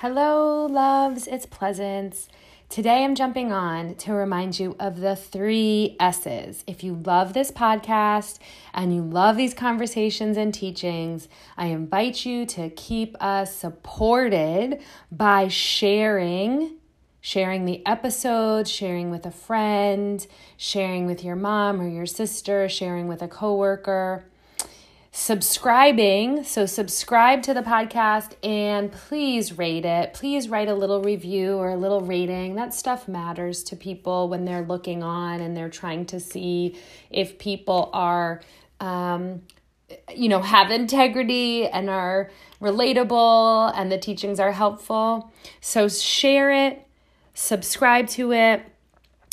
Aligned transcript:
Hello, 0.00 0.64
loves, 0.66 1.26
it's 1.26 1.44
Pleasance. 1.44 2.28
Today 2.68 3.02
I'm 3.02 3.16
jumping 3.16 3.50
on 3.50 3.96
to 3.96 4.12
remind 4.12 4.60
you 4.60 4.76
of 4.78 5.00
the 5.00 5.16
three 5.16 5.96
S's. 5.98 6.62
If 6.68 6.84
you 6.84 6.94
love 6.94 7.32
this 7.32 7.50
podcast 7.50 8.38
and 8.72 8.94
you 8.94 9.02
love 9.02 9.36
these 9.36 9.54
conversations 9.54 10.36
and 10.36 10.54
teachings, 10.54 11.26
I 11.56 11.66
invite 11.66 12.24
you 12.24 12.46
to 12.46 12.70
keep 12.70 13.16
us 13.20 13.56
supported 13.56 14.80
by 15.10 15.48
sharing. 15.48 16.76
Sharing 17.20 17.64
the 17.64 17.84
episode, 17.84 18.68
sharing 18.68 19.10
with 19.10 19.26
a 19.26 19.32
friend, 19.32 20.24
sharing 20.56 21.06
with 21.06 21.24
your 21.24 21.34
mom 21.34 21.80
or 21.80 21.88
your 21.88 22.06
sister, 22.06 22.68
sharing 22.68 23.08
with 23.08 23.20
a 23.20 23.26
coworker 23.26 24.27
subscribing. 25.18 26.44
So, 26.44 26.64
subscribe 26.64 27.42
to 27.42 27.52
the 27.52 27.62
podcast 27.62 28.34
and 28.42 28.92
please 28.92 29.58
rate 29.58 29.84
it. 29.84 30.14
Please 30.14 30.48
write 30.48 30.68
a 30.68 30.74
little 30.74 31.02
review 31.02 31.56
or 31.56 31.70
a 31.70 31.76
little 31.76 32.00
rating. 32.00 32.54
That 32.54 32.72
stuff 32.72 33.08
matters 33.08 33.64
to 33.64 33.76
people 33.76 34.28
when 34.28 34.44
they're 34.44 34.62
looking 34.62 35.02
on 35.02 35.40
and 35.40 35.56
they're 35.56 35.70
trying 35.70 36.06
to 36.06 36.20
see 36.20 36.78
if 37.10 37.36
people 37.36 37.90
are, 37.92 38.40
um, 38.78 39.42
you 40.14 40.28
know, 40.28 40.40
have 40.40 40.70
integrity 40.70 41.66
and 41.66 41.90
are 41.90 42.30
relatable 42.62 43.72
and 43.74 43.90
the 43.90 43.98
teachings 43.98 44.38
are 44.38 44.52
helpful. 44.52 45.32
So, 45.60 45.88
share 45.88 46.52
it, 46.52 46.86
subscribe 47.34 48.06
to 48.10 48.32
it 48.32 48.62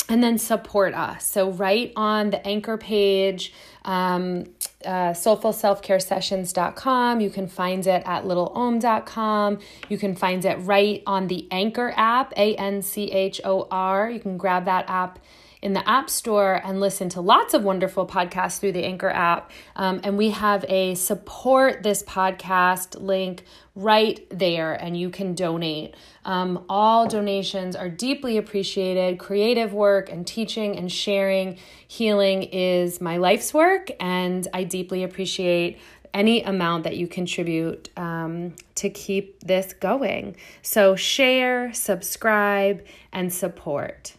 and 0.08 0.22
then 0.22 0.38
support 0.38 0.94
us. 0.94 1.26
So, 1.26 1.50
right 1.50 1.92
on 1.94 2.30
the 2.30 2.44
anchor 2.46 2.76
page, 2.76 3.52
um, 3.86 4.44
uh, 4.84 5.12
soulfulselfcaresessions.com. 5.12 7.20
You 7.20 7.30
can 7.30 7.48
find 7.48 7.86
it 7.86 8.02
at 8.04 8.24
littleom.com. 8.24 9.58
You 9.88 9.96
can 9.96 10.14
find 10.14 10.44
it 10.44 10.56
right 10.56 11.02
on 11.06 11.28
the 11.28 11.48
Anchor 11.50 11.94
app, 11.96 12.34
A 12.36 12.54
N 12.56 12.82
C 12.82 13.10
H 13.10 13.40
O 13.44 13.66
R. 13.70 14.10
You 14.10 14.20
can 14.20 14.36
grab 14.36 14.66
that 14.66 14.84
app 14.88 15.18
in 15.66 15.72
the 15.72 15.88
App 15.88 16.08
Store 16.08 16.62
and 16.64 16.78
listen 16.78 17.08
to 17.08 17.20
lots 17.20 17.52
of 17.52 17.64
wonderful 17.64 18.06
podcasts 18.06 18.60
through 18.60 18.70
the 18.70 18.84
Anchor 18.84 19.10
app. 19.10 19.50
Um, 19.74 20.00
and 20.04 20.16
we 20.16 20.30
have 20.30 20.64
a 20.68 20.94
support 20.94 21.82
this 21.82 22.04
podcast 22.04 23.02
link 23.02 23.42
right 23.74 24.24
there, 24.30 24.74
and 24.74 24.96
you 24.96 25.10
can 25.10 25.34
donate. 25.34 25.96
Um, 26.24 26.64
all 26.68 27.08
donations 27.08 27.74
are 27.74 27.88
deeply 27.88 28.36
appreciated. 28.36 29.18
Creative 29.18 29.72
work 29.72 30.08
and 30.08 30.24
teaching 30.24 30.76
and 30.76 30.90
sharing 30.90 31.58
healing 31.88 32.44
is 32.44 33.00
my 33.00 33.16
life's 33.16 33.52
work, 33.52 33.90
and 33.98 34.46
I 34.54 34.62
deeply 34.62 35.02
appreciate 35.02 35.80
any 36.14 36.44
amount 36.44 36.84
that 36.84 36.96
you 36.96 37.08
contribute 37.08 37.88
um, 37.96 38.54
to 38.76 38.88
keep 38.88 39.40
this 39.40 39.72
going. 39.72 40.36
So, 40.62 40.94
share, 40.94 41.74
subscribe, 41.74 42.86
and 43.12 43.34
support. 43.34 44.14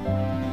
It's 0.00 0.51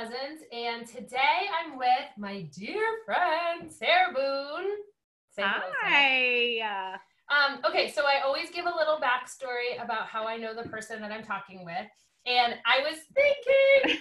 Pleasance, 0.00 0.42
and 0.50 0.86
today 0.86 1.46
I'm 1.60 1.76
with 1.76 2.08
my 2.16 2.48
dear 2.56 2.80
friend 3.04 3.70
Sarah 3.70 4.14
Boone. 4.14 4.70
Say 5.36 5.42
Hi. 5.44 6.58
Um, 7.28 7.60
okay, 7.68 7.90
so 7.90 8.06
I 8.06 8.22
always 8.24 8.48
give 8.48 8.64
a 8.64 8.74
little 8.74 8.96
backstory 8.96 9.82
about 9.82 10.06
how 10.06 10.26
I 10.26 10.38
know 10.38 10.54
the 10.54 10.66
person 10.70 11.02
that 11.02 11.12
I'm 11.12 11.22
talking 11.22 11.66
with. 11.66 11.86
And 12.24 12.54
I 12.64 12.80
was 12.80 12.98
thinking, 13.14 13.98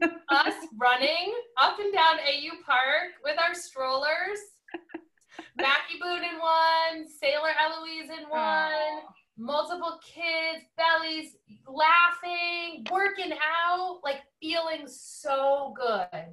ah, 0.30 0.46
us 0.46 0.54
running 0.80 1.34
up 1.60 1.80
and 1.80 1.92
down 1.92 2.20
AU 2.20 2.62
Park 2.64 3.14
with 3.24 3.40
our 3.40 3.54
strollers, 3.54 4.38
Mackie 5.56 5.98
Boone 6.00 6.22
in 6.22 6.38
one, 6.38 7.08
Sailor 7.08 7.50
Eloise 7.58 8.10
in 8.16 8.28
one, 8.28 9.02
multiple 9.38 10.00
kids, 10.04 10.64
bellies, 10.76 11.36
laughing, 11.66 12.84
working 12.90 13.32
out, 13.32 14.00
like 14.02 14.22
feeling 14.40 14.86
so 14.86 15.74
good. 15.76 16.26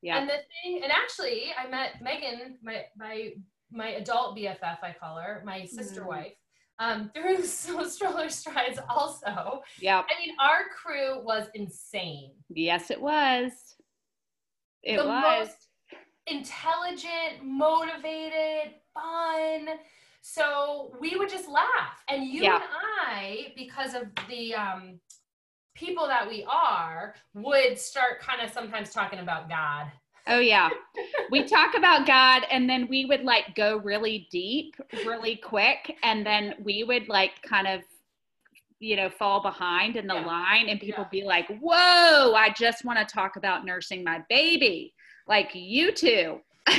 Yeah. 0.00 0.18
And 0.18 0.28
the 0.28 0.34
thing, 0.34 0.82
and 0.82 0.92
actually, 0.92 1.52
I 1.58 1.68
met 1.68 2.00
Megan, 2.00 2.58
my 2.62 2.84
my 2.96 3.32
my 3.72 3.88
adult 3.88 4.36
BFF, 4.36 4.78
I 4.82 4.94
call 4.98 5.16
her, 5.18 5.42
my 5.44 5.64
sister 5.64 6.02
mm. 6.02 6.06
wife, 6.06 6.32
um, 6.78 7.10
through 7.14 7.42
stroller 7.44 8.28
strides 8.28 8.78
also. 8.88 9.62
Yeah. 9.80 10.00
I 10.00 10.24
mean, 10.24 10.34
our 10.40 10.64
crew 10.76 11.24
was 11.24 11.46
insane. 11.54 12.32
Yes, 12.50 12.90
it 12.90 13.00
was. 13.00 13.50
It 14.82 14.98
the 14.98 15.06
was. 15.06 15.48
intelligent, 16.26 17.42
motivated, 17.42 18.74
fun 18.92 19.78
so 20.26 20.90
we 20.98 21.16
would 21.16 21.28
just 21.28 21.50
laugh. 21.50 22.02
And 22.08 22.26
you 22.26 22.44
yeah. 22.44 22.54
and 22.54 22.64
I, 23.06 23.52
because 23.54 23.92
of 23.92 24.04
the 24.26 24.54
um, 24.54 24.98
people 25.74 26.06
that 26.06 26.26
we 26.26 26.46
are, 26.50 27.14
would 27.34 27.78
start 27.78 28.20
kind 28.20 28.40
of 28.40 28.50
sometimes 28.50 28.90
talking 28.90 29.18
about 29.18 29.50
God. 29.50 29.92
Oh 30.26 30.38
yeah. 30.38 30.70
we 31.30 31.44
talk 31.44 31.74
about 31.76 32.06
God 32.06 32.44
and 32.50 32.66
then 32.66 32.88
we 32.88 33.04
would 33.04 33.22
like 33.22 33.54
go 33.54 33.76
really 33.76 34.26
deep 34.30 34.74
really 35.04 35.36
quick 35.36 35.94
and 36.02 36.24
then 36.24 36.54
we 36.58 36.84
would 36.84 37.06
like 37.08 37.42
kind 37.42 37.66
of 37.66 37.82
you 38.78 38.96
know 38.96 39.10
fall 39.10 39.42
behind 39.42 39.96
in 39.96 40.06
the 40.06 40.14
yeah. 40.14 40.24
line 40.24 40.70
and 40.70 40.80
people 40.80 41.04
yeah. 41.04 41.20
be 41.20 41.24
like, 41.24 41.48
"Whoa, 41.60 42.32
I 42.34 42.54
just 42.56 42.86
want 42.86 42.98
to 42.98 43.04
talk 43.04 43.36
about 43.36 43.66
nursing 43.66 44.02
my 44.02 44.22
baby." 44.30 44.94
Like 45.28 45.50
you 45.52 45.92
two. 45.92 46.40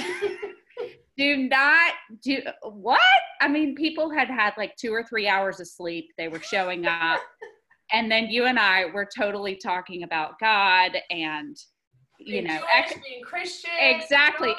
do 1.17 1.37
not 1.37 1.93
do 2.21 2.41
what? 2.63 2.99
I 3.41 3.47
mean, 3.47 3.75
people 3.75 4.09
had 4.09 4.27
had 4.27 4.53
like 4.57 4.75
two 4.75 4.93
or 4.93 5.03
three 5.03 5.27
hours 5.27 5.59
of 5.59 5.67
sleep. 5.67 6.09
They 6.17 6.27
were 6.27 6.41
showing 6.41 6.85
up. 6.85 7.21
and 7.91 8.11
then 8.11 8.27
you 8.27 8.45
and 8.45 8.59
I 8.59 8.85
were 8.85 9.07
totally 9.17 9.55
talking 9.55 10.03
about 10.03 10.39
God 10.39 10.91
and, 11.09 11.55
you 12.19 12.33
being 12.33 12.45
know, 12.45 12.57
Jewish, 12.57 12.69
ex- 12.75 12.93
being 13.07 13.23
Christian. 13.23 13.71
Exactly. 13.79 14.53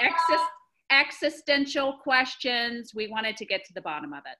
existential 0.91 1.99
questions. 2.03 2.93
We 2.94 3.09
wanted 3.09 3.37
to 3.38 3.44
get 3.44 3.65
to 3.67 3.75
the 3.75 3.83
bottom 3.83 4.12
of 4.12 4.23
it. 4.31 4.38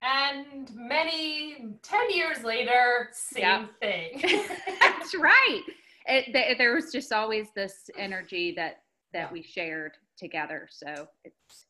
And 0.00 0.70
many, 0.74 1.74
10 1.82 2.10
years 2.10 2.44
later, 2.44 3.10
same 3.12 3.42
yep. 3.42 3.70
thing. 3.80 4.46
That's 4.80 5.14
right. 5.14 5.62
It, 6.06 6.56
there 6.56 6.74
was 6.74 6.90
just 6.92 7.12
always 7.12 7.48
this 7.54 7.90
energy 7.96 8.52
that 8.56 8.82
that 9.12 9.32
we 9.32 9.42
shared 9.42 9.92
together. 10.18 10.68
So 10.70 11.08
it's 11.24 11.66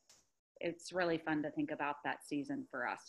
it's 0.61 0.93
really 0.93 1.19
fun 1.19 1.43
to 1.43 1.51
think 1.51 1.71
about 1.71 1.97
that 2.05 2.27
season 2.27 2.67
for 2.71 2.89
us. 2.89 3.01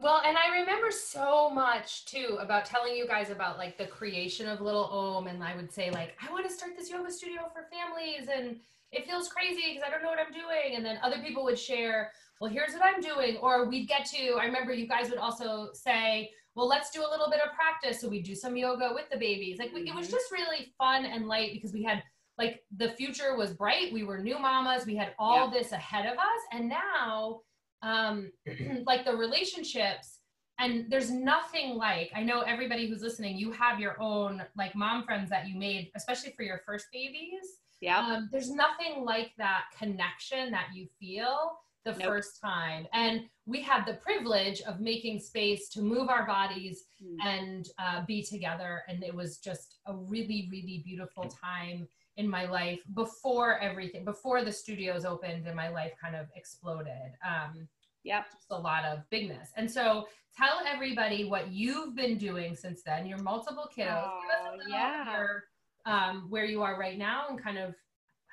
Well, 0.00 0.22
and 0.24 0.36
I 0.36 0.60
remember 0.60 0.92
so 0.92 1.50
much 1.50 2.04
too 2.06 2.38
about 2.40 2.64
telling 2.64 2.94
you 2.94 3.06
guys 3.06 3.30
about 3.30 3.58
like 3.58 3.76
the 3.76 3.86
creation 3.86 4.48
of 4.48 4.60
Little 4.60 4.84
Om, 4.84 5.26
and 5.26 5.42
I 5.42 5.56
would 5.56 5.72
say 5.72 5.90
like, 5.90 6.16
I 6.26 6.32
want 6.32 6.46
to 6.46 6.52
start 6.52 6.72
this 6.78 6.88
yoga 6.88 7.10
studio 7.10 7.50
for 7.52 7.66
families, 7.70 8.28
and 8.32 8.56
it 8.92 9.06
feels 9.06 9.28
crazy 9.28 9.62
because 9.68 9.82
I 9.84 9.90
don't 9.90 10.02
know 10.02 10.08
what 10.08 10.20
I'm 10.20 10.32
doing. 10.32 10.76
And 10.76 10.84
then 10.84 10.98
other 11.02 11.18
people 11.18 11.42
would 11.44 11.58
share, 11.58 12.12
well, 12.40 12.50
here's 12.50 12.74
what 12.74 12.82
I'm 12.84 13.00
doing, 13.00 13.38
or 13.38 13.68
we'd 13.68 13.88
get 13.88 14.06
to. 14.06 14.34
I 14.34 14.44
remember 14.44 14.72
you 14.72 14.86
guys 14.86 15.10
would 15.10 15.18
also 15.18 15.70
say, 15.74 16.30
well, 16.54 16.68
let's 16.68 16.90
do 16.90 17.00
a 17.00 17.10
little 17.10 17.28
bit 17.28 17.40
of 17.40 17.52
practice, 17.54 18.00
so 18.00 18.08
we 18.08 18.22
do 18.22 18.36
some 18.36 18.56
yoga 18.56 18.92
with 18.94 19.10
the 19.10 19.18
babies. 19.18 19.58
Like 19.58 19.70
mm-hmm. 19.70 19.88
it 19.88 19.94
was 19.96 20.06
mm-hmm. 20.06 20.14
just 20.14 20.30
really 20.30 20.72
fun 20.78 21.06
and 21.06 21.26
light 21.26 21.52
because 21.52 21.72
we 21.72 21.82
had 21.82 22.04
like 22.38 22.62
the 22.76 22.90
future 22.90 23.36
was 23.36 23.52
bright. 23.52 23.92
We 23.92 24.04
were 24.04 24.18
new 24.18 24.38
mamas. 24.38 24.86
We 24.86 24.96
had 24.96 25.14
all 25.18 25.46
yeah. 25.46 25.58
this 25.58 25.72
ahead 25.72 26.06
of 26.06 26.18
us. 26.18 26.40
And 26.52 26.68
now 26.68 27.40
um 27.82 28.32
like 28.86 29.04
the 29.04 29.16
relationships 29.16 30.18
and 30.58 30.86
there's 30.90 31.12
nothing 31.12 31.76
like 31.76 32.10
i 32.16 32.24
know 32.24 32.40
everybody 32.40 32.88
who's 32.88 33.02
listening 33.02 33.38
you 33.38 33.52
have 33.52 33.78
your 33.78 33.94
own 34.02 34.42
like 34.56 34.74
mom 34.74 35.04
friends 35.04 35.30
that 35.30 35.46
you 35.46 35.56
made 35.56 35.88
especially 35.94 36.32
for 36.36 36.42
your 36.42 36.60
first 36.66 36.86
babies. 36.92 37.60
Yeah. 37.80 37.98
Um, 37.98 38.28
there's 38.32 38.50
nothing 38.50 39.04
like 39.04 39.32
that 39.38 39.64
connection 39.78 40.50
that 40.50 40.68
you 40.74 40.86
feel 40.98 41.58
the 41.84 41.92
nope. 41.92 42.02
first 42.02 42.40
time. 42.40 42.86
And 42.92 43.22
we 43.46 43.62
had 43.62 43.86
the 43.86 43.94
privilege 43.94 44.60
of 44.62 44.80
making 44.80 45.20
space 45.20 45.68
to 45.70 45.80
move 45.80 46.08
our 46.08 46.26
bodies 46.26 46.84
mm. 47.02 47.16
and 47.24 47.68
uh, 47.78 48.04
be 48.04 48.22
together. 48.22 48.82
And 48.88 49.02
it 49.04 49.14
was 49.14 49.38
just 49.38 49.78
a 49.86 49.94
really 49.94 50.48
really 50.50 50.82
beautiful 50.84 51.24
time 51.24 51.86
in 52.18 52.28
my 52.28 52.44
life 52.44 52.80
before 52.94 53.58
everything, 53.60 54.04
before 54.04 54.44
the 54.44 54.52
studios 54.52 55.04
opened 55.04 55.46
and 55.46 55.56
my 55.56 55.68
life 55.68 55.92
kind 56.00 56.14
of 56.14 56.26
exploded. 56.36 57.12
Um, 57.26 57.68
Yep. 58.04 58.24
Just 58.32 58.46
a 58.50 58.58
lot 58.58 58.84
of 58.84 59.00
bigness. 59.10 59.50
And 59.56 59.70
so 59.70 60.08
tell 60.36 60.60
everybody 60.66 61.24
what 61.24 61.50
you've 61.52 61.94
been 61.94 62.16
doing 62.16 62.56
since 62.56 62.82
then, 62.82 63.06
your 63.06 63.18
multiple 63.18 63.68
kiddos. 63.76 64.04
Oh, 64.06 64.56
yeah. 64.68 65.12
Your, 65.12 65.44
um, 65.84 66.26
where 66.30 66.44
you 66.44 66.62
are 66.62 66.78
right 66.78 66.96
now 66.96 67.26
and 67.28 67.42
kind 67.42 67.58
of 67.58 67.74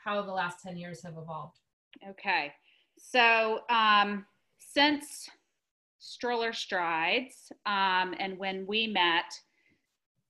how 0.02 0.22
the 0.22 0.32
last 0.32 0.64
10 0.64 0.78
years 0.78 1.04
have 1.04 1.18
evolved. 1.18 1.60
Okay. 2.10 2.54
So 2.98 3.62
um, 3.70 4.26
since 4.60 5.28
Stroller 6.00 6.54
Strides 6.54 7.52
um, 7.66 8.14
and 8.20 8.38
when 8.38 8.66
we 8.68 8.88
met, 8.88 9.26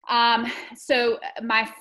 um, 0.10 0.52
so 0.76 1.20
my 1.44 1.72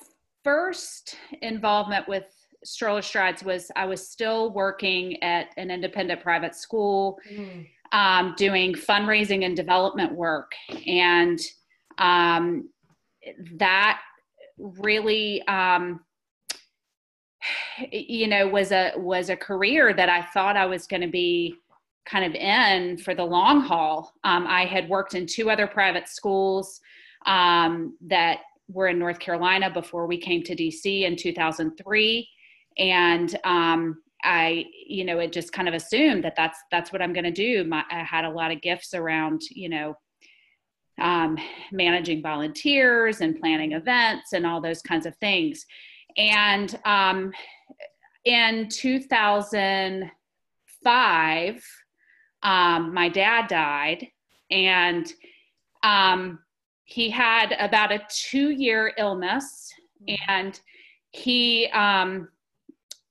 first 0.45 1.17
involvement 1.41 2.07
with 2.07 2.25
Stroller 2.63 3.01
Strides 3.01 3.43
was 3.43 3.71
I 3.75 3.85
was 3.85 4.07
still 4.07 4.53
working 4.53 5.21
at 5.23 5.47
an 5.57 5.71
independent 5.71 6.21
private 6.21 6.55
school, 6.55 7.19
mm. 7.29 7.67
um, 7.91 8.35
doing 8.37 8.73
fundraising 8.73 9.43
and 9.43 9.57
development 9.57 10.13
work, 10.13 10.53
and 10.87 11.39
um, 11.97 12.69
that 13.55 14.01
really, 14.57 15.45
um, 15.47 16.01
you 17.91 18.27
know, 18.27 18.47
was 18.47 18.71
a 18.71 18.93
was 18.95 19.29
a 19.29 19.35
career 19.35 19.93
that 19.93 20.09
I 20.09 20.21
thought 20.33 20.57
I 20.57 20.67
was 20.67 20.85
going 20.85 21.01
to 21.01 21.07
be 21.07 21.55
kind 22.05 22.23
of 22.23 22.35
in 22.35 22.97
for 22.99 23.15
the 23.15 23.23
long 23.23 23.61
haul. 23.61 24.13
Um, 24.23 24.45
I 24.47 24.65
had 24.65 24.87
worked 24.89 25.15
in 25.15 25.25
two 25.25 25.49
other 25.49 25.65
private 25.65 26.07
schools 26.07 26.79
um, 27.25 27.97
that 28.01 28.39
were 28.67 28.87
in 28.87 28.99
North 28.99 29.19
Carolina 29.19 29.69
before 29.69 30.07
we 30.07 30.17
came 30.17 30.43
to 30.43 30.55
DC 30.55 31.03
in 31.03 31.15
2003 31.15 32.27
and 32.77 33.37
um, 33.43 34.01
I, 34.23 34.65
you 34.87 35.03
know, 35.05 35.19
it 35.19 35.31
just 35.31 35.53
kind 35.53 35.67
of 35.67 35.75
assumed 35.75 36.23
that 36.23 36.35
that's 36.35 36.59
that's 36.71 36.91
what 36.91 36.99
I'm 37.01 37.13
going 37.13 37.25
to 37.25 37.31
do. 37.31 37.63
My, 37.63 37.83
I 37.89 38.03
had 38.03 38.25
a 38.25 38.29
lot 38.29 38.51
of 38.51 38.61
gifts 38.61 38.93
around, 38.93 39.41
you 39.51 39.69
know, 39.69 39.97
um, 40.99 41.37
managing 41.71 42.21
volunteers 42.21 43.21
and 43.21 43.39
planning 43.39 43.71
events 43.73 44.33
and 44.33 44.45
all 44.45 44.61
those 44.61 44.81
kinds 44.81 45.05
of 45.05 45.15
things. 45.17 45.65
And 46.17 46.77
um, 46.85 47.31
in 48.23 48.69
2005, 48.69 51.63
um, 52.43 52.93
my 52.93 53.09
dad 53.09 53.47
died, 53.47 54.07
and 54.49 55.11
um, 55.83 56.39
he 56.85 57.09
had 57.09 57.55
about 57.59 57.91
a 57.91 58.01
two-year 58.09 58.93
illness, 58.97 59.73
mm-hmm. 60.07 60.15
and 60.29 60.59
he 61.11 61.67
um, 61.73 62.29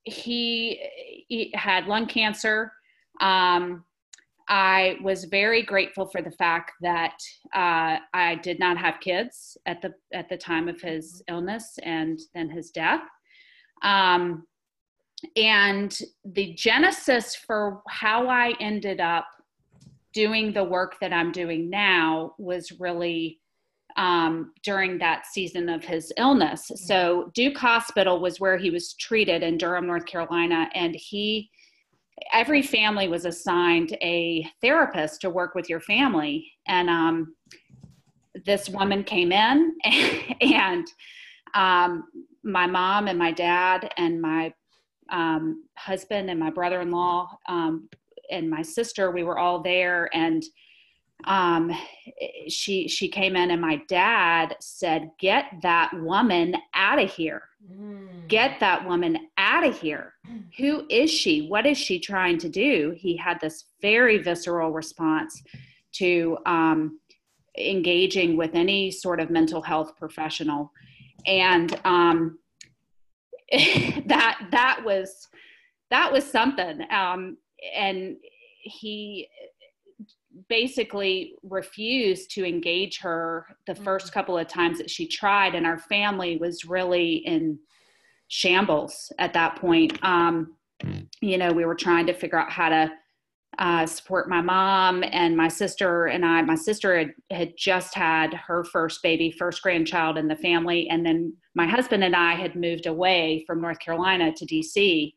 he, 0.05 0.81
he 1.29 1.51
had 1.55 1.87
lung 1.87 2.07
cancer. 2.07 2.73
Um, 3.21 3.85
I 4.49 4.97
was 5.03 5.25
very 5.25 5.63
grateful 5.63 6.07
for 6.07 6.21
the 6.21 6.31
fact 6.31 6.73
that 6.83 7.17
uh, 7.55 7.99
I 8.13 8.39
did 8.43 8.59
not 8.59 8.77
have 8.77 9.01
kids 9.01 9.57
at 9.65 9.81
the 9.81 9.95
at 10.13 10.29
the 10.29 10.37
time 10.37 10.69
of 10.69 10.81
his 10.81 11.23
illness 11.29 11.79
and 11.83 12.21
then 12.35 12.51
his 12.51 12.71
death. 12.71 13.01
Um, 13.83 14.47
and 15.37 15.99
the 16.25 16.53
genesis 16.53 17.35
for 17.35 17.81
how 17.89 18.29
I 18.29 18.53
ended 18.61 19.01
up 19.01 19.27
doing 20.13 20.53
the 20.53 20.65
work 20.65 20.97
that 21.01 21.15
I'm 21.15 21.33
doing 21.33 21.71
now 21.71 22.35
was 22.39 22.79
really 22.79 23.41
um, 23.97 24.53
during 24.63 24.99
that 24.99 25.27
season 25.27 25.69
of 25.69 25.85
his 25.85 26.13
illness. 26.17 26.63
Mm-hmm. 26.63 26.85
So 26.87 27.31
Duke 27.35 27.57
Hospital 27.57 28.21
was 28.21 28.41
where 28.41 28.57
he 28.57 28.71
was 28.71 28.95
treated 28.95 29.43
in 29.43 29.59
Durham, 29.59 29.87
North 29.87 30.07
Carolina, 30.07 30.69
and 30.75 30.95
he 30.95 31.51
every 32.33 32.63
family 32.63 33.09
was 33.09 33.25
assigned 33.25 33.97
a 34.01 34.47
therapist 34.61 35.21
to 35.21 35.31
work 35.31 35.55
with 35.55 35.69
your 35.69 35.81
family 35.81 36.47
and 36.69 36.89
um, 36.89 37.35
this 38.45 38.69
woman 38.69 39.03
came 39.05 39.33
in 39.33 39.75
and 40.41 40.87
um, 41.55 42.05
my 42.43 42.67
mom 42.67 43.09
and 43.09 43.19
my 43.19 43.33
dad 43.33 43.93
and 43.97 44.21
my 44.21 44.53
um, 45.11 45.65
husband 45.77 46.31
and 46.31 46.39
my 46.39 46.51
brother-in-law 46.51 47.29
um, 47.49 47.89
and 48.31 48.49
my 48.49 48.63
sister 48.63 49.11
we 49.11 49.23
were 49.23 49.39
all 49.39 49.61
there 49.61 50.09
and 50.15 50.45
um, 51.27 51.73
she 52.49 52.89
she 52.89 53.09
came 53.09 53.37
in 53.37 53.51
and 53.51 53.61
my 53.61 53.77
dad 53.89 54.57
said, 54.61 55.11
"Get 55.19 55.47
that 55.63 55.91
woman 55.95 56.57
out 56.75 56.99
of 56.99 57.11
here! 57.13 57.43
Mm. 57.71 58.29
Get 58.29 58.61
that 58.61 58.87
woman 58.87 59.29
out 59.39 59.67
of 59.67 59.79
here! 59.79 60.15
Who 60.59 60.87
is 60.91 61.11
she? 61.11 61.47
What 61.49 61.67
is 61.67 61.79
she 61.79 61.99
trying 61.99 62.39
to 62.39 62.49
do?" 62.49 62.95
He 62.97 63.17
had 63.17 63.41
this 63.41 63.65
very 63.81 64.19
visceral 64.19 64.71
response 64.73 65.43
to 65.93 66.37
um, 66.45 67.01
engaging 67.57 68.37
with 68.37 68.55
any 68.55 68.91
sort 68.91 69.21
of 69.21 69.31
mental 69.31 69.63
health 69.63 69.97
professional, 69.97 70.73
and 71.27 71.81
um, 71.85 72.39
that 73.53 74.49
that 74.51 74.83
was 74.85 75.29
that 75.91 76.13
was 76.13 76.25
something. 76.25 76.83
Um, 76.91 77.39
and 77.75 78.17
he 78.65 79.29
basically 80.49 81.35
refused 81.43 82.31
to 82.33 82.45
engage 82.45 82.99
her 82.99 83.47
the 83.67 83.75
first 83.75 84.07
mm-hmm. 84.07 84.15
couple 84.15 84.39
of 84.39 84.49
times 84.49 84.79
that 84.79 84.91
she 84.91 85.07
tried 85.07 85.55
and 85.55 85.67
our 85.67 85.79
family 85.79 86.37
was 86.37 86.65
really 86.65 87.17
in 87.17 87.59
shambles 88.29 89.13
at 89.19 89.33
that 89.35 89.57
point. 89.57 89.99
Um, 90.03 90.57
you 91.21 91.39
know 91.39 91.53
we 91.53 91.65
were 91.65 91.75
trying 91.75 92.07
to 92.07 92.15
figure 92.15 92.39
out 92.39 92.51
how 92.51 92.69
to 92.69 92.93
uh, 93.59 93.87
support 93.87 94.29
my 94.29 94.41
mom 94.41 95.05
and 95.05 95.37
my 95.37 95.47
sister 95.47 96.07
and 96.07 96.25
i 96.25 96.43
my 96.43 96.57
sister 96.57 96.99
had, 96.99 97.15
had 97.31 97.53
just 97.57 97.95
had 97.95 98.35
her 98.35 98.65
first 98.65 99.01
baby 99.03 99.31
first 99.31 99.63
grandchild 99.63 100.19
in 100.19 100.27
the 100.27 100.37
family 100.37 100.89
and 100.89 101.07
then 101.07 101.33
my 101.55 101.67
husband 101.67 102.03
and 102.03 102.17
i 102.17 102.35
had 102.35 102.57
moved 102.57 102.87
away 102.87 103.45
from 103.47 103.61
north 103.61 103.79
carolina 103.79 104.33
to 104.35 104.45
dc 104.45 105.15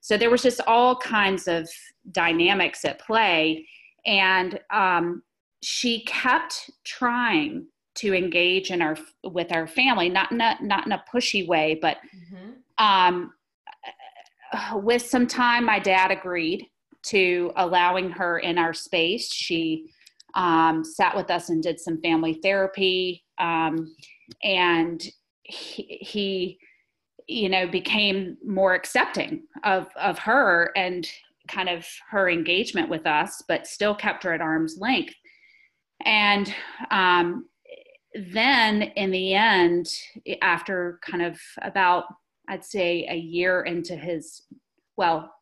so 0.00 0.16
there 0.16 0.30
was 0.30 0.42
just 0.42 0.60
all 0.68 0.96
kinds 0.96 1.48
of 1.48 1.68
dynamics 2.12 2.84
at 2.84 3.00
play 3.00 3.66
and 4.06 4.60
um, 4.70 5.22
she 5.62 6.04
kept 6.04 6.70
trying 6.84 7.66
to 7.96 8.14
engage 8.14 8.70
in 8.70 8.80
our 8.80 8.96
with 9.24 9.52
our 9.52 9.66
family 9.66 10.08
not 10.08 10.30
in 10.32 10.40
a, 10.40 10.56
not 10.62 10.86
in 10.86 10.92
a 10.92 11.04
pushy 11.12 11.46
way 11.46 11.78
but 11.80 11.98
mm-hmm. 12.14 12.84
um, 12.84 13.32
with 14.82 15.02
some 15.02 15.26
time 15.26 15.64
my 15.64 15.78
dad 15.78 16.10
agreed 16.10 16.66
to 17.02 17.50
allowing 17.56 18.10
her 18.10 18.38
in 18.38 18.58
our 18.58 18.72
space 18.72 19.32
she 19.32 19.90
um, 20.34 20.84
sat 20.84 21.16
with 21.16 21.30
us 21.30 21.48
and 21.50 21.62
did 21.62 21.80
some 21.80 22.00
family 22.00 22.34
therapy 22.34 23.24
um, 23.38 23.94
and 24.42 25.08
he, 25.42 25.98
he 26.00 26.58
you 27.26 27.48
know 27.48 27.66
became 27.66 28.36
more 28.44 28.74
accepting 28.74 29.42
of 29.64 29.88
of 29.96 30.18
her 30.18 30.72
and 30.76 31.08
kind 31.50 31.68
of 31.68 31.86
her 32.10 32.30
engagement 32.30 32.88
with 32.88 33.06
us, 33.06 33.42
but 33.48 33.66
still 33.66 33.94
kept 33.94 34.22
her 34.22 34.32
at 34.32 34.40
arm's 34.40 34.78
length. 34.78 35.14
And 36.04 36.52
um, 36.90 37.46
then 38.14 38.82
in 38.82 39.10
the 39.10 39.34
end, 39.34 39.92
after 40.40 40.98
kind 41.02 41.22
of 41.22 41.38
about, 41.62 42.04
I'd 42.48 42.64
say, 42.64 43.06
a 43.10 43.16
year 43.16 43.62
into 43.62 43.96
his, 43.96 44.42
well, 44.96 45.32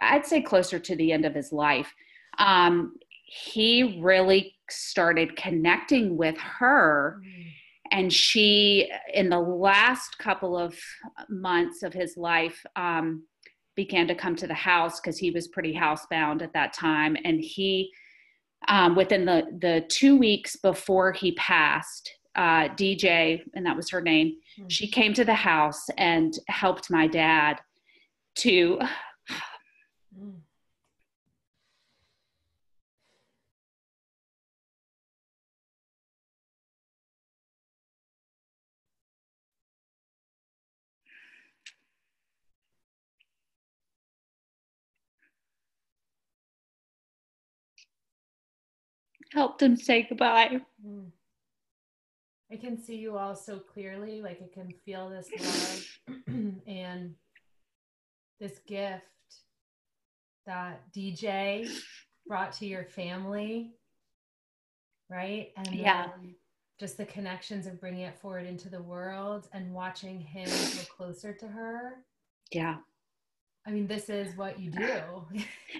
I'd 0.00 0.26
say 0.26 0.40
closer 0.40 0.78
to 0.78 0.96
the 0.96 1.12
end 1.12 1.24
of 1.24 1.34
his 1.34 1.52
life, 1.52 1.92
um, 2.38 2.94
he 3.26 4.00
really 4.00 4.54
started 4.70 5.36
connecting 5.36 6.16
with 6.16 6.36
her. 6.38 7.20
Mm. 7.24 7.46
And 7.90 8.12
she, 8.12 8.90
in 9.12 9.28
the 9.28 9.38
last 9.38 10.18
couple 10.18 10.56
of 10.58 10.76
months 11.28 11.82
of 11.82 11.92
his 11.92 12.16
life, 12.16 12.64
um, 12.74 13.24
began 13.76 14.06
to 14.08 14.14
come 14.14 14.36
to 14.36 14.46
the 14.46 14.54
house 14.54 15.00
because 15.00 15.18
he 15.18 15.30
was 15.30 15.48
pretty 15.48 15.74
housebound 15.74 16.42
at 16.42 16.52
that 16.52 16.72
time. 16.72 17.16
And 17.24 17.40
he, 17.40 17.90
um, 18.68 18.94
within 18.94 19.24
the, 19.24 19.44
the 19.60 19.84
two 19.88 20.16
weeks 20.16 20.56
before 20.56 21.12
he 21.12 21.32
passed, 21.32 22.10
uh, 22.36 22.68
DJ, 22.68 23.42
and 23.54 23.64
that 23.66 23.76
was 23.76 23.90
her 23.90 24.00
name, 24.00 24.36
mm-hmm. 24.58 24.68
she 24.68 24.88
came 24.88 25.14
to 25.14 25.24
the 25.24 25.34
house 25.34 25.86
and 25.98 26.34
helped 26.48 26.90
my 26.90 27.06
dad 27.06 27.60
to. 28.36 28.78
Mm. 30.18 30.43
Helped 49.34 49.60
him 49.60 49.76
say 49.76 50.06
goodbye. 50.08 50.60
Mm. 50.86 51.10
I 52.52 52.56
can 52.56 52.78
see 52.80 52.96
you 52.96 53.18
all 53.18 53.34
so 53.34 53.58
clearly. 53.58 54.22
Like 54.22 54.40
I 54.42 54.48
can 54.52 54.72
feel 54.84 55.10
this 55.10 55.28
love 56.08 56.16
and 56.66 57.14
this 58.40 58.60
gift 58.66 59.02
that 60.46 60.82
DJ 60.94 61.68
brought 62.26 62.52
to 62.54 62.66
your 62.66 62.84
family, 62.84 63.72
right? 65.10 65.48
And 65.56 65.74
yeah. 65.74 66.08
just 66.78 66.96
the 66.96 67.06
connections 67.06 67.66
of 67.66 67.80
bringing 67.80 68.02
it 68.02 68.18
forward 68.18 68.46
into 68.46 68.68
the 68.68 68.82
world 68.82 69.48
and 69.52 69.72
watching 69.72 70.20
him 70.20 70.46
go 70.48 70.82
closer 70.96 71.32
to 71.32 71.48
her. 71.48 72.04
Yeah. 72.52 72.76
I 73.66 73.70
mean, 73.70 73.86
this 73.86 74.10
is 74.10 74.36
what 74.36 74.60
you 74.60 74.70
do. 74.70 75.24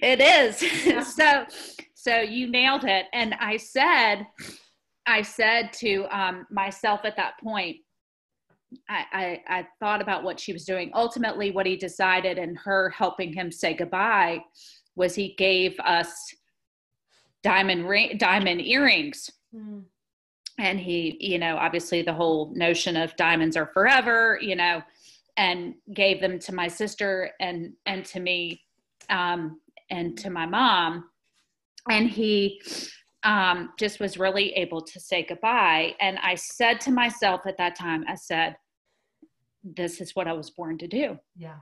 it 0.01 0.19
is. 0.19 0.85
Yeah. 0.85 1.03
so, 1.03 1.45
so 1.93 2.19
you 2.19 2.49
nailed 2.49 2.83
it. 2.83 3.05
And 3.13 3.35
I 3.35 3.57
said, 3.57 4.25
I 5.05 5.21
said 5.21 5.71
to 5.73 6.05
um, 6.09 6.47
myself 6.49 7.01
at 7.03 7.15
that 7.17 7.33
point, 7.43 7.77
I, 8.89 9.05
I, 9.13 9.59
I 9.59 9.67
thought 9.79 10.01
about 10.01 10.23
what 10.23 10.39
she 10.39 10.51
was 10.51 10.65
doing. 10.65 10.91
Ultimately, 10.93 11.51
what 11.51 11.65
he 11.65 11.77
decided 11.77 12.37
and 12.37 12.57
her 12.57 12.89
helping 12.89 13.31
him 13.31 13.51
say 13.51 13.73
goodbye 13.73 14.43
was 14.95 15.13
he 15.13 15.35
gave 15.35 15.79
us 15.79 16.11
diamond 17.43 17.87
ring, 17.87 18.17
diamond 18.17 18.61
earrings. 18.61 19.29
Mm. 19.55 19.83
And 20.57 20.79
he, 20.79 21.17
you 21.19 21.37
know, 21.37 21.57
obviously 21.57 22.01
the 22.01 22.13
whole 22.13 22.51
notion 22.55 22.97
of 22.97 23.15
diamonds 23.17 23.55
are 23.55 23.67
forever, 23.67 24.39
you 24.41 24.55
know, 24.55 24.81
and 25.37 25.75
gave 25.93 26.21
them 26.21 26.39
to 26.39 26.53
my 26.53 26.67
sister 26.67 27.31
and 27.39 27.73
and 27.85 28.05
to 28.05 28.19
me 28.19 28.61
um, 29.09 29.59
and 29.89 30.17
to 30.17 30.29
my 30.29 30.45
mom. 30.45 31.05
And 31.89 32.09
he 32.09 32.61
um, 33.23 33.73
just 33.77 33.99
was 33.99 34.17
really 34.17 34.53
able 34.53 34.81
to 34.81 34.99
say 34.99 35.25
goodbye. 35.27 35.95
And 35.99 36.17
I 36.19 36.35
said 36.35 36.79
to 36.81 36.91
myself 36.91 37.41
at 37.45 37.57
that 37.57 37.75
time, 37.75 38.05
I 38.07 38.15
said, 38.15 38.55
this 39.63 39.99
is 39.99 40.15
what 40.15 40.27
I 40.27 40.33
was 40.33 40.51
born 40.51 40.77
to 40.77 40.87
do. 40.87 41.17
Yeah. 41.35 41.57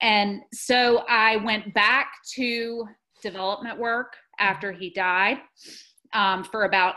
And 0.00 0.40
so 0.52 1.04
I 1.08 1.36
went 1.36 1.72
back 1.74 2.10
to 2.34 2.86
development 3.22 3.78
work 3.78 4.14
after 4.38 4.72
he 4.72 4.90
died 4.90 5.38
um, 6.14 6.42
for 6.42 6.64
about, 6.64 6.96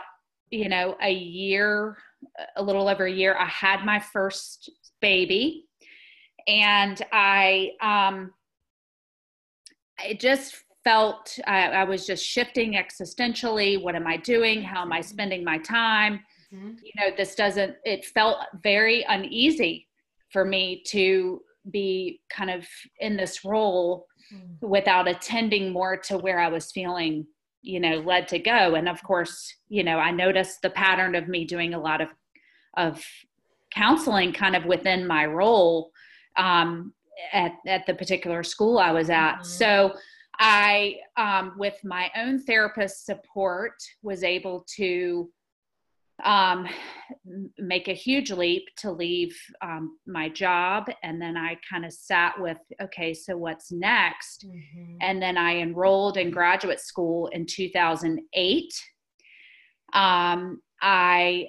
you 0.50 0.68
know, 0.68 0.96
a 1.02 1.12
year, 1.12 1.96
a 2.56 2.62
little 2.62 2.88
over 2.88 3.04
a 3.04 3.12
year. 3.12 3.36
I 3.38 3.46
had 3.46 3.84
my 3.84 4.00
first 4.00 4.70
baby 5.00 5.65
and 6.46 7.00
I, 7.12 7.72
um, 7.80 8.32
it 10.04 10.20
just 10.20 10.64
felt 10.84 11.36
I, 11.46 11.68
I, 11.68 11.84
was 11.84 12.06
just 12.06 12.24
shifting 12.24 12.74
existentially. 12.74 13.82
What 13.82 13.96
am 13.96 14.06
I 14.06 14.18
doing? 14.18 14.62
How 14.62 14.82
am 14.82 14.92
I 14.92 15.00
spending 15.00 15.42
my 15.42 15.58
time? 15.58 16.20
Mm-hmm. 16.54 16.74
You 16.82 16.92
know, 16.96 17.16
this 17.16 17.34
doesn't, 17.34 17.74
it 17.84 18.04
felt 18.04 18.38
very 18.62 19.04
uneasy 19.08 19.88
for 20.30 20.44
me 20.44 20.82
to 20.88 21.40
be 21.72 22.20
kind 22.30 22.50
of 22.50 22.64
in 23.00 23.16
this 23.16 23.44
role 23.44 24.06
mm-hmm. 24.32 24.64
without 24.64 25.08
attending 25.08 25.72
more 25.72 25.96
to 25.96 26.18
where 26.18 26.38
I 26.38 26.48
was 26.48 26.70
feeling, 26.70 27.26
you 27.62 27.80
know, 27.80 27.96
led 27.96 28.28
to 28.28 28.38
go. 28.38 28.76
And 28.76 28.88
of 28.88 29.02
course, 29.02 29.52
you 29.68 29.82
know, 29.82 29.98
I 29.98 30.12
noticed 30.12 30.62
the 30.62 30.70
pattern 30.70 31.16
of 31.16 31.26
me 31.26 31.44
doing 31.44 31.74
a 31.74 31.80
lot 31.80 32.00
of, 32.00 32.08
of 32.76 33.04
counseling 33.74 34.32
kind 34.32 34.54
of 34.54 34.66
within 34.66 35.04
my 35.06 35.26
role 35.26 35.90
um, 36.36 36.92
at, 37.32 37.52
at 37.66 37.86
the 37.86 37.94
particular 37.94 38.42
school 38.42 38.78
I 38.78 38.92
was 38.92 39.10
at. 39.10 39.36
Mm-hmm. 39.36 39.44
So, 39.44 39.94
I, 40.38 40.96
um, 41.16 41.54
with 41.56 41.78
my 41.82 42.10
own 42.14 42.38
therapist 42.42 43.06
support, 43.06 43.72
was 44.02 44.22
able 44.22 44.66
to 44.76 45.30
um, 46.24 46.66
make 47.58 47.88
a 47.88 47.94
huge 47.94 48.30
leap 48.30 48.64
to 48.78 48.90
leave 48.90 49.36
um, 49.60 49.98
my 50.06 50.28
job. 50.28 50.86
And 51.02 51.20
then 51.20 51.36
I 51.36 51.58
kind 51.68 51.84
of 51.84 51.92
sat 51.92 52.40
with, 52.40 52.58
okay, 52.80 53.12
so 53.12 53.36
what's 53.36 53.70
next? 53.70 54.46
Mm-hmm. 54.46 54.96
And 55.00 55.20
then 55.20 55.36
I 55.36 55.58
enrolled 55.58 56.16
in 56.16 56.30
graduate 56.30 56.80
school 56.80 57.28
in 57.28 57.46
2008. 57.46 58.72
Um, 59.92 60.60
I 60.80 61.48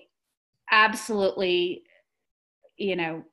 absolutely, 0.72 1.84
you 2.78 2.96
know, 2.96 3.24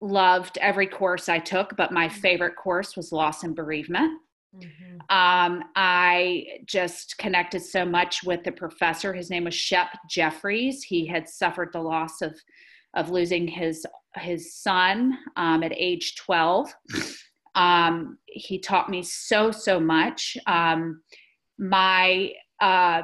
loved 0.00 0.58
every 0.58 0.86
course 0.86 1.28
I 1.28 1.38
took, 1.38 1.76
but 1.76 1.92
my 1.92 2.08
mm-hmm. 2.08 2.20
favorite 2.20 2.56
course 2.56 2.96
was 2.96 3.12
loss 3.12 3.42
and 3.42 3.54
bereavement. 3.54 4.20
Mm-hmm. 4.54 4.96
Um, 5.10 5.64
I 5.74 6.46
just 6.64 7.18
connected 7.18 7.60
so 7.60 7.84
much 7.84 8.22
with 8.24 8.42
the 8.44 8.52
professor. 8.52 9.12
His 9.12 9.30
name 9.30 9.44
was 9.44 9.54
Shep 9.54 9.88
Jeffreys. 10.08 10.82
He 10.82 11.06
had 11.06 11.28
suffered 11.28 11.70
the 11.72 11.80
loss 11.80 12.22
of 12.22 12.38
of 12.94 13.10
losing 13.10 13.46
his 13.46 13.84
his 14.16 14.54
son 14.54 15.18
um, 15.36 15.62
at 15.62 15.72
age 15.76 16.16
12. 16.16 16.74
Um, 17.54 18.18
he 18.26 18.58
taught 18.58 18.88
me 18.88 19.02
so 19.02 19.50
so 19.50 19.78
much. 19.78 20.36
Um, 20.46 21.02
my 21.58 22.32
uh, 22.60 23.02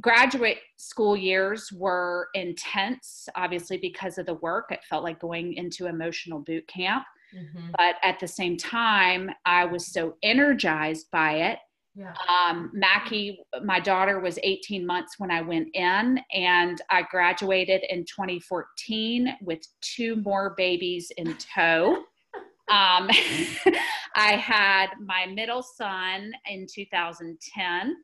graduate 0.00 0.58
school 0.82 1.16
years 1.16 1.70
were 1.72 2.26
intense, 2.34 3.28
obviously 3.36 3.76
because 3.76 4.18
of 4.18 4.26
the 4.26 4.34
work. 4.34 4.72
It 4.72 4.80
felt 4.90 5.04
like 5.04 5.20
going 5.20 5.54
into 5.54 5.86
emotional 5.86 6.40
boot 6.40 6.66
camp. 6.66 7.04
Mm-hmm. 7.32 7.70
But 7.78 7.96
at 8.02 8.18
the 8.18 8.26
same 8.26 8.56
time, 8.56 9.30
I 9.46 9.64
was 9.64 9.86
so 9.86 10.16
energized 10.24 11.06
by 11.12 11.34
it. 11.34 11.58
Yeah. 11.94 12.12
Um, 12.28 12.72
Mackie, 12.74 13.38
my 13.62 13.78
daughter, 13.78 14.18
was 14.18 14.40
18 14.42 14.84
months 14.84 15.14
when 15.18 15.30
I 15.30 15.40
went 15.40 15.68
in, 15.72 16.18
and 16.34 16.82
I 16.90 17.02
graduated 17.08 17.84
in 17.88 18.00
2014 18.00 19.36
with 19.40 19.60
two 19.82 20.16
more 20.16 20.54
babies 20.56 21.12
in 21.16 21.36
tow. 21.36 21.92
um, 22.70 23.08
I 24.16 24.32
had 24.32 24.88
my 25.00 25.26
middle 25.26 25.62
son 25.62 26.32
in 26.50 26.66
2010. 26.74 27.96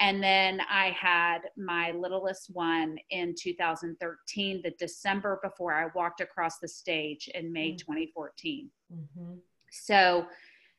And 0.00 0.22
then 0.22 0.62
I 0.70 0.96
had 0.98 1.40
my 1.58 1.90
littlest 1.92 2.50
one 2.54 2.96
in 3.10 3.34
2013, 3.38 4.62
the 4.64 4.70
December 4.78 5.38
before 5.42 5.74
I 5.74 5.88
walked 5.94 6.22
across 6.22 6.58
the 6.58 6.68
stage 6.68 7.28
in 7.34 7.52
May 7.52 7.72
mm-hmm. 7.72 7.92
2014. 7.92 8.70
Mm-hmm. 8.92 9.34
So 9.70 10.26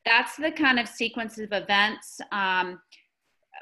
that's 0.04 0.36
the 0.36 0.50
kind 0.50 0.80
of 0.80 0.88
sequence 0.88 1.38
of 1.38 1.52
events. 1.52 2.20
Um, 2.32 2.80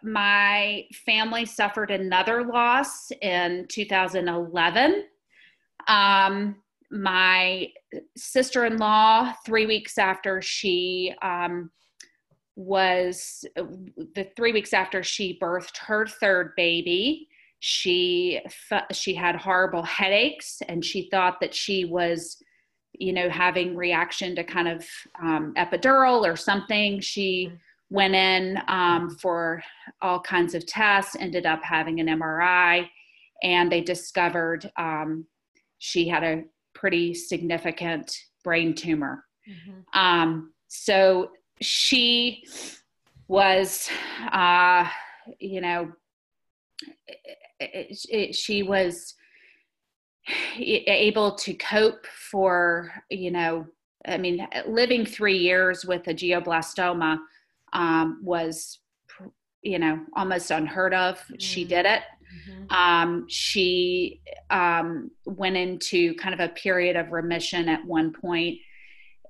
my 0.02 0.87
family 1.05 1.45
suffered 1.45 1.90
another 1.90 2.45
loss 2.45 3.11
in 3.21 3.67
2011. 3.69 5.05
Um, 5.88 6.57
my 6.90 7.69
sister 8.17 8.64
in 8.64 8.79
law, 8.79 9.33
three 9.45 9.67
weeks 9.67 9.99
after 9.99 10.40
she 10.40 11.14
um, 11.23 11.71
was 12.57 13.45
uh, 13.57 13.64
the 14.14 14.28
three 14.37 14.52
weeks 14.52 14.73
after 14.73 15.02
she 15.02 15.38
birthed 15.40 15.76
her 15.78 16.07
third 16.07 16.52
baby 16.57 17.28
she 17.61 18.40
she 18.90 19.14
had 19.14 19.37
horrible 19.37 19.83
headaches 19.83 20.61
and 20.69 20.85
she 20.85 21.09
thought 21.11 21.40
that 21.40 21.54
she 21.54 21.85
was 21.85 22.42
you 22.95 23.12
know 23.12 23.28
having 23.28 23.76
reaction 23.76 24.35
to 24.35 24.42
kind 24.42 24.66
of 24.66 24.85
um, 25.23 25.54
epidural 25.57 26.26
or 26.26 26.37
something 26.37 27.00
she 27.00 27.47
mm-hmm. 27.47 27.95
went 27.95 28.14
in 28.14 28.59
um, 28.69 29.11
for 29.21 29.62
all 30.02 30.21
kinds 30.21 30.54
of 30.54 30.66
tests 30.66 31.16
ended 31.21 31.47
up 31.47 31.62
having 31.62 32.00
an 32.00 32.07
mri 32.19 32.88
and 33.42 33.71
they 33.71 33.80
discovered 33.80 34.71
um, 34.76 35.26
she 35.78 36.09
had 36.09 36.25
a 36.25 36.42
pretty 36.75 37.14
significant 37.14 38.11
brain 38.42 38.75
tumor 38.75 39.25
mm-hmm. 39.49 39.99
Um, 39.99 40.52
so 40.69 41.30
she 41.61 42.45
was, 43.29 43.88
uh, 44.33 44.88
you 45.38 45.61
know, 45.61 45.93
it, 47.61 48.07
it, 48.09 48.35
she 48.35 48.62
was 48.62 49.14
able 50.57 51.35
to 51.35 51.55
cope 51.55 52.07
for, 52.07 52.93
you 53.11 53.31
know, 53.31 53.67
I 54.07 54.19
mean, 54.19 54.47
living 54.67 55.05
three 55.05 55.37
years 55.37 55.85
with 55.85 56.07
a 56.09 56.14
glioblastoma 56.14 57.19
um, 57.73 58.21
was, 58.23 58.79
you 59.62 59.79
know, 59.79 60.00
almost 60.17 60.50
unheard 60.50 60.95
of. 60.95 61.19
Mm-hmm. 61.19 61.35
She 61.38 61.64
did 61.64 61.87
it. 61.87 62.02
Mm-hmm. 62.49 62.75
Um, 62.75 63.26
she 63.29 64.23
um, 64.50 65.11
went 65.26 65.57
into 65.57 66.14
kind 66.14 66.33
of 66.33 66.40
a 66.40 66.52
period 66.52 66.97
of 66.97 67.12
remission 67.12 67.69
at 67.69 67.85
one 67.85 68.12
point, 68.12 68.59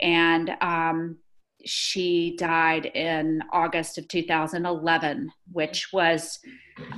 and 0.01 0.51
um, 0.61 1.17
she 1.65 2.37
died 2.39 2.87
in 2.87 3.43
August 3.53 3.99
of 3.99 4.09
2011, 4.09 5.31
which 5.53 5.89
was 5.93 6.39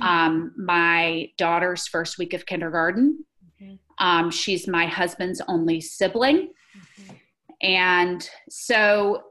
um, 0.01 0.53
my 0.57 1.29
daughter's 1.37 1.87
first 1.87 2.17
week 2.17 2.33
of 2.33 2.45
kindergarten. 2.45 3.23
Mm-hmm. 3.61 4.05
Um, 4.05 4.31
she's 4.31 4.67
my 4.67 4.85
husband's 4.85 5.41
only 5.47 5.81
sibling. 5.81 6.53
Mm-hmm. 6.99 7.13
And 7.61 8.29
so 8.49 9.23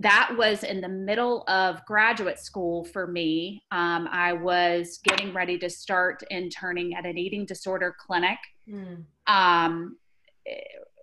that 0.00 0.34
was 0.36 0.64
in 0.64 0.80
the 0.80 0.88
middle 0.88 1.44
of 1.46 1.84
graduate 1.84 2.38
school 2.38 2.84
for 2.84 3.06
me. 3.06 3.62
Um, 3.70 4.08
I 4.10 4.32
was 4.32 4.98
getting 5.04 5.32
ready 5.34 5.58
to 5.58 5.68
start 5.68 6.22
interning 6.30 6.94
at 6.94 7.04
an 7.04 7.18
eating 7.18 7.44
disorder 7.44 7.94
clinic 7.98 8.38
mm. 8.66 9.04
um, 9.26 9.98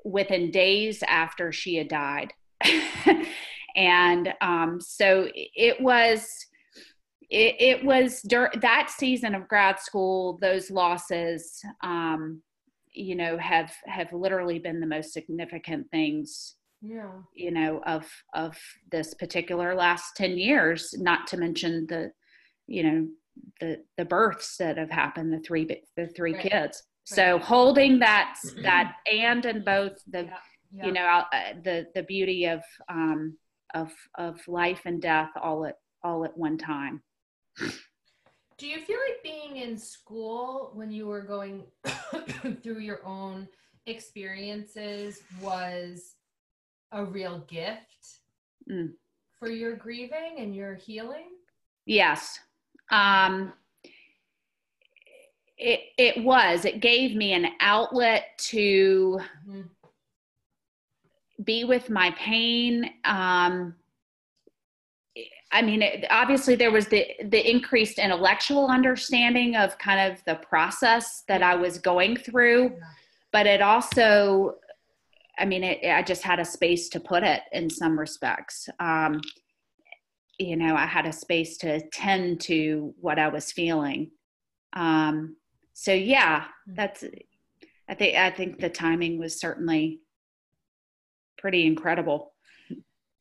within 0.04 0.50
days 0.50 1.04
after 1.08 1.52
she 1.52 1.76
had 1.76 1.90
died. 1.90 2.34
and 3.76 4.34
um, 4.42 4.80
so 4.82 5.28
it 5.34 5.80
was 5.82 6.28
it, 7.30 7.56
it 7.60 7.84
was 7.84 8.22
dur- 8.22 8.52
that 8.62 8.90
season 8.90 9.36
of 9.36 9.48
grad 9.48 9.80
school 9.80 10.38
those 10.42 10.72
losses 10.72 11.62
um, 11.84 12.42
you 12.92 13.16
know 13.16 13.38
have 13.38 13.74
have 13.86 14.12
literally 14.14 14.60
been 14.60 14.80
the 14.80 14.88
most 14.88 15.14
significant 15.14 15.90
things 15.92 16.56
yeah. 16.82 17.12
you 17.36 17.52
know 17.52 17.82
of 17.86 18.06
of 18.34 18.58
this 18.92 19.14
particular 19.14 19.76
last 19.76 20.16
10 20.16 20.38
years 20.38 20.94
not 20.98 21.28
to 21.28 21.38
mention 21.38 21.86
the 21.88 22.12
you 22.68 22.84
know 22.84 23.08
the 23.60 23.84
the 23.98 24.06
births 24.06 24.58
that 24.58 24.78
have 24.78 24.90
happened 24.90 25.32
the 25.32 25.40
three 25.40 25.66
the 25.96 26.08
three 26.08 26.34
Right. 26.34 26.52
kids. 26.52 26.84
So 27.06 27.40
holding 27.40 28.00
that 28.00 28.36
that 28.64 28.96
and 29.12 29.46
in 29.46 29.64
both 29.64 29.94
the 30.08 30.24
yeah, 30.24 30.38
yeah. 30.72 30.86
you 30.86 30.92
know 30.92 31.06
uh, 31.32 31.54
the 31.64 31.88
the 31.96 32.04
beauty 32.04 32.46
of 32.46 32.62
um 32.90 33.38
of 33.74 33.92
of 34.16 34.40
life 34.48 34.82
and 34.86 35.02
death 35.02 35.30
all 35.42 35.66
at 35.66 35.78
all 36.04 36.24
at 36.26 36.38
one 36.38 36.58
time 36.58 37.02
Do 38.58 38.66
you 38.68 38.80
feel 38.82 38.98
like 39.08 39.22
being 39.24 39.58
in 39.58 39.78
school 39.78 40.72
when 40.74 40.90
you 40.92 41.06
were 41.08 41.22
going 41.22 41.64
through 42.64 42.80
your 42.80 43.06
own 43.06 43.48
experiences 43.86 45.22
was 45.42 46.16
a 46.92 47.04
real 47.04 47.40
gift 47.48 47.84
Mm. 48.70 48.94
for 49.40 49.50
your 49.50 49.76
grieving 49.78 50.36
and 50.40 50.54
your 50.56 50.76
healing? 50.76 51.30
yes 51.86 52.40
um 52.92 53.54
it 55.58 55.80
it 55.98 56.24
was 56.24 56.66
it 56.66 56.82
gave 56.82 57.16
me 57.16 57.34
an 57.34 57.48
outlet 57.62 58.38
to 58.38 59.20
Mhm. 59.48 59.70
Be 61.48 61.64
with 61.64 61.90
my 61.90 62.12
pain 62.12 62.86
um 63.06 63.74
i 65.52 65.62
mean 65.62 65.82
it, 65.82 66.06
obviously 66.12 66.56
there 66.56 66.72
was 66.72 66.88
the 66.88 67.08
the 67.30 67.50
increased 67.50 67.98
intellectual 67.98 68.68
understanding 68.68 69.56
of 69.56 69.76
kind 69.80 70.12
of 70.12 70.24
the 70.26 70.36
process 70.36 71.24
that 71.28 71.42
i 71.42 71.56
was 71.56 71.80
going 71.80 72.16
through 72.16 72.78
but 73.32 73.48
it 73.48 73.62
also 73.62 74.56
i 75.40 75.46
mean 75.46 75.64
it, 75.64 75.80
i 75.90 76.04
just 76.04 76.22
had 76.22 76.40
a 76.40 76.46
space 76.46 76.90
to 76.90 77.00
put 77.00 77.24
it 77.24 77.42
in 77.54 77.70
some 77.70 77.98
respects. 77.98 78.70
Um 78.80 79.22
you 80.40 80.56
know 80.56 80.76
i 80.76 80.86
had 80.86 81.08
a 81.08 81.12
space 81.12 81.58
to 81.58 81.82
tend 81.90 82.42
to 82.42 82.94
what 83.00 83.18
i 83.18 83.28
was 83.28 83.52
feeling. 83.52 84.12
Um 84.74 85.38
so 85.74 85.94
yeah 85.94 86.46
that's 86.68 87.04
i 87.88 87.94
think 87.94 88.18
i 88.18 88.30
think 88.32 88.60
the 88.60 88.70
timing 88.70 89.18
was 89.20 89.40
certainly 89.40 90.02
pretty 91.38 91.66
incredible 91.66 92.34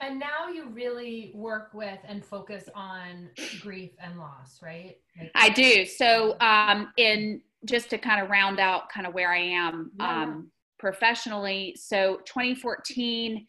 And 0.01 0.19
now 0.21 0.49
you 0.53 0.69
really 0.69 1.33
work 1.35 1.71
with 1.73 1.99
and 2.07 2.23
focus 2.23 2.65
on 2.75 3.31
grief 3.63 3.93
and 3.99 4.19
loss, 4.19 4.61
right? 4.63 4.97
Like, 5.19 5.31
I 5.35 5.49
do. 5.49 5.87
So, 5.87 6.39
um, 6.41 6.93
in 6.99 7.41
just 7.65 7.89
to 7.91 7.99
kind 7.99 8.23
of 8.23 8.29
round 8.29 8.61
out 8.61 8.91
kind 8.91 9.07
of 9.07 9.15
where 9.15 9.33
I 9.33 9.39
am 9.39 9.91
Yeah. 9.99 10.23
um, 10.23 10.51
professionally, 10.79 11.75
so 11.79 12.19
2014 12.27 13.47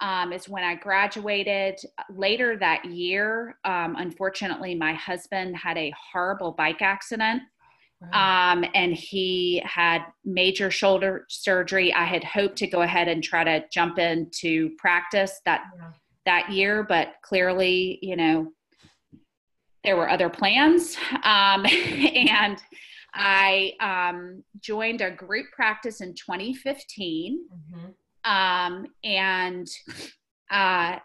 um, 0.00 0.32
is 0.32 0.48
when 0.48 0.64
I 0.64 0.74
graduated. 0.76 1.78
Later 2.08 2.56
that 2.56 2.86
year, 2.86 3.58
um, 3.66 3.96
unfortunately, 3.96 4.74
my 4.74 4.94
husband 4.94 5.54
had 5.54 5.76
a 5.76 5.92
horrible 6.12 6.52
bike 6.52 6.80
accident. 6.80 7.42
Right. 8.00 8.52
um, 8.52 8.64
and 8.74 8.94
he 8.94 9.62
had 9.64 10.02
major 10.24 10.70
shoulder 10.70 11.26
surgery. 11.28 11.92
I 11.92 12.04
had 12.04 12.24
hoped 12.24 12.56
to 12.58 12.66
go 12.66 12.82
ahead 12.82 13.08
and 13.08 13.22
try 13.22 13.44
to 13.44 13.64
jump 13.72 13.98
into 13.98 14.70
practice 14.78 15.40
that 15.44 15.64
Yeah. 15.78 15.92
that 16.26 16.50
year, 16.52 16.82
but 16.84 17.14
clearly, 17.22 17.98
you 18.02 18.14
know, 18.14 18.52
there 19.84 19.96
were 19.96 20.08
other 20.10 20.28
plans, 20.28 20.96
um, 21.24 21.64
and 21.66 22.62
I 23.14 23.72
um, 23.80 24.44
joined 24.60 25.00
a 25.00 25.10
group 25.10 25.46
practice 25.52 26.00
in 26.00 26.14
2015 26.14 27.48
Mhm. 27.50 27.94
um, 28.24 28.86
and 29.02 29.66
uh, 30.50 30.98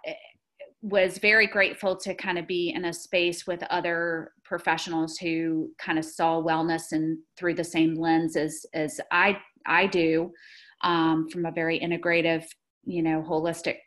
was 0.82 1.18
very 1.18 1.48
grateful 1.48 1.96
to 1.96 2.14
kind 2.14 2.38
of 2.38 2.46
be 2.46 2.70
in 2.76 2.86
a 2.86 2.94
space 2.94 3.48
with 3.48 3.64
other 3.72 4.34
professionals 4.46 5.18
who 5.18 5.70
kind 5.80 6.00
of 6.00 6.06
saw 6.06 6.42
wellness 6.42 6.92
and 6.92 7.18
through 7.36 7.56
the 7.56 7.64
same 7.64 7.96
lens 7.96 8.36
as 8.38 8.66
as 8.74 9.02
I 9.12 9.38
I 9.66 9.88
do 9.88 10.32
um, 10.82 11.28
from 11.30 11.46
a 11.46 11.52
very 11.52 11.80
integrative, 11.80 12.46
you 12.86 13.02
know, 13.02 13.24
holistic 13.28 13.80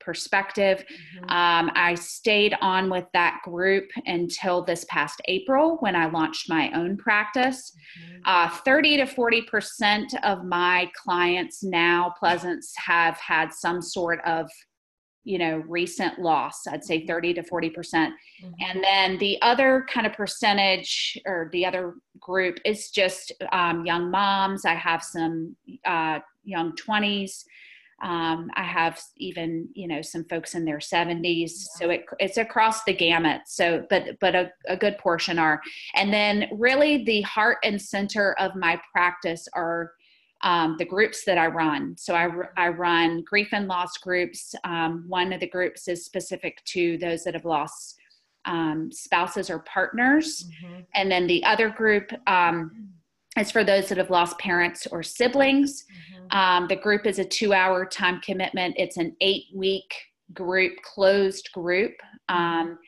perspective. 0.00 0.84
Mhm. 1.16 1.30
Um, 1.30 1.70
I 1.74 1.94
stayed 1.94 2.54
on 2.60 2.90
with 2.90 3.06
that 3.14 3.40
group 3.42 3.88
until 4.04 4.62
this 4.62 4.84
past 4.90 5.22
April 5.26 5.76
when 5.80 5.96
I 5.96 6.06
launched 6.06 6.48
my 6.50 6.70
own 6.72 6.96
practice 6.98 7.72
Mhm. 7.98 8.20
uh, 8.26 8.48
30 8.50 8.98
to 8.98 9.06
40 9.06 9.42
percent 9.42 10.12
of 10.22 10.44
my 10.44 10.90
clients 10.94 11.62
now 11.62 12.12
Pleasance 12.18 12.74
have 12.76 13.16
had 13.18 13.52
some 13.54 13.80
sort 13.80 14.20
of 14.26 14.50
you 15.24 15.38
know 15.38 15.62
recent 15.68 16.18
loss 16.18 16.66
i'd 16.68 16.84
say 16.84 17.06
30 17.06 17.34
to 17.34 17.42
40 17.42 17.70
percent. 17.70 18.14
Mhm. 18.42 18.52
and 18.60 18.84
then 18.84 19.18
the 19.18 19.40
other 19.42 19.86
kind 19.92 20.06
of 20.06 20.12
percentage 20.12 21.18
or 21.26 21.48
the 21.52 21.64
other 21.66 21.94
group 22.20 22.58
is 22.64 22.90
just 22.90 23.32
um, 23.52 23.84
young 23.84 24.10
moms. 24.10 24.64
I 24.64 24.74
have 24.74 25.02
some 25.02 25.56
uh, 25.84 26.20
young 26.44 26.72
20s 26.76 27.44
um, 28.02 28.50
i 28.54 28.62
have 28.62 29.00
even 29.16 29.68
you 29.74 29.86
know 29.88 30.02
some 30.02 30.24
folks 30.24 30.54
in 30.54 30.64
their 30.64 30.78
70s 30.78 31.50
so 31.78 31.90
it, 31.90 32.04
it's 32.18 32.36
across 32.38 32.84
the 32.84 32.92
gamut. 32.92 33.42
So 33.46 33.86
but 33.88 34.18
but 34.20 34.34
a, 34.34 34.50
a 34.68 34.76
good 34.76 34.98
portion 34.98 35.38
are. 35.38 35.60
And 35.94 36.12
then 36.12 36.48
really 36.52 37.04
the 37.04 37.22
heart 37.22 37.58
and 37.64 37.80
center 37.80 38.34
of 38.38 38.56
my 38.56 38.80
practice 38.92 39.46
are 39.54 39.92
um, 40.44 40.76
the 40.78 40.84
groups 40.84 41.24
that 41.24 41.38
I 41.38 41.46
run. 41.46 41.96
So 41.96 42.14
I, 42.14 42.28
I 42.56 42.68
run 42.68 43.22
grief 43.22 43.48
and 43.52 43.66
loss 43.66 43.96
groups. 43.96 44.54
Um, 44.62 45.06
one 45.08 45.32
of 45.32 45.40
the 45.40 45.48
groups 45.48 45.88
is 45.88 46.04
specific 46.04 46.62
to 46.66 46.98
those 46.98 47.24
that 47.24 47.34
have 47.34 47.46
lost 47.46 47.96
um, 48.44 48.92
spouses 48.92 49.48
or 49.48 49.60
partners. 49.60 50.44
Mhm. 50.44 50.84
And 50.94 51.10
then 51.10 51.26
the 51.26 51.42
other 51.44 51.70
group 51.70 52.12
um, 52.26 52.90
is 53.38 53.50
for 53.50 53.64
those 53.64 53.88
that 53.88 53.96
have 53.96 54.10
lost 54.10 54.38
parents 54.38 54.86
or 54.86 55.02
siblings. 55.02 55.86
Mhm. 56.12 56.34
Um, 56.36 56.68
the 56.68 56.76
group 56.76 57.06
is 57.06 57.18
a 57.18 57.24
two 57.24 57.54
hour 57.54 57.86
time 57.86 58.20
commitment. 58.20 58.74
It's 58.76 58.98
an 58.98 59.16
eight 59.22 59.44
week 59.54 59.94
group, 60.34 60.74
closed 60.82 61.50
group. 61.52 61.94
Um, 62.28 62.78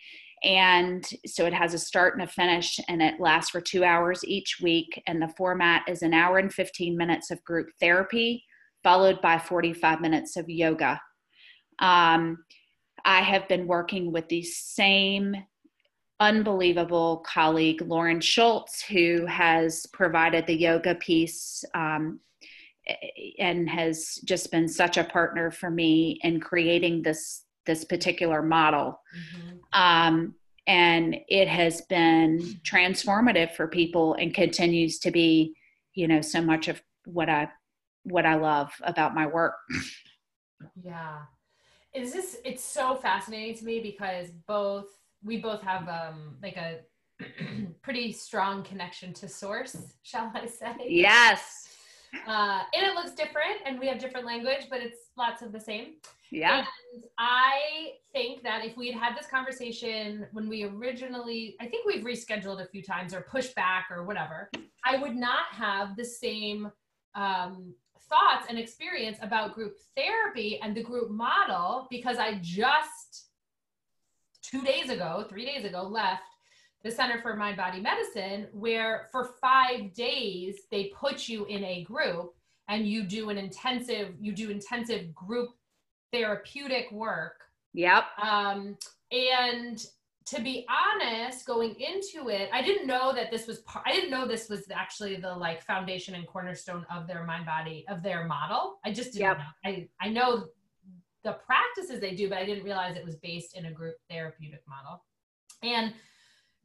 and 0.43 1.07
so 1.27 1.47
it 1.47 1.55
has 1.55 1.75
a 1.75 1.79
start 1.79 2.15
and 2.15 2.23
a 2.23 2.27
finish, 2.27 2.79
and 2.89 3.03
it 3.03 3.21
lasts 3.21 3.51
for 3.51 3.61
two 3.61 3.85
hours 3.85 4.25
each 4.25 4.59
week. 4.63 5.03
And 5.07 5.21
the 5.21 5.33
format 5.37 5.83
is 5.89 6.03
an 6.03 6.15
hour 6.15 6.39
and 6.39 6.53
15 6.53 6.97
minutes 6.97 7.31
of 7.31 7.43
group 7.45 7.69
therapy, 7.81 8.45
followed 8.83 9.21
by 9.23 9.39
45 9.39 10.01
minutes 10.01 10.37
of 10.37 10.49
yoga. 10.49 11.01
Um, 11.79 12.39
I 13.05 13.21
have 13.21 13.49
been 13.49 13.67
working 13.67 14.13
with 14.13 14.29
the 14.29 14.43
same 14.43 15.37
unbelievable 16.21 17.25
colleague, 17.27 17.83
Lauren 17.83 18.21
Schultz, 18.21 18.83
who 18.83 19.27
has 19.27 19.87
provided 19.93 20.47
the 20.47 20.57
yoga 20.57 20.95
piece 20.95 21.65
um, 21.75 22.21
and 23.39 23.69
has 23.69 24.21
just 24.25 24.51
been 24.51 24.69
such 24.69 24.97
a 24.97 25.05
partner 25.05 25.51
for 25.51 25.71
me 25.71 26.19
in 26.23 26.41
creating 26.41 27.03
this 27.03 27.43
this 27.67 27.85
particular 27.85 28.43
model. 28.43 29.01
Mhm. 29.15 29.61
Um, 29.73 30.35
and 30.67 31.17
it 31.29 31.49
has 31.49 31.83
been 31.83 32.39
transformative 32.65 33.55
for 33.55 33.69
people 33.69 34.15
and 34.15 34.35
continues 34.35 34.99
to 35.01 35.11
be, 35.11 35.55
you 35.95 36.09
know, 36.09 36.21
so 36.21 36.41
much 36.41 36.69
of 36.69 36.83
what 37.05 37.29
I 37.29 37.49
what 38.03 38.25
I 38.25 38.37
love 38.37 38.73
about 38.83 39.15
my 39.15 39.27
work. 39.27 39.55
Yeah. 40.83 41.23
Is 41.93 42.13
this 42.13 42.39
it's 42.45 42.63
so 42.63 42.95
fascinating 42.95 43.57
to 43.59 43.65
me 43.65 43.81
because 43.81 44.31
both 44.47 44.87
we 45.25 45.39
both 45.39 45.63
have 45.63 45.89
um 45.89 46.37
like 46.43 46.57
a 46.57 46.81
pretty 47.83 48.13
strong 48.13 48.63
connection 48.63 49.13
to 49.15 49.29
source, 49.29 49.77
shall 50.03 50.31
I 50.35 50.47
say? 50.47 50.75
Yes. 50.89 51.69
Uh 52.27 52.63
and 52.75 52.87
it 52.87 52.95
looks 52.95 53.13
different 53.13 53.59
and 53.65 53.79
we 53.79 53.87
have 53.89 53.99
different 53.99 54.27
language, 54.27 54.67
but 54.71 54.81
it's 54.81 55.06
lots 55.17 55.43
of 55.43 55.53
the 55.53 55.61
same. 55.61 55.95
Yeah. 56.31 56.59
And 56.59 57.05
I 57.19 57.93
think 58.13 58.43
that 58.43 58.65
if 58.65 58.77
we 58.77 58.91
had 58.91 59.01
had 59.01 59.17
this 59.17 59.27
conversation 59.27 60.27
when 60.33 60.49
we 60.49 60.65
originally, 60.65 61.57
I 61.61 61.67
think 61.67 61.87
we've 61.87 62.05
rescheduled 62.05 62.63
a 62.63 62.67
few 62.67 62.83
times 62.83 63.15
or 63.15 63.23
pushed 63.23 63.55
back 63.55 63.87
or 63.91 64.05
whatever, 64.05 64.51
I 64.85 64.97
would 64.97 65.17
not 65.17 65.47
have 65.53 65.97
the 65.97 66.05
same 66.05 66.71
um, 67.15 67.75
thoughts 68.09 68.47
and 68.49 68.59
experience 68.59 69.19
about 69.23 69.55
group 69.55 69.77
therapy 69.97 70.61
and 70.63 70.77
the 70.77 70.83
group 70.83 71.11
model 71.11 71.87
because 71.91 72.19
I 72.19 72.39
just 72.43 73.29
two 74.43 74.63
days 74.63 74.91
ago, 74.91 75.27
three 75.29 75.45
days 75.45 75.65
ago, 75.65 75.83
left 75.83 76.23
the 76.85 76.91
Center 76.91 77.21
for 77.21 77.35
Mind 77.35 77.57
Body 77.57 77.81
Medicine, 77.81 78.47
where 78.53 79.09
for 79.11 79.35
five 79.41 79.93
days 79.93 80.57
they 80.71 80.93
put 80.95 81.29
you 81.29 81.45
in 81.47 81.65
a 81.65 81.83
group 81.83 82.36
and 82.69 82.87
you 82.87 83.05
do 83.05 83.31
an 83.31 83.39
intensive, 83.39 84.15
you 84.21 84.33
do 84.33 84.51
intensive 84.51 85.15
group 85.15 85.51
therapeutic 86.13 86.91
work 86.93 87.47
Yep. 87.77 88.05
um, 88.23 88.77
and 89.13 89.85
to 90.25 90.41
be 90.41 90.67
honest, 90.69 91.47
going 91.47 91.77
into 91.79 92.31
it, 92.31 92.49
I 92.53 92.63
didn't 92.63 92.87
know 92.87 93.13
that 93.13 93.31
this 93.31 93.47
was 93.47 93.59
part, 93.61 93.85
I 93.87 93.93
didn't 93.93 94.11
know 94.11 94.27
this 94.27 94.49
was 94.49 94.65
actually 94.75 95.17
the 95.17 95.33
like 95.33 95.63
foundation 95.63 96.15
and 96.15 96.27
cornerstone 96.27 96.85
of 96.91 97.07
their 97.07 97.25
mind 97.25 97.47
body 97.47 97.85
of 97.89 98.03
their 98.03 98.25
model. 98.27 98.79
I 98.85 98.93
just 98.93 99.13
didn't 99.13 99.27
yep. 99.27 99.39
know. 99.39 99.45
I, 99.65 99.89
I 100.01 100.09
know 100.09 100.47
the 101.23 101.35
practices 101.47 102.01
they 102.01 102.15
do, 102.15 102.29
but 102.29 102.39
I 102.39 102.47
didn't 102.47 102.65
realize 102.65 102.97
it 102.97 103.05
was 103.05 103.17
based 103.17 103.57
in 103.57 103.67
a 103.67 103.73
group 103.73 103.95
therapeutic 104.11 104.63
model. 104.67 105.05
And 105.63 105.93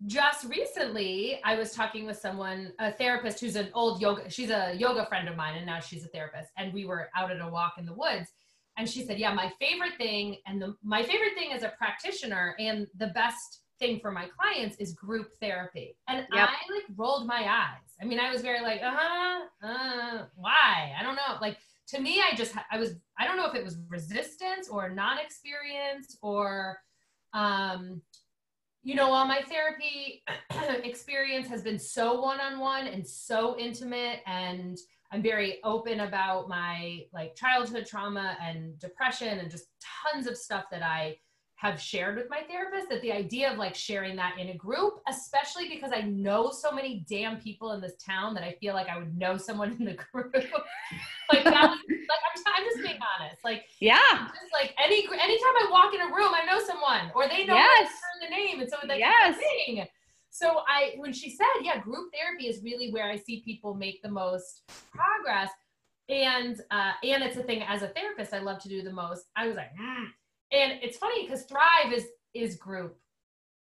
just 0.07 0.45
recently, 0.45 1.39
I 1.43 1.55
was 1.55 1.73
talking 1.73 2.05
with 2.05 2.17
someone, 2.17 2.73
a 2.79 2.91
therapist 2.91 3.39
who's 3.39 3.55
an 3.55 3.69
old 3.73 4.01
yoga, 4.01 4.29
she's 4.29 4.49
a 4.49 4.73
yoga 4.75 5.05
friend 5.05 5.29
of 5.29 5.35
mine, 5.35 5.57
and 5.57 5.65
now 5.65 5.79
she's 5.79 6.03
a 6.03 6.07
therapist. 6.07 6.49
And 6.57 6.73
we 6.73 6.85
were 6.85 7.09
out 7.15 7.31
at 7.31 7.39
a 7.41 7.47
walk 7.47 7.75
in 7.77 7.85
the 7.85 7.93
woods 7.93 8.29
and 8.77 8.89
she 8.89 9.03
said 9.03 9.19
yeah 9.19 9.33
my 9.33 9.51
favorite 9.59 9.95
thing 9.97 10.37
and 10.45 10.61
the, 10.61 10.75
my 10.83 11.03
favorite 11.03 11.33
thing 11.35 11.51
as 11.51 11.63
a 11.63 11.73
practitioner 11.77 12.55
and 12.59 12.87
the 12.97 13.07
best 13.07 13.61
thing 13.79 13.99
for 13.99 14.11
my 14.11 14.27
clients 14.37 14.75
is 14.77 14.93
group 14.93 15.27
therapy 15.41 15.95
and 16.07 16.25
yep. 16.33 16.49
i 16.49 16.73
like 16.73 16.83
rolled 16.95 17.25
my 17.25 17.45
eyes 17.47 17.95
i 18.01 18.05
mean 18.05 18.19
i 18.19 18.31
was 18.31 18.41
very 18.41 18.61
like 18.61 18.81
uh-huh 18.81 19.41
uh 19.63 20.25
why 20.35 20.93
i 20.99 21.03
don't 21.03 21.15
know 21.15 21.37
like 21.41 21.57
to 21.87 21.99
me 21.99 22.21
i 22.21 22.35
just 22.35 22.53
i 22.71 22.77
was 22.77 22.95
i 23.17 23.25
don't 23.25 23.37
know 23.37 23.47
if 23.47 23.55
it 23.55 23.63
was 23.63 23.77
resistance 23.89 24.69
or 24.69 24.89
non-experience 24.89 26.17
or 26.21 26.77
um 27.33 28.01
you 28.83 28.95
know 28.95 29.09
while 29.09 29.25
my 29.25 29.41
therapy 29.41 30.23
experience 30.83 31.47
has 31.47 31.61
been 31.61 31.77
so 31.77 32.21
one-on-one 32.21 32.87
and 32.87 33.07
so 33.07 33.57
intimate 33.57 34.19
and 34.25 34.77
I'm 35.11 35.21
very 35.21 35.59
open 35.63 35.99
about 36.01 36.47
my 36.47 37.01
like 37.13 37.35
childhood 37.35 37.85
trauma 37.85 38.37
and 38.41 38.79
depression 38.79 39.39
and 39.39 39.51
just 39.51 39.65
tons 39.81 40.25
of 40.25 40.37
stuff 40.37 40.65
that 40.71 40.83
I 40.83 41.17
have 41.61 41.79
shared 41.79 42.15
with 42.15 42.27
my 42.27 42.41
therapist 42.49 42.89
that 42.89 43.03
the 43.03 43.11
idea 43.11 43.51
of 43.51 43.59
like 43.59 43.75
sharing 43.75 44.15
that 44.15 44.33
in 44.39 44.49
a 44.49 44.55
group, 44.55 44.95
especially 45.07 45.69
because 45.69 45.91
I 45.93 46.01
know 46.01 46.49
so 46.49 46.71
many 46.71 47.05
damn 47.07 47.39
people 47.39 47.73
in 47.73 47.81
this 47.81 47.93
town 48.03 48.33
that 48.33 48.43
I 48.43 48.53
feel 48.59 48.73
like 48.73 48.89
I 48.89 48.97
would 48.97 49.15
know 49.15 49.37
someone 49.37 49.71
in 49.79 49.85
the 49.85 49.93
group. 49.93 50.33
like 50.33 51.43
that 51.43 51.69
was, 51.69 51.79
like 51.87 52.19
I'm, 52.35 52.43
I'm 52.55 52.63
just 52.63 52.81
being 52.81 52.97
honest. 52.97 53.43
Like 53.43 53.65
yeah, 53.79 53.99
just 54.01 54.51
like 54.51 54.73
any 54.83 55.03
anytime 55.03 55.19
I 55.21 55.67
walk 55.71 55.93
in 55.93 56.01
a 56.01 56.07
room, 56.07 56.33
I 56.33 56.45
know 56.45 56.59
someone 56.65 57.11
or 57.13 57.29
they 57.29 57.45
know 57.45 57.53
yes. 57.53 57.91
the 58.21 58.35
name, 58.35 58.59
and 58.59 58.67
so 58.67 58.77
they 58.87 58.97
yes. 58.97 59.37
Thing. 59.37 59.85
So 60.31 60.61
I, 60.67 60.93
when 60.97 61.13
she 61.13 61.29
said, 61.29 61.45
yeah, 61.61 61.79
group 61.79 62.11
therapy 62.13 62.47
is 62.47 62.63
really 62.63 62.89
where 62.89 63.05
I 63.05 63.17
see 63.17 63.41
people 63.43 63.75
make 63.75 64.01
the 64.01 64.09
most 64.09 64.63
progress. 64.89 65.51
And, 66.07 66.59
uh, 66.71 66.93
and 67.03 67.21
it's 67.21 67.35
a 67.35 67.43
thing 67.43 67.63
as 67.63 67.81
a 67.81 67.89
therapist, 67.89 68.33
I 68.33 68.39
love 68.39 68.59
to 68.63 68.69
do 68.69 68.81
the 68.81 68.93
most. 68.93 69.25
I 69.35 69.47
was 69.47 69.57
like, 69.57 69.71
mm. 69.79 70.05
And 70.51 70.79
it's 70.81 70.97
funny 70.97 71.25
because 71.25 71.43
Thrive 71.43 71.93
is, 71.93 72.07
is 72.33 72.55
group 72.55 72.97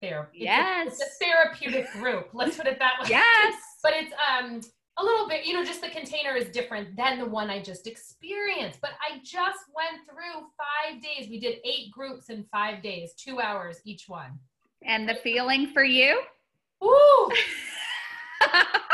therapy. 0.01 0.39
Yes. 0.41 0.87
It's 0.87 1.01
a, 1.01 1.05
it's 1.05 1.15
a 1.15 1.25
therapeutic 1.25 1.91
group. 1.93 2.29
Let's 2.33 2.57
put 2.57 2.67
it 2.67 2.79
that 2.79 2.93
way. 3.01 3.07
Yes. 3.09 3.61
but 3.83 3.93
it's, 3.95 4.13
um, 4.29 4.61
a 4.99 5.03
little 5.03 5.27
bit, 5.27 5.45
you 5.45 5.53
know, 5.53 5.63
just 5.63 5.81
the 5.81 5.89
container 5.89 6.35
is 6.35 6.49
different 6.49 6.95
than 6.95 7.19
the 7.19 7.25
one 7.25 7.49
I 7.49 7.61
just 7.61 7.85
experienced. 7.85 8.81
But 8.81 8.91
I 8.99 9.19
just 9.19 9.59
went 9.75 10.07
through 10.09 10.47
five 10.57 11.01
days. 11.01 11.29
We 11.29 11.39
did 11.39 11.59
eight 11.63 11.91
groups 11.91 12.29
in 12.29 12.45
five 12.51 12.81
days, 12.81 13.13
two 13.13 13.39
hours 13.39 13.79
each 13.85 14.09
one. 14.09 14.39
And 14.83 15.07
the 15.07 15.15
feeling 15.15 15.67
for 15.67 15.83
you? 15.83 16.21
Woo! 16.81 17.29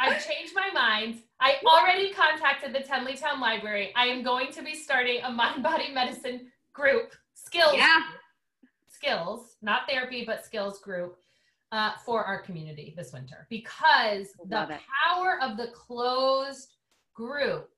I've 0.00 0.26
changed 0.26 0.54
my 0.54 0.70
mind. 0.72 1.20
I 1.40 1.56
already 1.64 2.12
contacted 2.12 2.72
the 2.72 2.80
Tenleytown 2.80 3.38
Library. 3.38 3.92
I 3.94 4.06
am 4.06 4.22
going 4.22 4.50
to 4.52 4.62
be 4.62 4.74
starting 4.74 5.22
a 5.22 5.30
mind 5.30 5.62
body 5.62 5.92
medicine 5.92 6.46
group, 6.72 7.12
skills. 7.34 7.74
Yeah. 7.74 8.00
Skills, 8.88 9.56
not 9.60 9.82
therapy, 9.88 10.24
but 10.26 10.44
skills 10.44 10.80
group 10.80 11.18
uh, 11.72 11.92
for 12.04 12.24
our 12.24 12.40
community 12.40 12.94
this 12.96 13.12
winter 13.12 13.46
because 13.50 14.28
the 14.48 14.62
it. 14.62 14.80
power 15.04 15.38
of 15.42 15.56
the 15.56 15.68
closed 15.68 16.74
group 17.14 17.70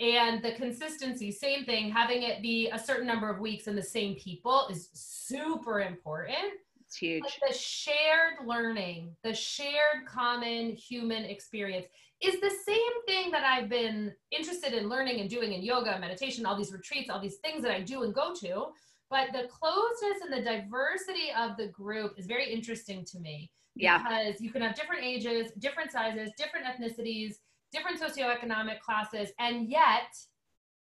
and 0.00 0.42
the 0.42 0.52
consistency, 0.52 1.30
same 1.30 1.64
thing, 1.64 1.90
having 1.90 2.22
it 2.22 2.42
be 2.42 2.68
a 2.70 2.78
certain 2.78 3.06
number 3.06 3.30
of 3.30 3.38
weeks 3.38 3.66
and 3.66 3.76
the 3.76 3.82
same 3.82 4.14
people 4.16 4.66
is 4.70 4.88
super 4.92 5.80
important 5.80 6.54
it's 6.90 6.96
huge. 6.96 7.22
Like 7.22 7.52
the 7.52 7.56
shared 7.56 8.44
learning, 8.44 9.14
the 9.22 9.32
shared 9.32 10.06
common 10.06 10.70
human 10.70 11.24
experience 11.24 11.86
is 12.20 12.40
the 12.40 12.50
same 12.66 13.02
thing 13.06 13.30
that 13.30 13.44
I've 13.44 13.68
been 13.68 14.12
interested 14.32 14.72
in 14.72 14.88
learning 14.88 15.20
and 15.20 15.30
doing 15.30 15.52
in 15.52 15.62
yoga, 15.62 15.96
meditation, 16.00 16.44
all 16.44 16.56
these 16.56 16.72
retreats, 16.72 17.08
all 17.08 17.20
these 17.20 17.36
things 17.36 17.62
that 17.62 17.70
I 17.70 17.80
do 17.80 18.02
and 18.02 18.12
go 18.12 18.34
to. 18.40 18.66
But 19.08 19.28
the 19.32 19.48
closeness 19.48 20.20
and 20.24 20.32
the 20.32 20.42
diversity 20.42 21.30
of 21.38 21.56
the 21.56 21.68
group 21.68 22.14
is 22.18 22.26
very 22.26 22.52
interesting 22.52 23.04
to 23.04 23.20
me. 23.20 23.52
Yeah. 23.76 23.98
Because 23.98 24.40
you 24.40 24.50
can 24.50 24.62
have 24.62 24.74
different 24.74 25.04
ages, 25.04 25.52
different 25.60 25.92
sizes, 25.92 26.32
different 26.36 26.66
ethnicities, 26.66 27.36
different 27.72 28.00
socioeconomic 28.00 28.80
classes, 28.80 29.30
and 29.38 29.68
yet 29.68 30.16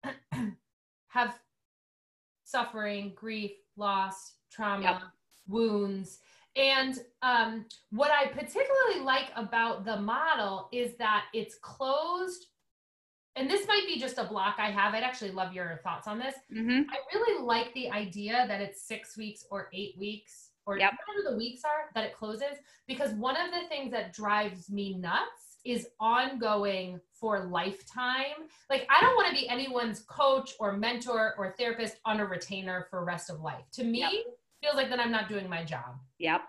have 1.08 1.34
suffering, 2.44 3.12
grief, 3.16 3.50
loss, 3.76 4.34
trauma, 4.52 4.82
yep 4.82 5.02
wounds. 5.48 6.20
And 6.56 6.98
um, 7.22 7.66
what 7.90 8.10
I 8.10 8.28
particularly 8.28 9.00
like 9.04 9.30
about 9.36 9.84
the 9.84 10.00
model 10.00 10.68
is 10.72 10.96
that 10.96 11.24
it's 11.34 11.56
closed. 11.60 12.46
And 13.36 13.50
this 13.50 13.68
might 13.68 13.84
be 13.86 14.00
just 14.00 14.16
a 14.16 14.24
block 14.24 14.56
I 14.58 14.70
have. 14.70 14.94
I'd 14.94 15.02
actually 15.02 15.32
love 15.32 15.52
your 15.52 15.80
thoughts 15.84 16.08
on 16.08 16.18
this. 16.18 16.34
Mm-hmm. 16.54 16.90
I 16.90 16.96
really 17.14 17.44
like 17.44 17.74
the 17.74 17.90
idea 17.90 18.46
that 18.48 18.62
it's 18.62 18.88
six 18.88 19.18
weeks 19.18 19.44
or 19.50 19.68
eight 19.74 19.96
weeks 19.98 20.50
or 20.64 20.78
yep. 20.78 20.92
whatever 20.92 21.30
the 21.30 21.36
weeks 21.36 21.62
are 21.62 21.90
that 21.94 22.04
it 22.04 22.16
closes. 22.16 22.56
Because 22.88 23.12
one 23.12 23.36
of 23.36 23.50
the 23.50 23.68
things 23.68 23.92
that 23.92 24.14
drives 24.14 24.70
me 24.70 24.96
nuts 24.96 25.58
is 25.66 25.88
ongoing 26.00 26.98
for 27.12 27.44
lifetime. 27.44 28.48
Like, 28.70 28.88
I 28.88 29.02
don't 29.02 29.16
want 29.16 29.28
to 29.28 29.34
be 29.34 29.48
anyone's 29.48 30.00
coach 30.08 30.52
or 30.58 30.72
mentor 30.72 31.34
or 31.36 31.54
therapist 31.58 31.96
on 32.06 32.20
a 32.20 32.24
retainer 32.24 32.86
for 32.88 33.04
rest 33.04 33.28
of 33.28 33.40
life. 33.40 33.64
To 33.72 33.84
me, 33.84 34.00
yep 34.00 34.10
feels 34.66 34.76
like 34.76 34.90
then 34.90 35.00
I'm 35.00 35.12
not 35.12 35.28
doing 35.28 35.48
my 35.48 35.64
job. 35.64 35.98
Yep. 36.18 36.42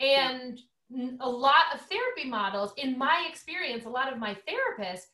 And 0.00 0.58
yep. 0.90 1.12
a 1.20 1.28
lot 1.28 1.74
of 1.74 1.80
therapy 1.82 2.28
models, 2.28 2.72
in 2.76 2.96
my 2.98 3.26
experience, 3.28 3.84
a 3.84 3.88
lot 3.88 4.12
of 4.12 4.18
my 4.18 4.36
therapists, 4.48 5.06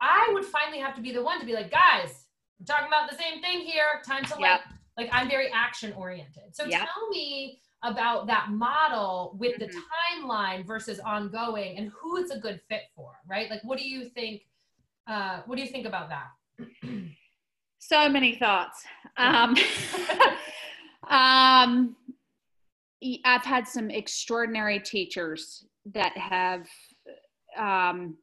I 0.00 0.30
would 0.32 0.44
finally 0.44 0.78
have 0.78 0.94
to 0.96 1.00
be 1.00 1.12
the 1.12 1.22
one 1.22 1.40
to 1.40 1.46
be 1.46 1.52
like, 1.52 1.70
guys, 1.70 2.24
we're 2.58 2.66
talking 2.66 2.88
about 2.88 3.10
the 3.10 3.16
same 3.16 3.40
thing 3.40 3.60
here. 3.60 3.84
Time 4.06 4.24
to 4.24 4.36
yep. 4.38 4.60
like, 4.96 5.08
like 5.08 5.08
I'm 5.12 5.28
very 5.28 5.50
action 5.52 5.92
oriented. 5.94 6.54
So 6.54 6.64
yep. 6.64 6.80
tell 6.80 7.08
me 7.08 7.60
about 7.84 8.26
that 8.26 8.50
model 8.50 9.36
with 9.38 9.58
mm-hmm. 9.58 9.66
the 9.66 10.26
timeline 10.26 10.66
versus 10.66 10.98
ongoing 11.00 11.78
and 11.78 11.90
who 12.00 12.16
it's 12.16 12.32
a 12.32 12.38
good 12.38 12.60
fit 12.68 12.82
for, 12.94 13.12
right? 13.28 13.50
Like, 13.50 13.62
what 13.62 13.78
do 13.78 13.88
you 13.88 14.08
think? 14.08 14.42
Uh, 15.06 15.40
what 15.46 15.56
do 15.56 15.62
you 15.62 15.68
think 15.68 15.86
about 15.86 16.10
that? 16.10 16.26
so 17.78 18.08
many 18.08 18.36
thoughts. 18.36 18.84
Um, 19.16 19.56
Um, 21.08 21.96
I've 23.24 23.44
had 23.44 23.66
some 23.66 23.90
extraordinary 23.90 24.80
teachers 24.80 25.64
that 25.94 26.16
have 26.16 26.66
um, 27.56 28.16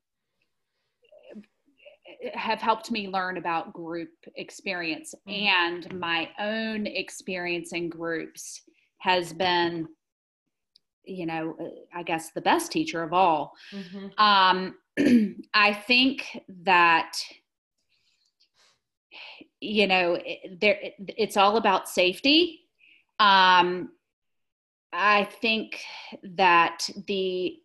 have 2.33 2.59
helped 2.59 2.91
me 2.91 3.07
learn 3.07 3.37
about 3.37 3.73
group 3.73 4.09
experience 4.35 5.13
mm-hmm. 5.27 5.47
and 5.47 5.99
my 5.99 6.29
own 6.39 6.87
experience 6.87 7.73
in 7.73 7.89
groups 7.89 8.61
has 8.99 9.33
been 9.33 9.87
you 11.03 11.25
know 11.25 11.55
i 11.93 12.01
guess 12.01 12.31
the 12.31 12.41
best 12.41 12.71
teacher 12.71 13.03
of 13.03 13.13
all 13.13 13.53
mm-hmm. 13.71 14.07
um, 14.17 14.75
i 15.53 15.73
think 15.73 16.39
that 16.63 17.17
you 19.59 19.87
know 19.87 20.19
there 20.59 20.79
it's 21.17 21.37
all 21.37 21.57
about 21.57 21.87
safety 21.87 22.64
um, 23.19 23.89
I 24.91 25.25
think 25.41 25.81
that 26.23 26.89
the 27.07 27.57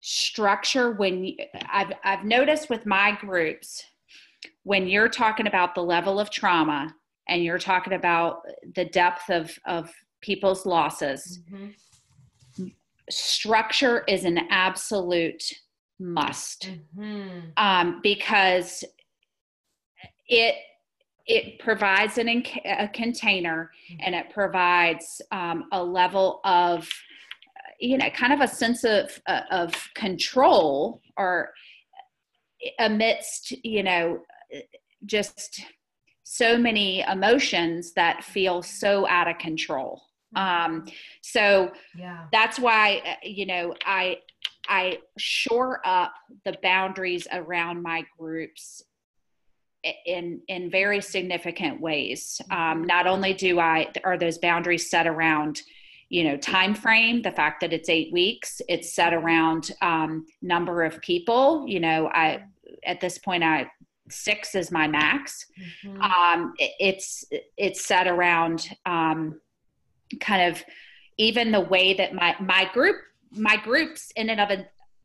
structure 0.00 0.92
when 0.92 1.34
I've 1.72 1.92
I've 2.04 2.24
noticed 2.24 2.70
with 2.70 2.86
my 2.86 3.16
groups 3.20 3.82
when 4.62 4.86
you're 4.86 5.08
talking 5.08 5.48
about 5.48 5.74
the 5.74 5.82
level 5.82 6.20
of 6.20 6.30
trauma 6.30 6.94
and 7.28 7.42
you're 7.42 7.58
talking 7.58 7.94
about 7.94 8.42
the 8.76 8.84
depth 8.84 9.30
of 9.30 9.58
of 9.66 9.92
people's 10.20 10.64
losses 10.64 11.40
mm-hmm. 11.50 12.66
structure 13.10 14.04
is 14.06 14.24
an 14.24 14.38
absolute 14.50 15.42
must 15.98 16.70
mm-hmm. 16.96 17.40
um, 17.56 18.00
because 18.02 18.84
it 20.28 20.54
it 21.26 21.58
provides 21.58 22.18
an, 22.18 22.28
a 22.64 22.88
container 22.88 23.70
mm-hmm. 23.90 24.00
and 24.04 24.14
it 24.14 24.30
provides 24.30 25.20
um, 25.32 25.64
a 25.72 25.82
level 25.82 26.40
of 26.44 26.88
you 27.80 27.98
know 27.98 28.08
kind 28.10 28.32
of 28.32 28.40
a 28.40 28.48
sense 28.48 28.84
of 28.84 29.20
uh, 29.26 29.42
of 29.50 29.74
control 29.94 31.02
or 31.16 31.50
amidst 32.78 33.52
you 33.64 33.82
know 33.82 34.20
just 35.04 35.62
so 36.22 36.56
many 36.56 37.02
emotions 37.02 37.92
that 37.92 38.24
feel 38.24 38.62
so 38.62 39.06
out 39.08 39.28
of 39.28 39.38
control 39.38 40.02
Um, 40.34 40.86
so 41.22 41.70
Yeah. 41.96 42.26
that's 42.32 42.58
why 42.58 43.02
uh, 43.04 43.14
you 43.22 43.46
know 43.46 43.74
I 43.84 44.18
I 44.68 44.98
shore 45.18 45.80
up 45.84 46.12
the 46.44 46.56
boundaries 46.62 47.28
around 47.32 47.82
my 47.82 48.04
groups 48.18 48.82
in 50.04 50.40
in 50.48 50.70
very 50.70 51.00
significant 51.00 51.80
ways. 51.80 52.40
Um, 52.50 52.84
not 52.84 53.06
only 53.06 53.32
do 53.34 53.60
I 53.60 53.90
are 54.04 54.16
those 54.18 54.38
boundaries 54.38 54.90
set 54.90 55.06
around 55.06 55.62
you 56.08 56.22
know 56.22 56.36
time 56.36 56.72
frame 56.74 57.20
the 57.22 57.32
fact 57.32 57.60
that 57.60 57.72
it's 57.72 57.88
eight 57.88 58.12
weeks 58.12 58.62
it's 58.68 58.92
set 58.94 59.12
around 59.12 59.72
um, 59.82 60.24
number 60.40 60.84
of 60.84 61.00
people 61.00 61.64
you 61.66 61.80
know 61.80 62.06
i 62.12 62.40
at 62.84 63.00
this 63.00 63.18
point 63.18 63.42
i 63.42 63.68
six 64.08 64.54
is 64.54 64.70
my 64.70 64.86
max 64.86 65.46
Mhm. 65.84 66.00
um, 66.00 66.54
it- 66.58 66.70
it's 66.78 67.24
it's 67.56 67.84
set 67.84 68.06
around 68.06 68.68
um, 68.86 69.40
kind 70.20 70.42
of 70.52 70.62
even 71.18 71.50
the 71.50 71.60
way 71.74 71.92
that 71.94 72.14
my 72.14 72.36
my 72.38 72.70
group 72.72 72.96
my 73.32 73.56
groups 73.56 74.12
in 74.14 74.30
and 74.30 74.40
of 74.40 74.50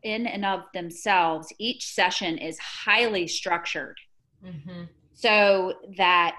in 0.04 0.28
and 0.28 0.46
of 0.46 0.60
themselves 0.76 1.52
each 1.58 1.84
session 1.88 2.38
is 2.38 2.60
highly 2.60 3.28
structured 3.28 3.98
Mhm. 4.44 4.90
so 5.14 5.74
that 5.98 6.36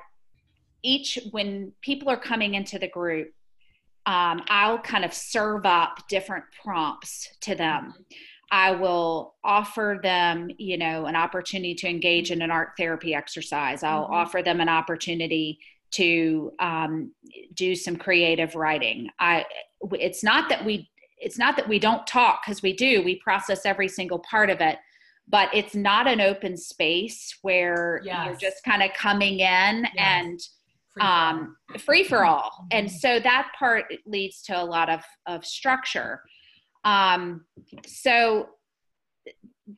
each 0.83 1.19
when 1.31 1.73
people 1.81 2.09
are 2.09 2.17
coming 2.17 2.55
into 2.55 2.79
the 2.79 2.89
group 2.89 3.33
um, 4.07 4.43
i'll 4.49 4.81
kind 4.81 5.05
of 5.05 5.15
serve 5.15 5.65
up 5.65 6.09
different 6.09 6.45
prompts 6.63 7.29
to 7.41 7.55
them. 7.55 7.95
I 8.51 8.73
will 8.73 9.37
offer 9.45 9.99
them 10.03 10.51
you 10.59 10.77
know 10.77 11.07
an 11.07 11.17
opportunity 11.17 11.75
to 11.77 11.89
engage 11.89 12.31
in 12.31 12.43
an 12.43 12.51
art 12.51 12.71
therapy 12.77 13.15
exercise. 13.15 13.83
I'll 13.83 14.09
Mhm. 14.09 14.13
offer 14.13 14.43
them 14.43 14.61
an 14.61 14.69
opportunity 14.69 15.59
to 15.93 16.53
um, 16.59 17.15
do 17.55 17.75
some 17.75 17.97
creative 17.97 18.55
writing. 18.55 19.09
I 19.19 19.47
it's 19.93 20.23
not 20.25 20.49
that 20.49 20.65
we 20.65 20.91
it's 21.19 21.39
not 21.39 21.57
that 21.57 21.69
we 21.69 21.79
don't 21.79 22.07
talk 22.07 22.43
because 22.45 22.63
we 22.63 22.73
do. 22.73 23.03
We 23.03 23.17
process 23.21 23.65
every 23.65 23.89
single 23.89 24.19
part 24.19 24.51
of 24.51 24.61
it 24.61 24.79
but 25.29 25.49
it's 25.55 25.75
not 25.75 26.07
an 26.09 26.21
open 26.21 26.57
space 26.57 27.39
where 27.43 28.01
you're 28.05 28.37
just 28.37 28.63
kind 28.65 28.83
of 28.83 28.93
coming 28.95 29.35
in 29.41 29.87
Yes. 29.95 29.97
and 29.97 30.41
Free 30.93 31.01
for 31.01 31.03
all. 31.03 31.29
um, 31.31 31.57
free 31.79 32.05
for 32.05 32.25
all. 32.25 32.67
And 32.71 32.87
Mhm. 32.89 32.91
so 32.91 33.21
that 33.21 33.53
part 33.59 33.93
leads 34.05 34.43
to 34.43 34.61
a 34.61 34.65
lot 34.65 34.91
of, 34.91 35.03
of 35.27 35.45
structure. 35.47 36.23
Um, 36.85 37.47
so 37.87 38.51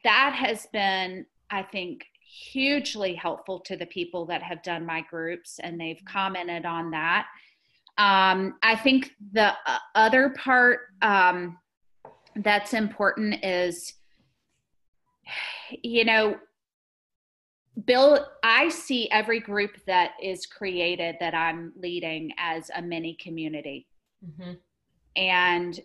that 0.03 0.35
has 0.35 0.67
been, 0.73 1.27
I 1.51 1.63
think, 1.63 2.05
hugely 2.21 3.15
helpful 3.15 3.61
to 3.61 3.77
the 3.77 3.87
people 3.87 4.27
that 4.27 4.43
have 4.43 4.63
done 4.63 4.85
my 4.85 5.03
groups 5.03 5.61
and 5.61 5.81
they've 5.81 6.03
commented 6.05 6.65
on 6.67 6.91
that. 6.91 7.29
Um, 7.97 8.59
I 8.63 8.75
think 8.75 9.13
the 9.33 9.55
uh, 9.67 9.79
other 9.95 10.31
part 10.31 10.81
um, 11.03 11.59
that's 12.35 12.75
important 12.75 13.45
is, 13.45 13.95
you 15.83 16.05
know, 16.05 16.37
Bill, 17.87 18.27
I 18.43 18.69
see 18.69 19.11
every 19.11 19.41
group 19.41 19.85
that 19.87 20.13
is 20.23 20.47
created 20.47 21.17
that 21.21 21.35
I'm 21.35 21.73
leading 21.77 22.33
as 22.39 22.71
a 22.75 22.81
mini 22.81 23.15
community. 23.15 23.89
Mhm. 24.25 24.59
And 25.17 25.81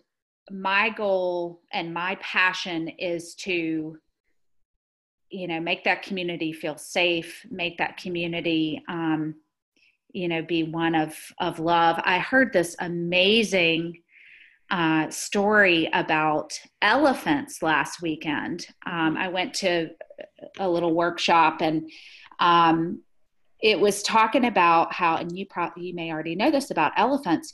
my 0.50 0.90
goal 0.90 1.62
and 1.72 1.92
my 1.92 2.16
passion 2.16 2.88
is 2.88 3.34
to, 3.36 3.98
you 5.30 5.48
know, 5.48 5.60
make 5.60 5.84
that 5.84 6.02
community 6.02 6.52
feel 6.52 6.76
safe, 6.76 7.44
make 7.50 7.78
that 7.78 7.96
community, 7.96 8.82
um, 8.88 9.34
you 10.12 10.28
know, 10.28 10.42
be 10.42 10.64
one 10.64 10.94
of, 10.94 11.16
of 11.38 11.58
love. 11.60 12.00
I 12.04 12.18
heard 12.18 12.52
this 12.52 12.74
amazing 12.80 14.02
uh, 14.70 15.10
story 15.10 15.88
about 15.92 16.52
elephants 16.80 17.62
last 17.62 18.00
weekend. 18.02 18.66
Um, 18.86 19.16
I 19.16 19.28
went 19.28 19.54
to 19.54 19.90
a 20.58 20.68
little 20.68 20.94
workshop 20.94 21.60
and 21.60 21.90
um, 22.38 23.02
it 23.62 23.78
was 23.78 24.02
talking 24.02 24.46
about 24.46 24.92
how, 24.92 25.16
and 25.16 25.36
you 25.36 25.46
probably 25.46 25.84
you 25.86 25.94
may 25.94 26.12
already 26.12 26.34
know 26.34 26.50
this 26.50 26.70
about 26.70 26.92
elephants. 26.96 27.52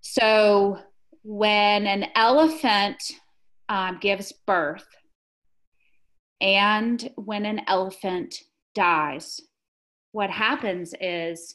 So 0.00 0.78
when 1.22 1.86
an 1.86 2.06
elephant 2.14 3.02
um, 3.68 3.98
gives 4.00 4.32
birth 4.46 4.86
and 6.40 7.10
when 7.16 7.46
an 7.46 7.62
elephant 7.66 8.34
dies, 8.74 9.40
what 10.12 10.30
happens 10.30 10.94
is 11.00 11.54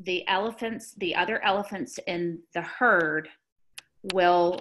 the 0.00 0.26
elephants, 0.28 0.94
the 0.98 1.14
other 1.14 1.42
elephants 1.42 1.98
in 2.06 2.40
the 2.54 2.62
herd, 2.62 3.28
will 4.12 4.60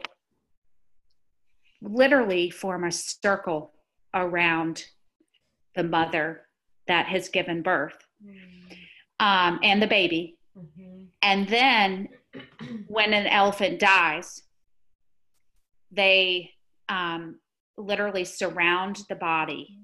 literally 1.81 2.49
form 2.49 2.83
a 2.83 2.91
circle 2.91 3.73
around 4.13 4.85
the 5.75 5.83
mother 5.83 6.41
that 6.87 7.07
has 7.07 7.29
given 7.29 7.61
birth 7.61 7.97
um, 9.19 9.59
and 9.63 9.81
the 9.81 9.87
baby. 9.87 10.37
Mhm. 10.57 11.07
And 11.21 11.47
then 11.47 12.09
when 12.87 13.13
an 13.13 13.27
elephant 13.27 13.79
dies, 13.79 14.43
they 15.91 16.51
um, 16.89 17.39
literally 17.77 18.25
surround 18.25 18.99
the 19.09 19.15
body 19.15 19.77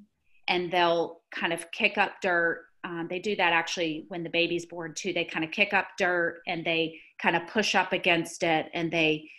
and 0.47 0.71
they'll 0.71 1.21
kind 1.31 1.53
of 1.53 1.69
kick 1.71 1.97
up 1.97 2.13
dirt. 2.21 2.65
Um, 2.83 3.07
they 3.09 3.19
do 3.19 3.35
that 3.35 3.53
actually 3.53 4.05
when 4.07 4.23
the 4.23 4.29
baby's 4.29 4.65
born 4.65 4.93
too. 4.93 5.13
They 5.13 5.25
kind 5.25 5.43
of 5.43 5.51
kick 5.51 5.73
up 5.73 5.87
dirt 5.97 6.41
and 6.47 6.65
they 6.65 6.99
kind 7.21 7.35
of 7.35 7.47
push 7.47 7.75
up 7.75 7.93
against 7.93 8.43
it 8.43 8.67
and 8.73 8.91
they, 8.91 9.29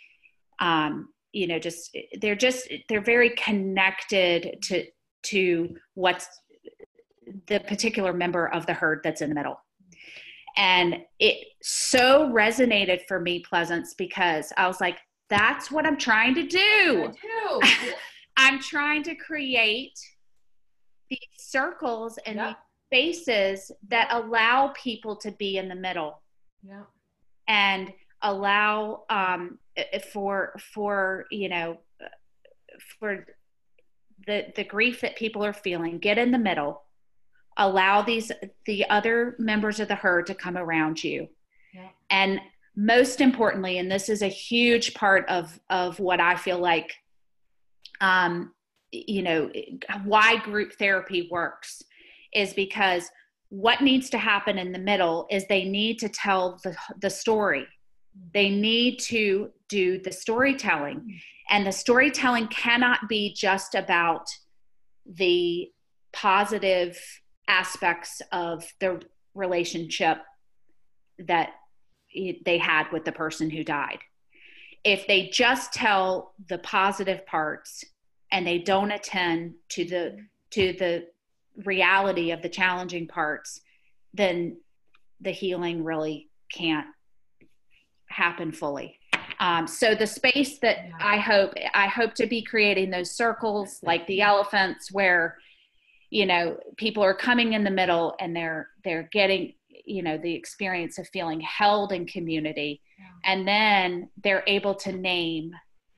um, 0.59 1.09
you 1.31 1.47
know, 1.47 1.59
just 1.59 1.95
they're 2.21 2.35
just 2.35 2.71
they're 2.87 3.01
very 3.01 3.31
connected 3.31 4.57
to 4.63 4.85
to 5.23 5.75
what's 5.93 6.27
the 7.47 7.59
particular 7.61 8.13
member 8.13 8.47
of 8.47 8.65
the 8.65 8.73
herd 8.73 9.01
that's 9.03 9.21
in 9.21 9.29
the 9.29 9.35
middle. 9.35 9.59
And 10.57 10.97
it 11.19 11.45
so 11.61 12.29
resonated 12.29 13.01
for 13.07 13.19
me, 13.19 13.43
Pleasance, 13.47 13.93
because 13.93 14.51
I 14.57 14.67
was 14.67 14.81
like, 14.81 14.97
that's 15.29 15.69
what 15.69 15.85
I'm 15.85 15.97
trying 15.97 16.33
to 16.35 16.43
do. 16.43 17.11
I'm 18.37 18.59
trying 18.59 19.03
to 19.03 19.15
create 19.15 19.97
these 21.09 21.19
circles 21.37 22.17
and 22.25 22.37
Yep. 22.37 22.57
these 22.91 23.23
spaces 23.23 23.71
that 23.89 24.07
allow 24.11 24.73
people 24.75 25.15
to 25.17 25.31
be 25.31 25.57
in 25.57 25.69
the 25.69 25.75
middle 25.75 26.21
yeah. 26.63 26.83
and 27.47 27.93
allow 28.21 29.03
um, 29.09 29.59
for 30.11 30.59
for 30.73 31.25
you 31.31 31.49
know 31.49 31.77
for 32.99 33.25
the 34.27 34.47
the 34.55 34.63
grief 34.63 35.01
that 35.01 35.15
people 35.15 35.43
are 35.43 35.53
feeling 35.53 35.99
get 35.99 36.17
in 36.17 36.31
the 36.31 36.37
middle. 36.37 36.83
Allow 37.57 38.03
these 38.03 38.31
the 38.65 38.89
other 38.89 39.35
members 39.37 39.79
of 39.79 39.87
the 39.87 39.95
herd 39.95 40.27
to 40.27 40.35
come 40.35 40.57
around 40.57 41.03
you. 41.03 41.27
Yeah. 41.73 41.89
and 42.09 42.41
most 42.75 43.21
importantly 43.21 43.77
and 43.77 43.91
this 43.91 44.09
is 44.09 44.21
a 44.21 44.27
huge 44.27 44.93
part 44.93 45.27
of 45.27 45.59
of 45.69 45.99
what 45.99 46.19
i 46.19 46.35
feel 46.35 46.57
like 46.57 46.93
um 48.01 48.53
you 48.91 49.21
know 49.21 49.51
why 50.05 50.37
group 50.37 50.73
therapy 50.73 51.27
works 51.29 51.83
is 52.33 52.53
because 52.53 53.09
what 53.49 53.81
needs 53.81 54.09
to 54.11 54.17
happen 54.17 54.57
in 54.57 54.71
the 54.71 54.79
middle 54.79 55.27
is 55.29 55.45
they 55.45 55.65
need 55.65 55.99
to 55.99 56.09
tell 56.09 56.59
the 56.63 56.75
the 57.01 57.09
story 57.09 57.67
they 58.33 58.49
need 58.49 58.99
to 58.99 59.51
do 59.67 59.99
the 59.99 60.11
storytelling. 60.11 61.19
And 61.49 61.65
the 61.65 61.71
storytelling 61.71 62.47
cannot 62.47 63.07
be 63.07 63.33
just 63.33 63.75
about 63.75 64.27
the 65.05 65.71
positive 66.13 66.97
aspects 67.47 68.21
of 68.31 68.65
the 68.79 69.01
relationship 69.33 70.19
that 71.19 71.51
they 72.45 72.57
had 72.57 72.91
with 72.91 73.05
the 73.05 73.11
person 73.11 73.49
who 73.49 73.63
died. 73.63 73.99
If 74.83 75.07
they 75.07 75.29
just 75.29 75.73
tell 75.73 76.33
the 76.47 76.59
positive 76.59 77.25
parts 77.25 77.83
and 78.31 78.45
they 78.45 78.59
don't 78.59 78.91
attend 78.91 79.55
to 79.69 79.85
the 79.85 80.17
to 80.51 80.73
the 80.73 81.07
reality 81.65 82.31
of 82.31 82.41
the 82.41 82.49
challenging 82.49 83.07
parts 83.07 83.61
then 84.13 84.57
the 85.21 85.31
healing 85.31 85.83
really 85.83 86.29
can't 86.51 86.87
happen 88.09 88.51
fully 88.51 88.97
um, 89.39 89.67
so 89.67 89.95
the 89.95 90.07
space 90.07 90.59
that 90.59 90.77
Yeah. 90.87 90.91
i 90.99 91.17
hope 91.17 91.53
i 91.73 91.87
hope 91.87 92.13
to 92.15 92.27
be 92.27 92.41
creating 92.41 92.89
those 92.89 93.11
circles 93.11 93.79
like 93.83 94.05
the 94.07 94.21
elephants 94.21 94.91
where 94.91 95.37
you 96.09 96.25
know 96.25 96.57
people 96.77 97.03
are 97.03 97.13
coming 97.13 97.53
in 97.53 97.63
the 97.63 97.71
middle 97.71 98.15
and 98.19 98.35
they're 98.35 98.67
they're 98.83 99.07
getting 99.11 99.53
you 99.85 100.01
know 100.03 100.17
the 100.17 100.33
experience 100.33 100.97
of 100.99 101.07
feeling 101.09 101.39
held 101.41 101.91
in 101.93 102.05
community 102.05 102.81
Yeah. 102.99 103.31
and 103.31 103.47
then 103.47 104.09
they're 104.23 104.43
able 104.47 104.75
to 104.75 104.91
name 104.91 105.51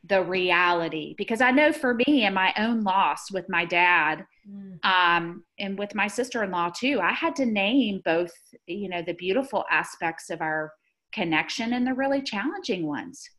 the 0.06 0.22
reality 0.24 1.14
because 1.18 1.42
i 1.42 1.52
know 1.52 1.72
for 1.72 1.94
me 1.94 2.24
and 2.26 2.34
my 2.36 2.54
own 2.58 2.84
loss 2.84 3.32
with 3.32 3.48
my 3.50 3.66
dad 3.66 4.26
Mm. 4.50 4.84
um, 4.84 5.44
and 5.60 5.78
with 5.78 5.94
my 5.94 6.08
sister-in-law 6.08 6.72
too 6.76 7.00
i 7.00 7.12
had 7.14 7.36
to 7.36 7.46
name 7.46 8.02
both 8.04 8.32
you 8.66 8.90
know 8.90 9.04
the 9.06 9.14
beautiful 9.14 9.64
aspects 9.70 10.32
of 10.32 10.42
our 10.42 10.74
connection 11.12 11.74
in 11.74 11.84
the 11.84 11.94
really 11.94 12.22
challenging 12.22 12.88
ones. 12.88 13.30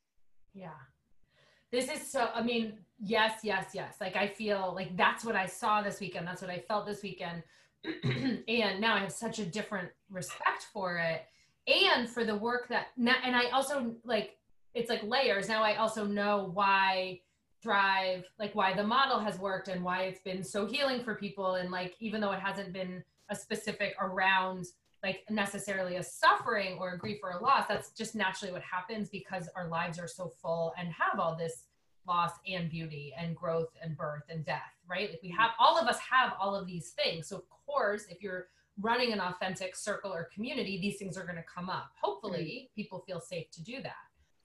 Yeah. 0.54 0.70
This 1.70 1.90
is 1.90 2.11
so, 2.11 2.28
I 2.35 2.42
mean, 2.42 2.74
yes, 2.98 3.40
yes, 3.42 3.70
yes. 3.74 3.96
Like 4.00 4.16
I 4.16 4.28
feel 4.28 4.72
like 4.74 4.96
that's 4.96 5.24
what 5.24 5.37
I 5.37 5.46
saw 5.46 5.82
this 5.82 6.00
weekend. 6.00 6.26
That's 6.26 6.42
what 6.42 6.50
I 6.50 6.58
felt 6.58 6.87
this 6.87 7.02
weekend. 7.02 7.42
and 8.04 8.80
now 8.80 8.94
I 8.94 9.00
have 9.00 9.12
such 9.12 9.38
a 9.38 9.44
different 9.44 9.88
respect 10.11 10.66
for 10.72 10.98
it 10.98 11.24
and 11.66 12.08
for 12.08 12.24
the 12.24 12.37
work 12.37 12.68
that, 12.68 12.88
and 12.96 13.37
I 13.37 13.48
also 13.50 13.94
like, 14.04 14.37
it's 14.74 14.90
like 14.90 15.02
layers. 15.02 15.48
Now 15.48 15.62
I 15.62 15.76
also 15.76 16.06
know 16.06 16.50
why 16.52 17.20
thrive 17.62 18.24
like 18.38 18.54
why 18.54 18.74
the 18.74 18.82
model 18.82 19.20
has 19.20 19.38
worked 19.38 19.68
and 19.68 19.82
why 19.82 20.02
it's 20.02 20.20
been 20.20 20.42
so 20.42 20.66
healing 20.66 21.02
for 21.02 21.14
people 21.14 21.54
and 21.54 21.70
like 21.70 21.94
even 22.00 22.20
though 22.20 22.32
it 22.32 22.40
hasn't 22.40 22.72
been 22.72 23.02
a 23.30 23.37
specific 23.37 23.94
around 24.00 24.66
like 25.02 25.24
necessarily 25.30 25.96
a 25.96 26.02
suffering 26.02 26.76
or 26.78 26.94
a 26.94 26.98
grief 26.98 27.18
or 27.22 27.30
a 27.30 27.42
loss 27.42 27.66
that's 27.68 27.90
just 27.90 28.14
naturally 28.14 28.52
what 28.52 28.62
happens 28.62 29.08
because 29.08 29.48
our 29.56 29.68
lives 29.68 29.98
are 29.98 30.08
so 30.08 30.32
full 30.40 30.72
and 30.78 30.88
have 30.88 31.18
all 31.18 31.36
this 31.36 31.64
loss 32.06 32.32
and 32.46 32.68
beauty 32.70 33.12
and 33.18 33.36
growth 33.36 33.70
and 33.82 33.96
birth 33.96 34.24
and 34.28 34.44
death 34.44 34.72
right? 34.88 35.10
Like 35.10 35.20
we 35.22 35.30
have 35.30 35.52
all 35.58 35.78
of 35.78 35.86
us 35.86 35.98
have 35.98 36.32
all 36.40 36.54
of 36.54 36.66
these 36.66 36.90
things. 36.90 37.28
So 37.28 37.36
of 37.36 37.48
course 37.66 38.06
if 38.08 38.22
you're 38.22 38.48
running 38.80 39.12
an 39.12 39.20
authentic 39.20 39.76
circle 39.76 40.12
or 40.12 40.28
community 40.34 40.80
these 40.80 40.96
things 40.96 41.16
are 41.16 41.24
going 41.24 41.36
to 41.36 41.44
come 41.44 41.68
up. 41.68 41.90
Hopefully 42.00 42.68
mm. 42.70 42.74
people 42.74 43.04
feel 43.06 43.20
safe 43.20 43.50
to 43.52 43.62
do 43.62 43.82
that. 43.82 43.94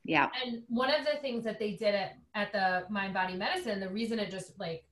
Yeah. 0.03 0.29
And 0.45 0.63
one 0.69 0.89
of 0.89 1.05
the 1.05 1.19
things 1.21 1.43
that 1.43 1.59
they 1.59 1.71
did 1.71 1.93
at, 1.95 2.17
at 2.33 2.51
the 2.53 2.85
mind 2.89 3.13
body 3.13 3.35
medicine, 3.35 3.79
the 3.79 3.89
reason 3.89 4.19
it 4.19 4.31
just 4.31 4.57
like 4.59 4.85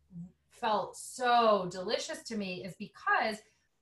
felt 0.50 0.98
so 0.98 1.68
delicious 1.72 2.22
to 2.24 2.36
me 2.36 2.66
is 2.66 2.76
because 2.78 3.38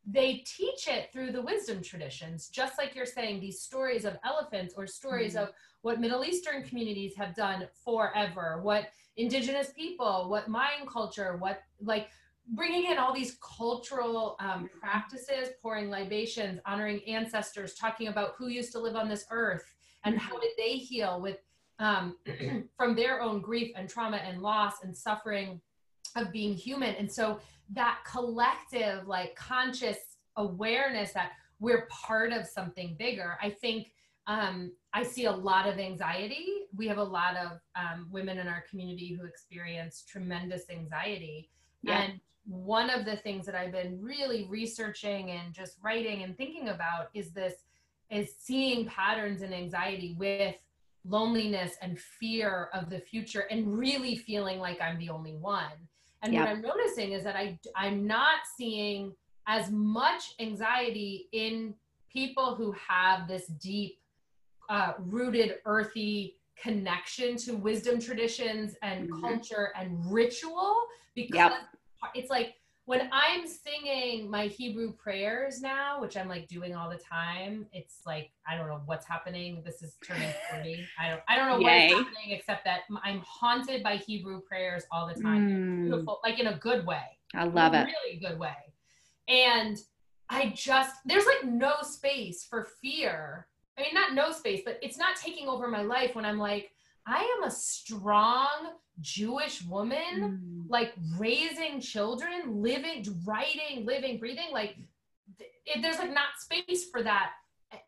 they 0.06 0.44
teach 0.46 0.88
it 0.88 1.12
through 1.14 1.32
the 1.32 1.42
wisdom 1.42 1.82
traditions, 1.82 2.50
just 2.50 2.78
like 2.78 2.94
you're 2.94 3.06
saying, 3.06 3.40
these 3.40 3.62
stories 3.62 4.04
of 4.04 4.18
elephants 4.26 4.74
or 4.76 4.86
stories 4.86 5.36
mm-hmm. 5.36 5.44
of 5.44 5.50
what 5.82 6.00
Middle 6.00 6.26
Eastern 6.26 6.64
communities 6.64 7.16
have 7.16 7.36
done 7.36 7.68
forever, 7.86 8.60
what 8.62 8.90
indigenous 9.16 9.72
people, 9.72 10.30
what 10.30 10.50
Mayan 10.50 10.86
culture, 10.88 11.38
what 11.38 11.62
like 11.82 12.10
bringing 12.50 12.92
in 12.92 12.98
all 12.98 13.14
these 13.14 13.38
cultural 13.42 14.36
um, 14.40 14.70
practices, 14.82 15.50
pouring 15.62 15.90
libations, 15.90 16.60
honoring 16.66 17.02
ancestors, 17.08 17.74
talking 17.76 18.08
about 18.10 18.34
who 18.38 18.48
used 18.48 18.72
to 18.74 18.80
live 18.80 18.96
on 18.96 19.08
this 19.08 19.26
earth 19.32 19.74
and 20.04 20.18
how 20.18 20.38
did 20.40 20.52
they 20.58 20.74
heal 20.74 21.22
with 21.22 21.38
um, 21.80 22.18
from 22.78 22.96
their 22.96 23.22
own 23.22 23.42
grief 23.42 23.72
and 23.76 23.90
trauma 23.90 24.18
and 24.18 24.42
loss 24.42 24.84
and 24.84 24.96
suffering 24.96 25.62
of 26.16 26.32
being 26.32 26.54
human. 26.54 26.96
And 26.96 27.12
so 27.12 27.40
that 27.72 28.00
collective 28.06 29.08
like 29.08 29.36
conscious 29.36 29.98
awareness 30.38 31.14
that 31.14 31.32
we're 31.60 31.88
part 31.88 32.32
of 32.32 32.46
something 32.46 32.96
bigger 32.98 33.38
i 33.42 33.50
think 33.50 33.88
um, 34.28 34.72
i 34.94 35.04
see 35.04 35.26
a 35.26 35.32
lot 35.32 35.68
of 35.68 35.80
anxiety 35.80 36.66
we 36.76 36.88
have 36.88 36.98
a 36.98 37.04
lot 37.04 37.36
of 37.36 37.60
um, 37.76 38.08
women 38.12 38.38
in 38.38 38.48
our 38.48 38.64
community 38.70 39.14
who 39.14 39.26
experience 39.26 40.04
tremendous 40.08 40.64
anxiety 40.70 41.50
yeah. 41.82 42.02
and 42.02 42.20
one 42.46 42.90
of 42.90 43.06
the 43.06 43.18
things 43.18 43.46
that 43.46 43.56
i've 43.56 43.72
been 43.72 44.00
really 44.02 44.46
researching 44.50 45.32
and 45.32 45.54
just 45.54 45.78
writing 45.82 46.24
and 46.24 46.38
thinking 46.38 46.70
about 46.70 47.10
is 47.14 47.32
this 47.32 47.56
is 48.10 48.36
seeing 48.38 48.86
patterns 48.86 49.42
in 49.42 49.54
anxiety 49.54 50.16
with 50.18 50.56
loneliness 51.06 51.76
and 51.82 52.00
fear 52.00 52.70
of 52.74 52.90
the 52.90 53.00
future 53.00 53.46
and 53.52 53.78
really 53.78 54.16
feeling 54.16 54.60
like 54.60 54.80
I'm 54.82 54.98
the 55.00 55.10
only 55.10 55.34
one. 55.34 55.72
And 56.24 56.34
yep. 56.34 56.42
what 56.42 56.50
I'm 56.50 56.62
noticing 56.62 57.12
is 57.12 57.24
that 57.26 57.36
I 57.36 57.60
I'm 57.76 58.08
not 58.08 58.40
seeing 58.58 59.14
as 59.48 59.70
much 59.70 60.36
anxiety 60.40 61.28
in 61.34 61.76
people 62.12 62.56
who 62.56 62.74
have 62.88 63.28
this 63.28 63.48
deep 63.48 64.00
uh, 64.70 64.94
rooted 65.00 65.56
earthy 65.66 66.38
connection 66.62 67.36
to 67.36 67.56
wisdom 67.56 68.00
traditions 68.00 68.76
and 68.82 69.10
mm-hmm. 69.10 69.22
culture 69.22 69.74
and 69.76 70.00
ritual 70.12 70.76
because 71.14 71.36
yep. 71.36 71.52
it's 72.16 72.30
like 72.30 72.56
when 72.86 73.10
I'm 73.14 73.48
singing 73.48 74.30
my 74.30 74.48
Hebrew 74.48 74.92
prayers 74.92 75.62
now, 75.62 76.02
which 76.02 76.18
I'm 76.18 76.28
like 76.28 76.48
doing 76.48 76.76
all 76.76 76.90
the 76.90 76.98
time, 76.98 77.66
it's 77.72 78.02
like 78.06 78.32
I 78.48 78.58
don't 78.58 78.68
know 78.68 78.82
what's 78.86 79.06
happening. 79.06 79.62
This 79.66 79.82
is 79.82 79.96
turning 80.06 80.30
40. 80.52 80.86
I 81.00 81.10
don't 81.10 81.22
I 81.30 81.36
don't 81.38 81.48
know 81.48 81.68
Yay. 81.68 81.94
what's 81.94 82.00
happening 82.00 82.32
except 82.32 82.66
that 82.66 82.82
I'm 83.04 83.22
haunted 83.26 83.84
by 83.84 83.98
Hebrew 83.98 84.42
prayers 84.42 84.84
all 84.92 85.08
the 85.08 85.22
time. 85.22 85.48
Mm. 85.48 85.82
Beautiful, 85.84 86.20
like 86.24 86.40
in 86.40 86.48
a 86.48 86.58
good 86.58 86.86
way. 86.86 87.04
I 87.34 87.46
love 87.46 87.74
it. 87.74 87.86
Really 87.86 88.20
good 88.20 88.38
way. 88.38 88.56
And 89.30 89.78
I 90.30 90.52
just 90.56 90.96
there's 91.06 91.26
like 91.26 91.50
no 91.50 91.76
space 91.84 92.44
for 92.44 92.68
fear. 92.82 93.48
I 93.78 93.84
mean, 93.84 93.94
not 93.94 94.14
no 94.14 94.32
space, 94.32 94.62
but 94.66 94.78
it's 94.82 94.98
not 94.98 95.16
taking 95.16 95.48
over 95.48 95.68
my 95.68 95.82
life 95.82 96.16
when 96.16 96.26
I'm 96.26 96.38
like, 96.38 96.72
I 97.08 97.36
am 97.38 97.48
a 97.48 97.52
strong 97.52 98.74
Jewish 99.02 99.64
woman, 99.64 100.00
mm. 100.68 100.70
like 100.70 100.94
raising 101.18 101.80
children, 101.80 102.62
living, 102.62 103.06
writing, 103.26 103.86
living, 103.86 104.20
breathing. 104.20 104.50
Like 104.52 104.76
it, 105.66 105.82
there's 105.82 105.98
like 105.98 106.14
not 106.14 106.40
space 106.40 106.90
for 106.92 107.04
that 107.04 107.32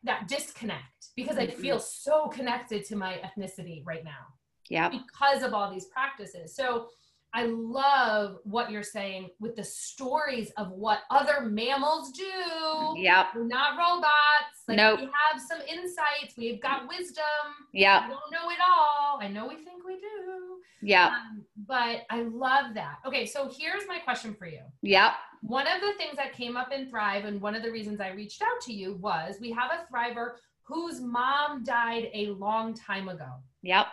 that 0.04 0.26
disconnect 0.28 1.08
because 1.14 1.38
I 1.38 1.46
feel 1.46 1.78
so 1.78 2.28
connected 2.28 2.84
to 2.86 2.96
my 2.96 3.20
ethnicity 3.24 3.86
right 3.86 4.04
now. 4.04 4.34
Yeah. 4.68 4.88
Because 4.88 5.42
of 5.42 5.54
all 5.54 5.72
these 5.72 5.86
practices. 5.86 6.56
So 6.56 6.88
I 7.32 7.46
love 7.46 8.38
what 8.44 8.70
you're 8.70 8.82
saying 8.82 9.30
with 9.40 9.56
the 9.56 9.64
stories 9.64 10.50
of 10.56 10.70
what 10.70 11.00
other 11.10 11.42
mammals 11.42 12.10
do. 12.12 12.94
Yep. 12.96 13.26
We're 13.34 13.46
not 13.46 13.78
robots. 13.78 14.64
Like 14.66 14.78
nope. 14.78 15.00
we 15.00 15.04
have 15.06 15.40
some 15.46 15.60
insights. 15.60 16.36
We've 16.36 16.60
got 16.60 16.88
wisdom. 16.88 17.24
Yeah. 17.72 18.08
We 18.08 18.14
don't 18.14 18.32
know 18.32 18.50
it 18.50 18.58
all. 18.66 19.18
I 19.20 19.28
know 19.28 19.46
we 19.46 19.56
think 19.56 19.84
we 19.86 19.96
do. 19.96 20.56
Yeah. 20.82 21.06
Um, 21.06 21.44
but 21.66 22.02
I 22.10 22.22
love 22.22 22.74
that. 22.74 22.98
Okay, 23.06 23.26
so 23.26 23.50
here's 23.56 23.86
my 23.88 23.98
question 23.98 24.34
for 24.34 24.46
you. 24.46 24.60
Yep. 24.82 25.12
One 25.42 25.66
of 25.66 25.80
the 25.80 25.92
things 25.96 26.16
that 26.16 26.32
came 26.32 26.56
up 26.56 26.72
in 26.72 26.88
Thrive, 26.88 27.24
and 27.24 27.40
one 27.40 27.54
of 27.54 27.62
the 27.62 27.70
reasons 27.70 28.00
I 28.00 28.10
reached 28.10 28.42
out 28.42 28.60
to 28.62 28.72
you 28.72 28.94
was 28.94 29.36
we 29.40 29.50
have 29.52 29.70
a 29.70 29.92
Thriver 29.92 30.34
whose 30.64 31.00
mom 31.00 31.62
died 31.62 32.10
a 32.12 32.30
long 32.32 32.74
time 32.74 33.08
ago. 33.08 33.28
Yep. 33.62 33.86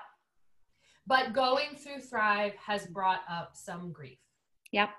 But 1.06 1.34
going 1.34 1.76
through 1.76 2.02
Thrive 2.02 2.54
has 2.56 2.88
brought 2.88 3.22
up 3.30 3.52
some 3.54 3.92
grief. 3.92 4.20
Yep. 4.72 4.90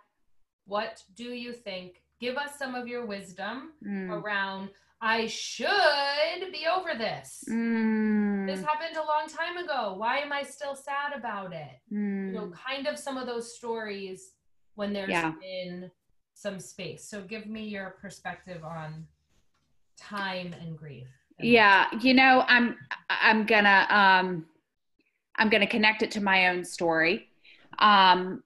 What 0.66 1.02
do 1.16 1.24
you 1.24 1.52
think? 1.52 2.02
Give 2.20 2.36
us 2.36 2.58
some 2.58 2.74
of 2.74 2.86
your 2.86 3.06
wisdom 3.06 3.72
mm. 3.86 4.08
around 4.10 4.70
I 5.00 5.26
should 5.26 6.50
be 6.52 6.66
over 6.72 6.94
this. 6.96 7.44
Mm. 7.50 8.46
This 8.46 8.64
happened 8.64 8.96
a 8.96 9.06
long 9.06 9.28
time 9.28 9.62
ago. 9.62 9.94
Why 9.96 10.18
am 10.18 10.32
I 10.32 10.42
still 10.42 10.74
sad 10.74 11.12
about 11.16 11.52
it? 11.52 11.80
Mm. 11.92 12.28
You 12.28 12.32
know, 12.32 12.52
kind 12.52 12.86
of 12.86 12.98
some 12.98 13.18
of 13.18 13.26
those 13.26 13.56
stories 13.56 14.32
when 14.76 14.92
there's 14.92 15.10
yeah. 15.10 15.32
been 15.40 15.90
some 16.34 16.58
space. 16.58 17.08
So 17.08 17.22
give 17.22 17.46
me 17.46 17.64
your 17.64 17.96
perspective 18.00 18.64
on 18.64 19.06
time 19.96 20.54
and 20.60 20.76
grief. 20.76 21.08
Yeah, 21.38 21.86
you 22.00 22.14
know, 22.14 22.44
I'm 22.46 22.76
I'm 23.10 23.44
gonna 23.44 23.86
um 23.90 24.46
I'm 25.36 25.50
to 25.50 25.66
connect 25.66 26.02
it 26.02 26.10
to 26.12 26.20
my 26.22 26.48
own 26.48 26.64
story. 26.64 27.28
Um, 27.78 28.42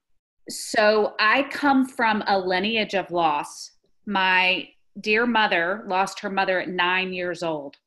so 0.49 1.13
I 1.19 1.43
come 1.43 1.87
from 1.87 2.23
a 2.27 2.37
lineage 2.37 2.95
of 2.95 3.11
loss. 3.11 3.71
My 4.05 4.69
dear 4.99 5.25
mother 5.25 5.83
lost 5.87 6.19
her 6.21 6.29
mother 6.29 6.59
at 6.59 6.69
nine 6.69 7.13
years 7.13 7.43
old. 7.43 7.77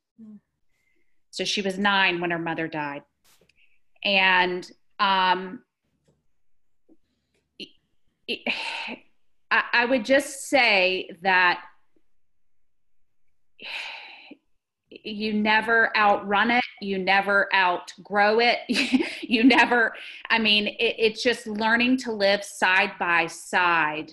So 1.31 1.44
she 1.44 1.62
was 1.62 1.79
nine 1.79 2.20
when 2.20 2.31
her 2.31 2.38
mother 2.38 2.68
died. 2.68 3.03
And 4.05 4.70
um, 4.98 5.62
it, 8.29 8.40
I, 9.51 9.62
I 9.72 9.85
would 9.85 10.05
just 10.05 10.48
say 10.48 11.11
that 11.22 11.62
you 14.90 15.33
never 15.33 15.96
outrun 15.96 16.51
it 16.51 16.64
you 16.81 16.98
never 16.98 17.48
outgrow 17.55 18.40
it 18.40 18.59
you 19.22 19.43
never 19.43 19.95
i 20.30 20.39
mean 20.39 20.66
it, 20.66 20.97
it's 20.99 21.22
just 21.22 21.47
learning 21.47 21.97
to 21.97 22.12
live 22.12 22.45
side 22.45 22.93
by 22.99 23.26
side 23.26 24.12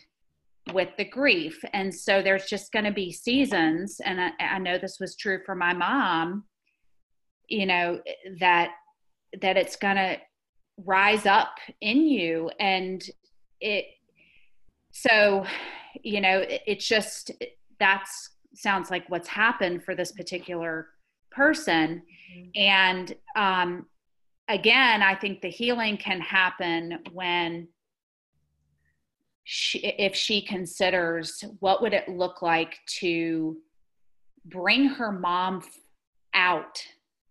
with 0.74 0.90
the 0.98 1.06
grief. 1.06 1.60
And 1.74 1.94
so 1.94 2.22
there's 2.22 2.46
just 2.46 2.72
going 2.72 2.86
to 2.86 2.92
be 2.92 3.12
seasons 3.12 4.00
and 4.04 4.20
I, 4.22 4.32
I 4.40 4.60
know 4.60 4.78
this 4.78 4.98
was 5.00 5.16
true 5.16 5.40
for 5.46 5.56
my 5.56 5.74
mom 5.74 6.46
you 7.50 7.66
know 7.66 8.00
that 8.40 8.72
that 9.42 9.58
it's 9.58 9.76
going 9.76 9.96
to 9.96 10.18
rise 10.86 11.26
up 11.26 11.56
in 11.82 12.08
you. 12.08 12.50
And 12.60 13.04
it 13.60 13.86
so 14.92 15.46
you 16.02 16.22
know 16.22 16.40
it, 16.40 16.62
it's 16.66 16.88
just 16.88 17.32
that's 17.80 18.30
sounds 18.54 18.90
like 18.90 19.10
what's 19.10 19.28
happened 19.28 19.84
for 19.84 19.96
this 19.96 20.12
particular 20.12 20.88
person. 21.32 22.02
Mm-hmm. 22.32 22.50
and 22.56 23.16
um, 23.36 23.86
again 24.50 25.02
i 25.02 25.16
think 25.16 25.42
the 25.42 25.50
healing 25.50 25.98
can 25.98 26.22
happen 26.22 27.00
when 27.12 27.68
she, 29.52 29.80
if 29.80 30.16
she 30.16 30.44
considers 30.44 31.44
what 31.60 31.82
would 31.82 31.92
it 31.92 32.08
look 32.08 32.44
like 32.44 32.78
to 33.00 33.58
bring 34.46 34.86
her 34.86 35.12
mom 35.12 35.64
out 36.36 36.78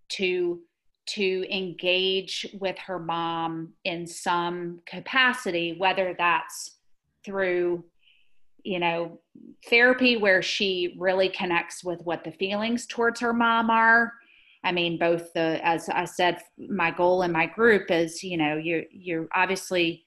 to 0.08 0.58
to 1.06 1.46
engage 1.48 2.44
with 2.58 2.76
her 2.76 2.98
mom 2.98 3.72
in 3.84 4.04
some 4.04 4.80
capacity 4.84 5.76
whether 5.78 6.12
that's 6.18 6.78
through 7.24 7.84
you 8.64 8.80
know 8.80 9.20
therapy 9.68 10.16
where 10.16 10.42
she 10.42 10.96
really 10.98 11.28
connects 11.28 11.84
with 11.84 12.00
what 12.02 12.24
the 12.24 12.32
feelings 12.32 12.84
towards 12.86 13.20
her 13.20 13.32
mom 13.32 13.70
are. 13.70 14.12
I 14.64 14.72
mean 14.72 14.98
both 14.98 15.32
the 15.34 15.60
as 15.62 15.88
i 15.88 16.04
said 16.04 16.40
my 16.68 16.90
goal 16.90 17.22
in 17.22 17.30
my 17.30 17.46
group 17.46 17.92
is 17.92 18.24
you 18.24 18.36
know 18.36 18.56
you 18.56 18.86
you're 18.90 19.28
obviously 19.36 20.04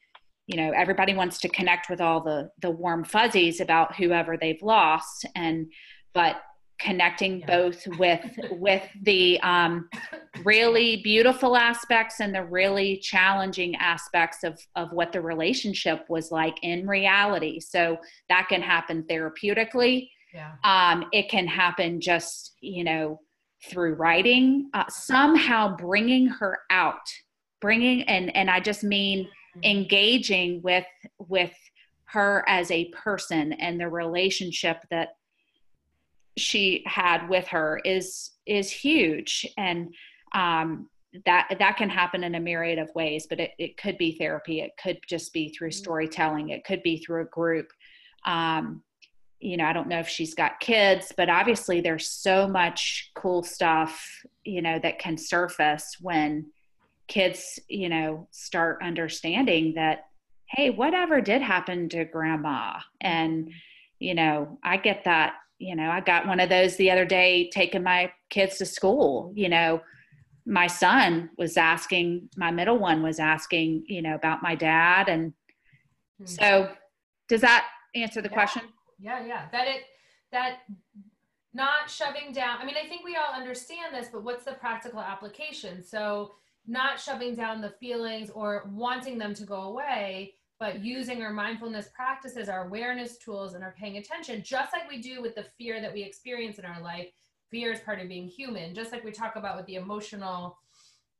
you 0.51 0.57
know 0.57 0.71
everybody 0.75 1.13
wants 1.13 1.37
to 1.39 1.49
connect 1.49 1.89
with 1.89 2.01
all 2.01 2.21
the 2.21 2.49
the 2.61 2.69
warm 2.69 3.03
fuzzies 3.03 3.61
about 3.61 3.95
whoever 3.95 4.37
they've 4.37 4.61
lost 4.61 5.25
and 5.35 5.67
but 6.13 6.41
connecting 6.79 7.39
yeah. 7.39 7.45
both 7.45 7.87
with 7.99 8.25
with 8.51 8.83
the 9.03 9.39
um, 9.41 9.87
really 10.43 10.97
beautiful 11.03 11.55
aspects 11.55 12.19
and 12.19 12.33
the 12.33 12.43
really 12.43 12.97
challenging 12.97 13.75
aspects 13.75 14.43
of 14.43 14.59
of 14.75 14.91
what 14.91 15.11
the 15.11 15.21
relationship 15.21 16.03
was 16.09 16.31
like 16.31 16.57
in 16.63 16.87
reality 16.87 17.59
so 17.59 17.97
that 18.29 18.47
can 18.49 18.61
happen 18.61 19.03
therapeutically 19.09 20.09
yeah. 20.33 20.53
um, 20.63 21.05
it 21.11 21.29
can 21.29 21.47
happen 21.47 22.01
just 22.01 22.57
you 22.61 22.83
know 22.83 23.19
through 23.69 23.93
writing 23.93 24.69
uh, 24.73 24.83
somehow 24.89 25.75
bringing 25.77 26.25
her 26.25 26.59
out 26.71 26.95
bringing 27.61 28.01
and 28.03 28.35
and 28.35 28.49
i 28.49 28.59
just 28.59 28.83
mean. 28.83 29.27
Engaging 29.63 30.61
with 30.61 30.85
with 31.17 31.53
her 32.05 32.43
as 32.47 32.69
a 32.71 32.89
person 32.89 33.53
and 33.53 33.79
the 33.79 33.87
relationship 33.87 34.83
that 34.89 35.09
she 36.37 36.83
had 36.85 37.27
with 37.29 37.47
her 37.47 37.81
is 37.85 38.31
is 38.45 38.69
huge. 38.69 39.45
And 39.57 39.93
um, 40.33 40.89
that 41.25 41.55
that 41.59 41.77
can 41.77 41.89
happen 41.89 42.23
in 42.23 42.35
a 42.35 42.39
myriad 42.39 42.79
of 42.79 42.89
ways 42.95 43.27
but 43.29 43.39
it, 43.39 43.51
it 43.57 43.77
could 43.77 43.97
be 43.97 44.17
therapy. 44.17 44.61
It 44.61 44.71
could 44.81 44.99
just 45.07 45.33
be 45.33 45.49
through 45.49 45.69
mm-hmm. 45.69 45.83
storytelling. 45.83 46.49
It 46.49 46.63
could 46.63 46.83
be 46.83 46.97
through 46.97 47.23
a 47.23 47.25
group. 47.25 47.67
Um, 48.25 48.83
you 49.41 49.57
know 49.57 49.65
i 49.65 49.73
don't 49.73 49.87
know 49.87 49.99
if 49.99 50.07
she's 50.07 50.35
got 50.35 50.59
kids 50.59 51.11
but 51.17 51.27
obviously 51.27 51.81
there's 51.81 52.07
so 52.07 52.47
much 52.47 53.11
cool 53.15 53.43
stuff 53.43 54.23
you 54.45 54.61
know 54.61 54.79
that 54.79 54.99
can 54.99 55.17
surface 55.17 55.97
when 55.99 56.45
kids 57.11 57.59
you 57.67 57.89
know 57.89 58.27
start 58.31 58.79
understanding 58.81 59.73
that 59.75 60.05
hey 60.47 60.69
whatever 60.69 61.21
did 61.21 61.41
happen 61.41 61.89
to 61.89 62.05
grandma 62.05 62.79
and 63.01 63.51
you 63.99 64.15
know 64.15 64.57
i 64.63 64.77
get 64.77 65.03
that 65.03 65.33
you 65.61 65.75
know, 65.75 65.91
I 65.91 66.01
got 66.01 66.25
one 66.25 66.39
of 66.39 66.49
those 66.49 66.75
the 66.75 66.89
other 66.89 67.05
day 67.05 67.49
taking 67.53 67.83
my 67.83 68.11
kids 68.31 68.57
to 68.57 68.65
school. 68.65 69.31
You 69.35 69.47
know, 69.47 69.81
my 70.43 70.65
son 70.65 71.29
was 71.37 71.55
asking, 71.55 72.29
my 72.35 72.49
middle 72.49 72.79
one 72.79 73.03
was 73.03 73.19
asking, 73.19 73.83
you 73.87 74.01
know, 74.01 74.15
about 74.15 74.41
my 74.41 74.55
dad. 74.55 75.07
And 75.07 75.33
mm-hmm. 76.19 76.25
so 76.25 76.71
does 77.29 77.41
that 77.41 77.67
answer 77.93 78.23
the 78.23 78.29
yeah. 78.29 78.33
question? 78.33 78.63
Yeah, 78.99 79.23
yeah. 79.23 79.49
That 79.51 79.67
it, 79.67 79.83
that 80.31 80.61
not 81.53 81.91
shoving 81.91 82.33
down. 82.33 82.57
I 82.59 82.65
mean, 82.65 82.75
I 82.83 82.89
think 82.89 83.05
we 83.05 83.15
all 83.15 83.39
understand 83.39 83.93
this, 83.93 84.07
but 84.11 84.23
what's 84.23 84.45
the 84.45 84.53
practical 84.53 84.99
application? 84.99 85.83
So, 85.83 86.31
not 86.67 86.99
shoving 86.99 87.35
down 87.35 87.61
the 87.61 87.73
feelings 87.79 88.29
or 88.29 88.69
wanting 88.71 89.17
them 89.17 89.33
to 89.33 89.43
go 89.43 89.61
away, 89.63 90.33
but 90.59 90.83
using 90.83 91.23
our 91.23 91.33
mindfulness 91.33 91.89
practices, 91.93 92.47
our 92.47 92.67
awareness 92.67 93.17
tools, 93.17 93.55
and 93.55 93.63
our 93.63 93.73
paying 93.79 93.97
attention, 93.97 94.43
just 94.45 94.71
like 94.73 94.87
we 94.89 95.01
do 95.01 95.21
with 95.21 95.35
the 95.35 95.45
fear 95.57 95.81
that 95.81 95.91
we 95.91 96.03
experience 96.03 96.59
in 96.59 96.65
our 96.65 96.81
life. 96.81 97.07
Fear 97.49 97.73
is 97.73 97.79
part 97.79 97.99
of 97.99 98.07
being 98.07 98.27
human, 98.27 98.73
just 98.73 98.91
like 98.91 99.03
we 99.03 99.11
talk 99.11 99.35
about 99.35 99.57
with 99.57 99.65
the 99.65 99.75
emotional, 99.75 100.57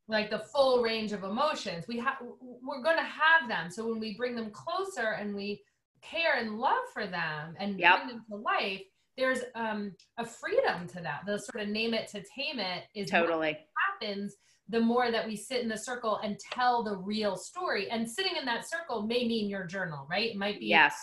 like 0.07 0.29
the 0.29 0.39
full 0.39 0.81
range 0.81 1.11
of 1.11 1.23
emotions. 1.23 1.85
We 1.87 1.97
have 1.97 2.17
we're 2.21 2.83
going 2.83 2.97
to 2.97 3.03
have 3.03 3.49
them. 3.49 3.69
So 3.69 3.87
when 3.87 3.99
we 3.99 4.15
bring 4.15 4.35
them 4.35 4.51
closer 4.51 5.13
and 5.19 5.35
we 5.35 5.61
care 6.01 6.37
and 6.37 6.57
love 6.57 6.83
for 6.93 7.05
them 7.05 7.55
and 7.59 7.79
yep. 7.79 7.97
bring 7.97 8.07
them 8.09 8.25
to 8.29 8.35
life, 8.37 8.81
there's 9.17 9.39
um, 9.55 9.93
a 10.17 10.25
freedom 10.25 10.87
to 10.89 11.01
that. 11.01 11.23
The 11.25 11.39
sort 11.39 11.63
of 11.63 11.69
name 11.69 11.93
it 11.93 12.07
to 12.09 12.19
tame 12.19 12.59
it 12.59 12.83
is 12.95 13.09
totally 13.09 13.57
happens 13.89 14.35
the 14.69 14.79
more 14.79 15.11
that 15.11 15.27
we 15.27 15.35
sit 15.35 15.61
in 15.61 15.67
the 15.67 15.77
circle 15.77 16.19
and 16.23 16.39
tell 16.39 16.83
the 16.83 16.95
real 16.95 17.35
story. 17.35 17.89
And 17.89 18.09
sitting 18.09 18.35
in 18.37 18.45
that 18.45 18.69
circle 18.69 19.03
may 19.03 19.27
mean 19.27 19.49
your 19.49 19.65
journal, 19.65 20.07
right? 20.09 20.31
It 20.31 20.37
might 20.37 20.59
be 20.59 20.67
yes. 20.67 20.93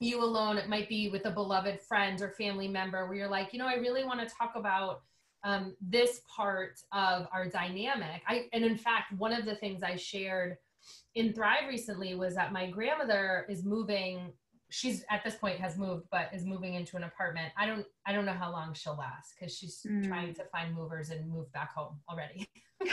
you 0.00 0.22
alone. 0.22 0.56
It 0.56 0.68
might 0.68 0.88
be 0.88 1.10
with 1.10 1.26
a 1.26 1.30
beloved 1.30 1.80
friend 1.80 2.20
or 2.22 2.30
family 2.30 2.68
member 2.68 3.06
where 3.06 3.16
you're 3.16 3.28
like, 3.28 3.52
you 3.52 3.58
know, 3.58 3.66
I 3.66 3.74
really 3.74 4.04
want 4.04 4.26
to 4.26 4.34
talk 4.34 4.52
about 4.56 5.02
um, 5.44 5.76
this 5.80 6.20
part 6.34 6.80
of 6.92 7.26
our 7.32 7.48
dynamic. 7.48 8.22
I 8.26 8.46
and 8.52 8.64
in 8.64 8.76
fact, 8.76 9.12
one 9.18 9.32
of 9.32 9.44
the 9.44 9.54
things 9.56 9.82
I 9.82 9.96
shared 9.96 10.56
in 11.14 11.32
Thrive 11.32 11.68
recently 11.68 12.14
was 12.14 12.34
that 12.34 12.52
my 12.52 12.70
grandmother 12.70 13.46
is 13.48 13.64
moving 13.64 14.32
she's 14.70 15.04
at 15.10 15.24
this 15.24 15.34
point 15.34 15.58
has 15.58 15.78
moved 15.78 16.04
but 16.10 16.28
is 16.32 16.44
moving 16.44 16.74
into 16.74 16.96
an 16.96 17.04
apartment. 17.04 17.52
I 17.56 17.66
don't 17.66 17.86
i 18.06 18.12
don't 18.12 18.26
know 18.26 18.32
how 18.32 18.50
long 18.52 18.74
she'll 18.74 18.96
last 18.96 19.34
because 19.38 19.56
she's 19.56 19.80
mm. 19.88 20.06
trying 20.06 20.34
to 20.34 20.44
find 20.44 20.74
movers 20.74 21.10
and 21.10 21.28
move 21.30 21.52
back 21.52 21.74
home 21.74 22.00
already. 22.08 22.48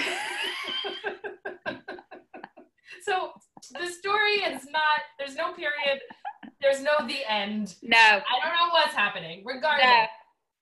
So 3.06 3.34
the 3.72 3.88
story 3.88 4.34
is 4.34 4.66
not 4.72 5.02
there's 5.20 5.36
no 5.36 5.54
period 5.54 6.02
there's 6.60 6.82
no 6.82 7.06
the 7.06 7.20
end. 7.30 7.76
No. 7.84 7.98
I 7.98 8.40
don't 8.42 8.54
know 8.54 8.72
what's 8.72 8.96
happening. 8.96 9.44
Regardless 9.46 9.86
no. 9.86 10.06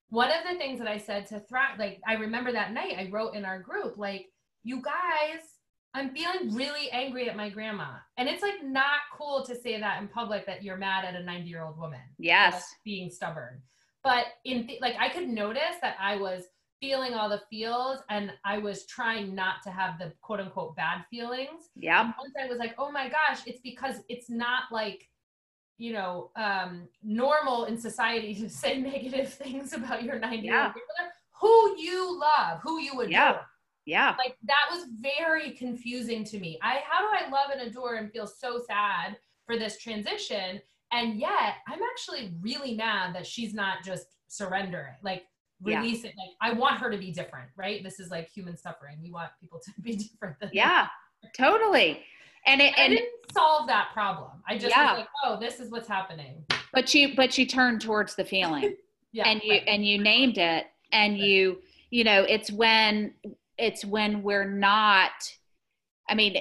one 0.09 0.29
of 0.29 0.43
the 0.49 0.57
things 0.57 0.79
that 0.79 0.87
i 0.87 0.97
said 0.97 1.25
to 1.27 1.39
thrive 1.39 1.79
like 1.79 2.01
i 2.07 2.13
remember 2.13 2.51
that 2.51 2.73
night 2.73 2.95
i 2.97 3.09
wrote 3.11 3.33
in 3.33 3.45
our 3.45 3.59
group 3.59 3.97
like 3.97 4.27
you 4.63 4.81
guys 4.81 5.41
I'm 5.95 6.09
feeling 6.09 6.53
really 6.55 6.89
angry 6.91 7.29
at 7.29 7.37
my 7.37 7.49
grandma. 7.49 7.95
And 8.17 8.27
it's 8.27 8.41
like 8.41 8.63
not 8.63 8.99
cool 9.15 9.45
to 9.45 9.55
say 9.55 9.79
that 9.79 10.01
in 10.01 10.07
public 10.07 10.45
that 10.47 10.63
you're 10.63 10.77
mad 10.77 11.05
at 11.05 11.15
a 11.15 11.23
90 11.23 11.47
year 11.47 11.61
old 11.61 11.77
woman. 11.77 12.01
Yes. 12.17 12.65
Being 12.83 13.09
stubborn. 13.09 13.61
But 14.03 14.25
in 14.43 14.67
th- 14.67 14.81
like 14.81 14.95
I 14.99 15.09
could 15.09 15.27
notice 15.27 15.75
that 15.81 15.95
I 15.99 16.17
was 16.17 16.45
feeling 16.81 17.13
all 17.13 17.29
the 17.29 17.41
feels 17.49 17.99
and 18.09 18.31
I 18.43 18.57
was 18.57 18.85
trying 18.87 19.33
not 19.35 19.61
to 19.63 19.69
have 19.69 19.99
the 19.99 20.11
quote 20.21 20.39
unquote 20.39 20.75
bad 20.75 21.05
feelings. 21.09 21.69
Yeah. 21.75 22.11
once 22.19 22.33
I 22.41 22.47
was 22.47 22.57
like, 22.57 22.73
oh 22.77 22.91
my 22.91 23.07
gosh, 23.09 23.41
it's 23.45 23.61
because 23.61 23.97
it's 24.09 24.29
not 24.29 24.63
like, 24.71 25.07
you 25.77 25.93
know, 25.93 26.31
um, 26.35 26.87
normal 27.03 27.65
in 27.65 27.77
society 27.77 28.33
to 28.35 28.49
say 28.49 28.79
negative 28.81 29.31
things 29.31 29.73
about 29.73 30.03
your 30.03 30.17
90 30.17 30.37
year 30.37 30.59
old 30.59 30.73
yeah. 30.75 31.09
who 31.39 31.79
you 31.79 32.19
love, 32.19 32.61
who 32.63 32.79
you 32.79 32.93
adore. 32.93 33.09
Yeah 33.09 33.37
yeah. 33.85 34.15
Like 34.17 34.37
that 34.43 34.67
was 34.71 34.85
very 34.99 35.51
confusing 35.51 36.23
to 36.25 36.39
me. 36.39 36.57
I 36.61 36.79
how 36.89 37.01
do 37.01 37.07
i 37.13 37.29
love 37.29 37.49
and 37.51 37.61
adore 37.61 37.95
and 37.95 38.11
feel 38.11 38.27
so 38.27 38.61
sad 38.65 39.17
for 39.45 39.57
this 39.57 39.77
transition? 39.77 40.61
And 40.91 41.19
yet 41.19 41.55
i'm 41.67 41.79
actually 41.91 42.33
really 42.41 42.75
mad 42.75 43.15
that 43.15 43.25
she's 43.25 43.53
not 43.53 43.83
just 43.83 44.05
surrendering 44.27 44.93
like 45.03 45.23
release 45.61 46.03
yeah. 46.03 46.09
it 46.09 46.15
like 46.17 46.29
i 46.41 46.51
want 46.51 46.79
her 46.79 46.89
to 46.89 46.97
be 46.97 47.11
different 47.11 47.49
right? 47.55 47.83
This 47.83 47.99
is 47.99 48.09
like 48.09 48.29
human 48.29 48.57
suffering. 48.57 48.97
We 49.01 49.11
want 49.11 49.29
people 49.39 49.59
to 49.59 49.81
be 49.81 49.95
different 50.21 50.37
yeah 50.51 50.87
totally. 51.35 52.01
And 52.45 52.61
it 52.61 52.73
and, 52.77 52.91
and 52.91 52.97
didn't 52.97 53.33
solve 53.33 53.67
that 53.67 53.89
problem. 53.93 54.31
I 54.47 54.57
just 54.57 54.75
yeah. 54.75 54.91
was 54.91 54.99
like 54.99 55.09
oh 55.25 55.39
this 55.39 55.59
is 55.59 55.71
what's 55.71 55.87
happening. 55.87 56.45
But 56.73 56.93
you 56.93 57.15
but 57.15 57.37
you 57.37 57.45
turned 57.45 57.81
towards 57.81 58.15
the 58.15 58.25
feeling. 58.25 58.75
Yeah 59.15 59.27
and 59.27 59.43
you 59.43 59.51
right. 59.51 59.63
and 59.67 59.85
you 59.85 59.99
named 59.99 60.39
it. 60.39 60.65
And 60.91 61.13
right. 61.13 61.21
you 61.21 61.59
you 61.91 62.03
know 62.03 62.23
it's 62.23 62.51
when 62.51 63.13
it's 63.57 63.85
when 63.85 64.23
we're 64.23 64.49
not 64.49 65.11
i 66.09 66.15
mean 66.15 66.35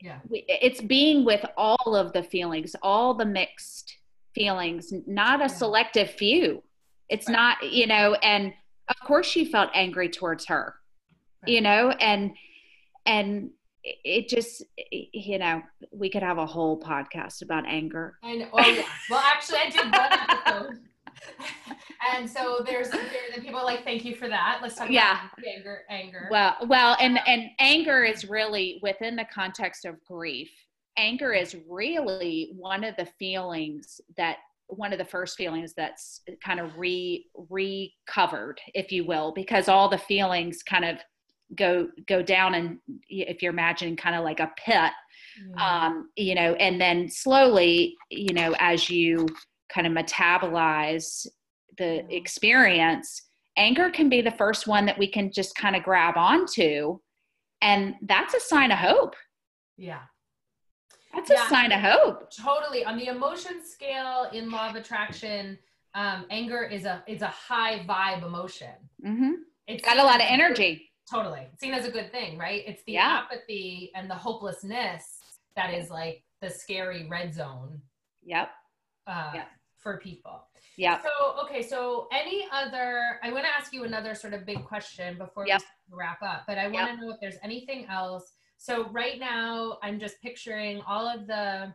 yeah. 0.00 0.18
it's 0.30 0.80
being 0.80 1.24
with 1.24 1.44
all 1.56 1.96
of 1.96 2.12
the 2.12 2.22
feelings 2.22 2.74
all 2.82 3.14
the 3.14 3.24
mixed 3.24 3.98
feelings 4.34 4.92
not 5.06 5.40
a 5.40 5.44
yeah. 5.44 5.46
selective 5.48 6.10
few 6.10 6.62
it's 7.08 7.28
right. 7.28 7.32
not 7.32 7.72
you 7.72 7.86
know 7.86 8.14
and 8.14 8.52
of 8.88 8.96
course 9.04 9.26
she 9.26 9.44
felt 9.44 9.70
angry 9.74 10.08
towards 10.08 10.46
her 10.46 10.74
right. 11.42 11.52
you 11.52 11.60
know 11.60 11.90
and 12.00 12.32
and 13.06 13.50
it 13.82 14.28
just 14.28 14.62
you 14.90 15.38
know 15.38 15.62
we 15.92 16.10
could 16.10 16.22
have 16.22 16.38
a 16.38 16.46
whole 16.46 16.80
podcast 16.80 17.42
about 17.42 17.64
anger 17.66 18.18
and 18.22 18.46
oh 18.52 18.60
yeah 18.60 18.82
well 19.08 19.20
actually 19.20 19.58
i 19.58 19.70
did 19.70 19.92
one 19.92 20.12
episode 20.12 20.78
and 22.14 22.28
so 22.28 22.62
there's 22.64 22.90
there, 22.90 23.00
people 23.40 23.64
like 23.64 23.84
thank 23.84 24.04
you 24.04 24.14
for 24.14 24.28
that. 24.28 24.60
Let's 24.62 24.76
talk 24.76 24.90
yeah. 24.90 25.20
about 25.32 25.46
anger 25.56 25.80
anger. 25.90 26.28
Well 26.30 26.56
well 26.66 26.96
and 27.00 27.18
and 27.26 27.50
anger 27.58 28.04
is 28.04 28.28
really 28.28 28.78
within 28.82 29.16
the 29.16 29.26
context 29.32 29.84
of 29.84 30.02
grief. 30.04 30.50
Anger 30.96 31.32
is 31.32 31.56
really 31.68 32.52
one 32.56 32.84
of 32.84 32.96
the 32.96 33.06
feelings 33.18 34.00
that 34.16 34.38
one 34.68 34.92
of 34.92 34.98
the 34.98 35.04
first 35.04 35.36
feelings 35.36 35.72
that's 35.74 36.20
kind 36.44 36.60
of 36.60 36.76
re 36.76 37.26
recovered 37.48 38.60
if 38.74 38.92
you 38.92 39.04
will 39.04 39.32
because 39.32 39.68
all 39.68 39.88
the 39.88 39.98
feelings 39.98 40.62
kind 40.62 40.84
of 40.84 40.98
go 41.56 41.88
go 42.06 42.22
down 42.22 42.54
and 42.54 42.78
if 43.08 43.42
you're 43.42 43.52
imagining 43.52 43.96
kind 43.96 44.14
of 44.14 44.22
like 44.22 44.40
a 44.40 44.52
pit 44.58 44.92
um 45.58 46.10
you 46.16 46.34
know 46.34 46.54
and 46.54 46.80
then 46.80 47.08
slowly 47.08 47.96
you 48.10 48.34
know 48.34 48.54
as 48.58 48.90
you 48.90 49.26
kind 49.68 49.86
of 49.86 49.92
metabolize 49.92 51.26
the 51.76 52.04
experience 52.14 53.22
anger 53.56 53.90
can 53.90 54.08
be 54.08 54.20
the 54.20 54.30
first 54.32 54.66
one 54.68 54.86
that 54.86 54.96
we 54.98 55.06
can 55.08 55.32
just 55.32 55.54
kind 55.56 55.74
of 55.74 55.82
grab 55.82 56.16
onto. 56.16 56.96
And 57.60 57.96
that's 58.02 58.32
a 58.34 58.38
sign 58.40 58.70
of 58.70 58.78
hope. 58.78 59.16
Yeah. 59.76 60.02
That's 61.12 61.28
Yeah. 61.28 61.44
a 61.44 61.48
sign 61.48 61.72
of 61.72 61.80
hope. 61.80 62.30
Totally. 62.30 62.84
On 62.84 62.96
the 62.96 63.06
emotion 63.06 63.64
scale 63.64 64.30
in 64.32 64.48
law 64.50 64.70
of 64.70 64.76
attraction, 64.76 65.58
um, 65.94 66.24
anger 66.30 66.62
is 66.62 66.84
a 66.84 67.02
is 67.08 67.22
a 67.22 67.26
high 67.26 67.80
vibe 67.80 68.24
emotion. 68.24 68.74
hmm 69.02 69.32
It's 69.66 69.84
Got 69.84 69.98
a 69.98 70.04
lot 70.04 70.16
of 70.16 70.20
as 70.22 70.28
good- 70.28 70.34
energy. 70.34 70.92
totally. 71.10 71.40
It's 71.52 71.60
seen 71.60 71.74
as 71.74 71.84
a 71.84 71.90
good 71.90 72.12
thing, 72.12 72.38
right? 72.38 72.62
It's 72.64 72.84
the 72.84 72.92
Yeah. 72.92 73.24
apathy 73.24 73.90
and 73.96 74.08
the 74.08 74.14
hopelessness 74.14 75.18
that 75.56 75.74
is 75.74 75.90
like 75.90 76.22
the 76.40 76.48
scary 76.50 77.08
red 77.08 77.34
zone 77.34 77.82
Yep. 78.22 78.52
uh, 79.08 79.32
Yeah. 79.34 79.48
For 79.88 79.96
people. 79.96 80.46
Yeah. 80.76 81.00
So, 81.02 81.08
okay, 81.44 81.62
so 81.62 82.08
any 82.12 82.46
other, 82.52 83.18
I 83.22 83.32
want 83.32 83.44
to 83.46 83.50
ask 83.58 83.72
you 83.72 83.84
another 83.84 84.14
sort 84.14 84.34
of 84.34 84.44
big 84.44 84.62
question 84.66 85.16
before 85.16 85.46
Yep. 85.46 85.62
we 85.90 85.96
wrap 85.96 86.20
up, 86.22 86.44
but 86.46 86.58
I 86.58 86.68
want 86.68 86.90
to 86.90 86.96
know 87.06 87.10
if 87.10 87.18
there's 87.22 87.38
anything 87.42 87.86
else. 87.86 88.34
So, 88.58 88.90
right 88.90 89.18
now, 89.18 89.78
I'm 89.82 89.98
just 89.98 90.20
picturing 90.20 90.82
all 90.86 91.08
of 91.08 91.26
the, 91.26 91.72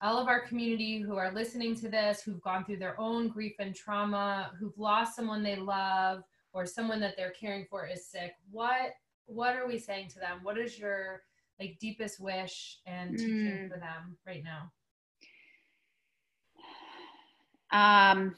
all 0.00 0.16
of 0.16 0.28
our 0.28 0.46
community 0.46 1.00
who 1.00 1.16
are 1.16 1.32
listening 1.32 1.74
to 1.80 1.88
this, 1.88 2.22
who've 2.22 2.40
gone 2.40 2.64
through 2.64 2.76
their 2.78 2.98
own 3.00 3.26
grief 3.28 3.54
and 3.58 3.74
trauma, 3.74 4.52
who've 4.60 4.78
lost 4.78 5.16
someone 5.16 5.42
they 5.42 5.56
love, 5.56 6.22
or 6.52 6.66
someone 6.66 7.00
that 7.00 7.14
they're 7.16 7.32
caring 7.32 7.66
for 7.68 7.84
is 7.88 8.06
sick. 8.06 8.32
What, 8.52 8.92
what 9.26 9.56
are 9.56 9.66
we 9.66 9.76
saying 9.78 10.08
to 10.10 10.20
them? 10.20 10.38
What 10.44 10.56
is 10.56 10.78
your 10.78 11.22
like 11.58 11.78
deepest 11.80 12.20
wish 12.20 12.78
and 12.86 13.18
teaching 13.18 13.66
Mm. 13.66 13.68
for 13.70 13.78
them 13.78 14.16
right 14.24 14.42
now? 14.44 14.70
Um, 17.72 18.34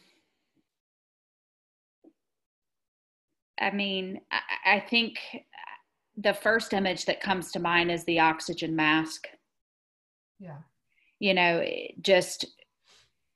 I 3.60 3.70
mean, 3.72 4.20
I, 4.30 4.76
I 4.76 4.80
think 4.80 5.18
the 6.16 6.34
first 6.34 6.72
image 6.72 7.06
that 7.06 7.20
comes 7.20 7.52
to 7.52 7.60
mind 7.60 7.90
is 7.90 8.04
the 8.04 8.20
oxygen 8.20 8.76
mask. 8.76 9.28
Yeah. 10.38 10.58
You 11.18 11.34
know, 11.34 11.64
just 12.00 12.46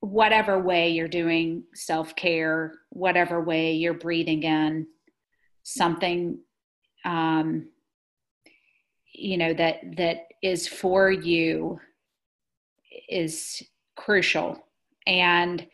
whatever 0.00 0.60
way 0.60 0.90
you're 0.90 1.08
doing 1.08 1.64
self 1.74 2.14
care, 2.16 2.72
whatever 2.90 3.40
way 3.40 3.72
you're 3.72 3.94
breathing 3.94 4.42
in 4.42 4.86
something, 5.62 6.38
um, 7.04 7.68
you 9.12 9.38
know 9.38 9.54
that 9.54 9.80
that 9.96 10.26
is 10.42 10.68
for 10.68 11.10
you 11.10 11.80
is 13.08 13.62
crucial, 13.96 14.62
and 15.06 15.66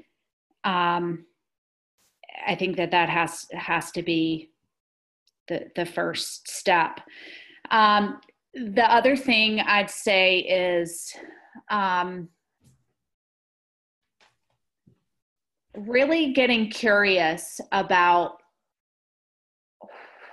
um, 0.64 1.24
I 2.46 2.54
think 2.54 2.76
that 2.76 2.90
that 2.90 3.08
has 3.08 3.46
has 3.52 3.90
to 3.92 4.02
be 4.02 4.50
the 5.48 5.70
the 5.76 5.86
first 5.86 6.48
step. 6.48 7.00
Um, 7.70 8.20
the 8.54 8.90
other 8.90 9.16
thing 9.16 9.60
I'd 9.60 9.90
say 9.90 10.38
is 10.40 11.14
um, 11.70 12.28
really 15.76 16.32
getting 16.32 16.70
curious 16.70 17.60
about 17.72 18.38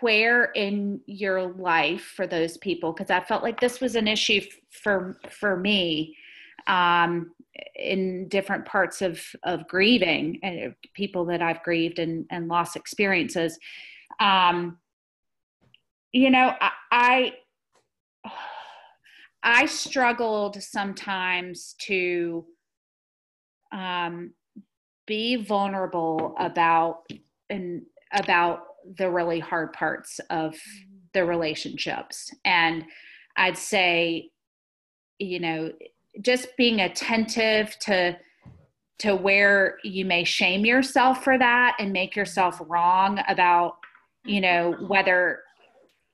where 0.02 0.46
in 0.46 1.02
your 1.06 1.54
life 1.54 2.14
for 2.16 2.26
those 2.26 2.56
people 2.58 2.94
because 2.94 3.10
i 3.10 3.20
felt 3.20 3.44
like 3.44 3.60
this 3.60 3.82
was 3.82 3.96
an 3.96 4.08
issue 4.08 4.40
for 4.70 5.18
for 5.30 5.58
me 5.58 6.16
um, 6.68 7.32
in 7.76 8.28
different 8.28 8.66
parts 8.66 9.02
of 9.02 9.22
of 9.44 9.68
grieving 9.68 10.40
and 10.44 10.76
people 10.94 11.26
that 11.26 11.42
i've 11.42 11.64
grieved 11.64 12.00
and 12.00 12.26
and 12.30 12.48
lost 12.48 12.76
experiences. 12.76 13.58
Um, 14.20 14.78
you 16.12 16.30
know 16.30 16.54
i 16.60 16.72
i, 16.92 17.34
I 19.42 19.66
struggled 19.68 20.62
sometimes 20.62 21.76
to 21.84 22.46
um, 23.72 24.34
be 25.08 25.38
vulnerable 25.38 26.36
about 26.38 27.04
and 27.50 27.84
about 28.12 28.64
the 28.98 29.10
really 29.10 29.40
hard 29.40 29.72
parts 29.72 30.20
of 30.30 30.56
the 31.14 31.24
relationships. 31.26 32.34
And 32.46 32.86
i'd 33.38 33.58
say 33.58 34.30
you 35.20 35.40
know 35.40 35.72
just 36.22 36.48
being 36.58 36.82
attentive 36.82 37.78
to 37.80 38.18
to 39.00 39.16
where 39.16 39.78
you 39.84 40.04
may 40.04 40.26
shame 40.26 40.66
yourself 40.66 41.24
for 41.24 41.38
that 41.38 41.76
and 41.80 41.94
make 41.94 42.16
yourself 42.16 42.62
wrong 42.68 43.20
about 43.28 43.78
you 44.26 44.42
know 44.42 44.76
whether 44.88 45.42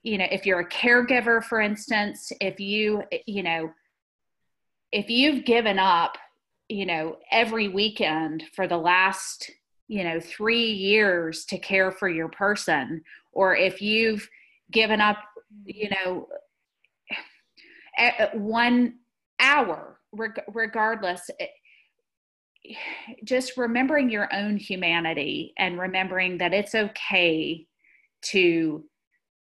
you 0.03 0.17
know 0.17 0.27
if 0.31 0.45
you're 0.45 0.59
a 0.59 0.69
caregiver 0.69 1.43
for 1.43 1.59
instance 1.59 2.31
if 2.39 2.59
you 2.59 3.01
you 3.25 3.41
know 3.41 3.71
if 4.91 5.09
you've 5.09 5.45
given 5.45 5.79
up 5.79 6.17
you 6.69 6.85
know 6.85 7.17
every 7.31 7.67
weekend 7.67 8.43
for 8.55 8.67
the 8.67 8.77
last 8.77 9.49
you 9.87 10.03
know 10.03 10.19
3 10.19 10.71
years 10.71 11.45
to 11.45 11.57
care 11.57 11.91
for 11.91 12.07
your 12.07 12.29
person 12.29 13.01
or 13.31 13.55
if 13.55 13.81
you've 13.81 14.29
given 14.71 15.01
up 15.01 15.17
you 15.65 15.89
know 15.89 16.27
one 18.33 18.95
hour 19.39 19.94
reg- 20.15 20.43
regardless 20.53 21.29
it, 21.39 21.49
just 23.23 23.57
remembering 23.57 24.09
your 24.09 24.33
own 24.33 24.57
humanity 24.57 25.53
and 25.57 25.79
remembering 25.79 26.37
that 26.37 26.53
it's 26.53 26.73
okay 26.75 27.65
to 28.21 28.83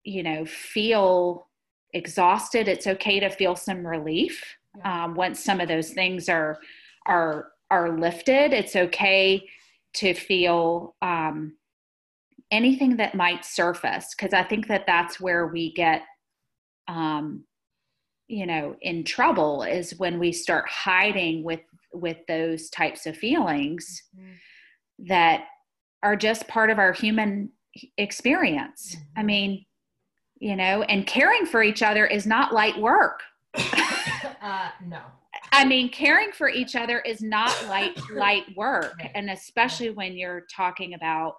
you 0.03 0.23
know 0.23 0.45
feel 0.45 1.47
exhausted 1.93 2.67
it's 2.67 2.87
okay 2.87 3.19
to 3.19 3.29
feel 3.29 3.55
some 3.55 3.85
relief 3.85 4.43
Yeah. 4.77 5.05
um, 5.05 5.15
once 5.15 5.43
some 5.43 5.59
of 5.59 5.67
those 5.67 5.91
things 5.91 6.29
are 6.29 6.59
are 7.05 7.51
are 7.71 7.97
lifted 7.97 8.53
it's 8.53 8.75
okay 8.75 9.47
to 9.95 10.13
feel 10.13 10.95
um, 11.01 11.57
anything 12.51 12.97
that 12.97 13.15
might 13.15 13.43
surface 13.43 14.13
because 14.15 14.33
i 14.33 14.43
think 14.43 14.67
that 14.67 14.85
that's 14.85 15.19
where 15.19 15.47
we 15.47 15.73
get 15.73 16.03
um, 16.87 17.43
you 18.27 18.45
know 18.45 18.75
in 18.81 19.03
trouble 19.03 19.63
is 19.63 19.97
when 19.97 20.19
we 20.19 20.31
start 20.31 20.67
hiding 20.69 21.43
with 21.43 21.61
with 21.93 22.17
those 22.27 22.69
types 22.69 23.05
of 23.05 23.17
feelings 23.17 24.03
Mhm. 24.15 24.37
that 25.07 25.45
are 26.03 26.15
just 26.15 26.47
part 26.47 26.69
of 26.69 26.79
our 26.79 26.93
human 26.93 27.51
experience 27.97 28.97
i 29.15 29.21
Mhm. 29.21 29.25
mean 29.25 29.65
you 30.39 30.55
know 30.55 30.83
and 30.83 31.07
caring 31.07 31.45
for 31.45 31.63
each 31.63 31.81
other 31.81 32.05
is 32.05 32.25
not 32.27 32.53
light 32.53 32.77
work 32.77 33.23
uh, 34.41 34.69
no. 34.85 35.01
I 35.51 35.65
mean, 35.65 35.89
caring 35.89 36.31
for 36.31 36.49
each 36.49 36.75
other 36.75 36.99
is 36.99 37.21
not 37.21 37.51
light 37.67 37.95
light 38.13 38.45
work, 38.55 38.95
Right. 38.99 39.11
and 39.15 39.29
especially 39.31 39.89
when 39.89 40.15
you're 40.15 40.45
talking 40.55 40.93
about, 40.93 41.37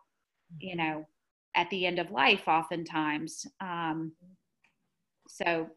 you 0.58 0.74
know, 0.74 1.06
at 1.54 1.68
the 1.70 1.86
end 1.86 1.98
of 1.98 2.10
life, 2.10 2.48
oftentimes. 2.48 3.46
Um, 3.60 4.12
so, 5.28 5.68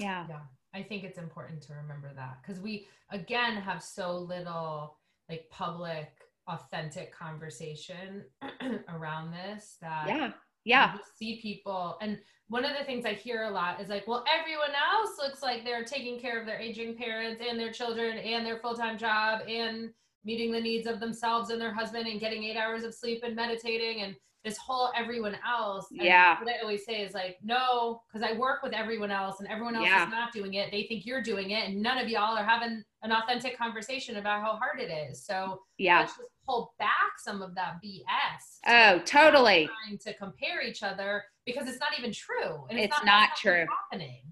yeah, 0.00 0.26
Yeah, 0.28 0.40
I 0.74 0.82
think 0.82 1.04
it's 1.04 1.18
important 1.18 1.62
to 1.62 1.74
remember 1.74 2.10
that 2.16 2.38
because 2.42 2.60
we 2.60 2.86
again 3.10 3.56
have 3.56 3.82
so 3.82 4.16
little 4.16 4.96
like 5.28 5.48
public, 5.50 6.10
authentic 6.48 7.14
conversation 7.14 8.24
around 8.88 9.32
this 9.32 9.76
that 9.80 10.08
yeah, 10.08 10.32
yeah, 10.64 10.96
see 11.16 11.40
people. 11.40 11.98
And 12.00 12.18
one 12.48 12.64
of 12.64 12.72
the 12.76 12.84
things 12.84 13.04
I 13.04 13.12
hear 13.12 13.44
a 13.44 13.50
lot 13.50 13.80
is 13.80 13.88
like, 13.88 14.08
well, 14.08 14.24
everyone 14.32 14.70
else 14.92 15.10
looks 15.18 15.42
like 15.42 15.64
they're 15.64 15.84
taking 15.84 16.18
care 16.18 16.40
of 16.40 16.46
their 16.46 16.58
aging 16.58 16.96
parents 16.96 17.42
and 17.46 17.58
their 17.60 17.72
children 17.72 18.18
and 18.18 18.44
their 18.44 18.58
full-time 18.58 18.98
job 18.98 19.42
and 19.48 19.90
meeting 20.24 20.50
the 20.50 20.60
needs 20.60 20.86
of 20.86 21.00
themselves 21.00 21.50
and 21.50 21.60
their 21.60 21.72
husband 21.72 22.06
and 22.06 22.20
getting 22.20 22.44
eight 22.44 22.56
hours 22.56 22.84
of 22.84 22.94
sleep 22.94 23.22
and 23.22 23.36
meditating 23.36 24.02
and 24.02 24.16
this 24.44 24.56
whole 24.56 24.90
everyone 24.96 25.36
else. 25.46 25.86
And 25.90 26.00
Yeah. 26.02 26.38
What 26.38 26.48
I 26.48 26.60
always 26.62 26.84
say 26.84 27.02
is 27.02 27.12
like, 27.12 27.38
no, 27.42 28.02
because 28.10 28.26
I 28.26 28.36
work 28.36 28.62
with 28.62 28.72
everyone 28.72 29.10
else 29.10 29.40
and 29.40 29.48
everyone 29.48 29.76
else 29.76 29.86
Yeah. 29.86 30.04
is 30.04 30.10
not 30.10 30.32
doing 30.32 30.54
it. 30.54 30.70
They 30.70 30.84
think 30.84 31.04
you're 31.04 31.22
doing 31.22 31.50
it 31.50 31.68
and 31.68 31.82
none 31.82 31.98
of 31.98 32.08
y'all 32.08 32.36
are 32.38 32.44
having 32.44 32.82
an 33.02 33.12
authentic 33.12 33.56
conversation 33.56 34.16
about 34.16 34.40
how 34.42 34.56
hard 34.56 34.80
it 34.80 34.90
is. 34.90 35.24
So 35.24 35.60
yeah. 35.78 36.00
let's 36.00 36.16
just 36.16 36.30
pull 36.46 36.74
back 36.78 37.18
some 37.18 37.42
of 37.42 37.54
that 37.54 37.80
BS. 37.84 38.60
Oh, 38.66 38.98
totally. 39.04 39.68
Trying 39.84 39.98
to 39.98 40.14
compare 40.14 40.62
each 40.62 40.82
other 40.82 41.24
because 41.44 41.68
it's 41.68 41.80
not 41.80 41.90
even 41.98 42.12
true. 42.12 42.64
And 42.70 42.78
It's 42.78 42.96
not, 42.98 43.04
not 43.04 43.36
true. 43.36 43.66
Happening. 43.90 44.22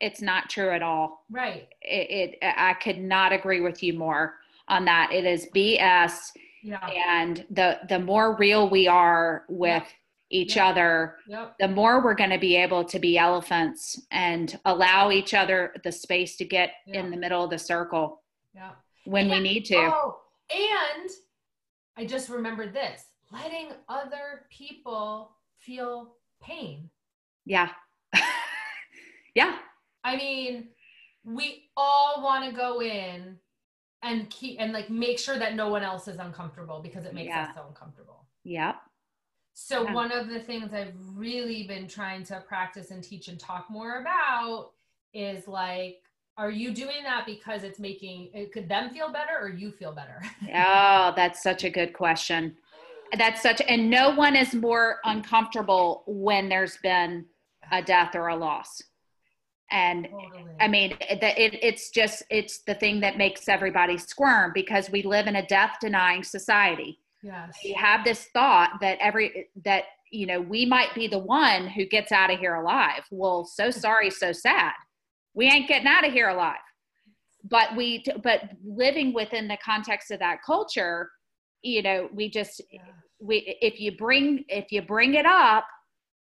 It's 0.00 0.22
not 0.22 0.48
true 0.48 0.70
at 0.70 0.82
all. 0.82 1.26
Right. 1.30 1.68
It, 1.82 2.34
it, 2.34 2.38
I 2.42 2.72
could 2.74 2.98
not 2.98 3.32
agree 3.34 3.60
with 3.60 3.82
you 3.82 3.92
more 3.92 4.36
on 4.68 4.86
that. 4.86 5.12
It 5.12 5.26
is 5.26 5.48
BS, 5.54 6.30
Yeah. 6.62 6.86
and 6.88 7.44
the 7.50 7.80
the 7.88 7.98
more 7.98 8.36
real 8.36 8.68
we 8.68 8.86
are 8.88 9.44
with 9.48 9.84
each 10.32 10.56
Yeah. 10.56 10.68
other, 10.68 11.16
Yep. 11.26 11.56
the 11.58 11.68
more 11.68 12.04
we're 12.04 12.14
going 12.14 12.30
to 12.30 12.38
be 12.38 12.54
able 12.56 12.84
to 12.84 12.98
be 13.00 13.18
elephants 13.18 14.00
and 14.12 14.58
allow 14.64 15.10
each 15.10 15.34
other 15.34 15.74
the 15.82 15.90
space 15.90 16.36
to 16.36 16.44
get 16.44 16.74
Yeah. 16.86 17.00
in 17.00 17.10
the 17.10 17.16
middle 17.16 17.42
of 17.42 17.50
the 17.50 17.58
circle 17.58 18.22
Yep. 18.54 18.76
when 19.06 19.28
we 19.30 19.40
need 19.40 19.64
to. 19.66 19.76
Oh, 19.76 20.20
and 20.50 21.10
I 21.96 22.04
just 22.04 22.28
remembered 22.28 22.72
this 22.72 23.04
letting 23.32 23.72
other 23.88 24.46
people 24.50 25.36
feel 25.58 26.16
pain. 26.40 26.90
Yeah. 27.44 27.70
yeah. 29.34 29.58
I 30.04 30.16
mean, 30.16 30.68
we 31.24 31.70
all 31.76 32.22
want 32.22 32.44
to 32.48 32.52
go 32.56 32.80
in 32.80 33.38
and 34.02 34.28
keep 34.30 34.56
and 34.60 34.72
like 34.72 34.90
make 34.90 35.18
sure 35.18 35.38
that 35.38 35.54
no 35.54 35.68
one 35.68 35.82
else 35.82 36.08
is 36.08 36.18
uncomfortable 36.18 36.80
because 36.80 37.04
it 37.04 37.14
makes 37.14 37.28
Yeah. 37.28 37.44
us 37.44 37.54
so 37.54 37.64
uncomfortable. 37.68 38.26
Yep. 38.44 38.76
So 39.52 39.82
Yeah. 39.84 39.92
one 39.92 40.12
of 40.12 40.28
the 40.28 40.40
things 40.40 40.72
I've 40.72 40.94
really 41.14 41.66
been 41.66 41.86
trying 41.86 42.24
to 42.24 42.40
practice 42.40 42.90
and 42.90 43.02
teach 43.04 43.28
and 43.28 43.38
talk 43.38 43.68
more 43.70 44.00
about 44.00 44.72
is 45.12 45.46
like 45.46 46.02
are 46.38 46.50
you 46.50 46.72
doing 46.72 47.02
that 47.02 47.26
because 47.26 47.64
it's 47.64 47.78
making 47.78 48.30
it 48.32 48.52
could 48.52 48.68
them 48.68 48.90
feel 48.90 49.12
better 49.12 49.36
or 49.38 49.48
you 49.48 49.70
feel 49.72 49.92
better? 49.92 50.22
Oh, 50.54 51.12
that's 51.14 51.42
such 51.42 51.64
a 51.64 51.70
good 51.70 51.92
question. 51.92 52.56
That's 53.18 53.42
such, 53.42 53.60
and 53.68 53.90
no 53.90 54.14
one 54.14 54.34
is 54.36 54.54
more 54.54 54.98
uncomfortable 55.04 56.04
when 56.06 56.48
there's 56.48 56.76
been 56.78 57.26
a 57.72 57.82
death 57.82 58.14
or 58.14 58.28
a 58.28 58.36
loss. 58.36 58.82
And 59.70 60.08
totally. 60.10 60.50
I 60.60 60.68
mean, 60.68 60.92
it, 61.00 61.22
it, 61.22 61.58
it's 61.62 61.90
just, 61.90 62.22
it's 62.30 62.58
the 62.58 62.74
thing 62.74 63.00
that 63.00 63.16
makes 63.16 63.48
everybody 63.48 63.96
squirm 63.98 64.52
because 64.54 64.90
we 64.90 65.02
live 65.02 65.26
in 65.26 65.36
a 65.36 65.46
death 65.46 65.76
denying 65.80 66.24
society. 66.24 66.98
yes. 67.22 67.56
You 67.62 67.74
have 67.76 68.04
this 68.04 68.26
thought 68.32 68.78
that 68.80 68.98
every, 69.00 69.48
that, 69.64 69.84
you 70.10 70.26
know, 70.26 70.40
we 70.40 70.66
might 70.66 70.92
be 70.94 71.06
the 71.06 71.18
one 71.18 71.68
who 71.68 71.84
gets 71.86 72.10
out 72.12 72.32
of 72.32 72.38
here 72.40 72.56
alive. 72.56 73.04
Well, 73.10 73.44
so 73.44 73.70
sorry, 73.86 74.10
so 74.10 74.32
sad. 74.32 74.72
We 75.34 75.46
ain't 75.46 75.68
getting 75.68 75.86
out 75.86 76.06
of 76.06 76.12
here 76.12 76.28
alive. 76.28 76.56
But 77.48 77.74
we, 77.76 78.04
but 78.22 78.50
living 78.64 79.14
within 79.14 79.48
the 79.48 79.56
context 79.64 80.10
of 80.10 80.18
that 80.18 80.38
culture, 80.44 81.10
you 81.62 81.82
know, 81.82 82.08
we 82.12 82.28
just, 82.28 82.60
Yeah. 82.70 82.82
we 83.20 83.56
if 83.60 83.78
you 83.80 83.96
bring 83.96 84.44
if 84.48 84.72
you 84.72 84.80
bring 84.80 85.12
it 85.14 85.26
up 85.26 85.66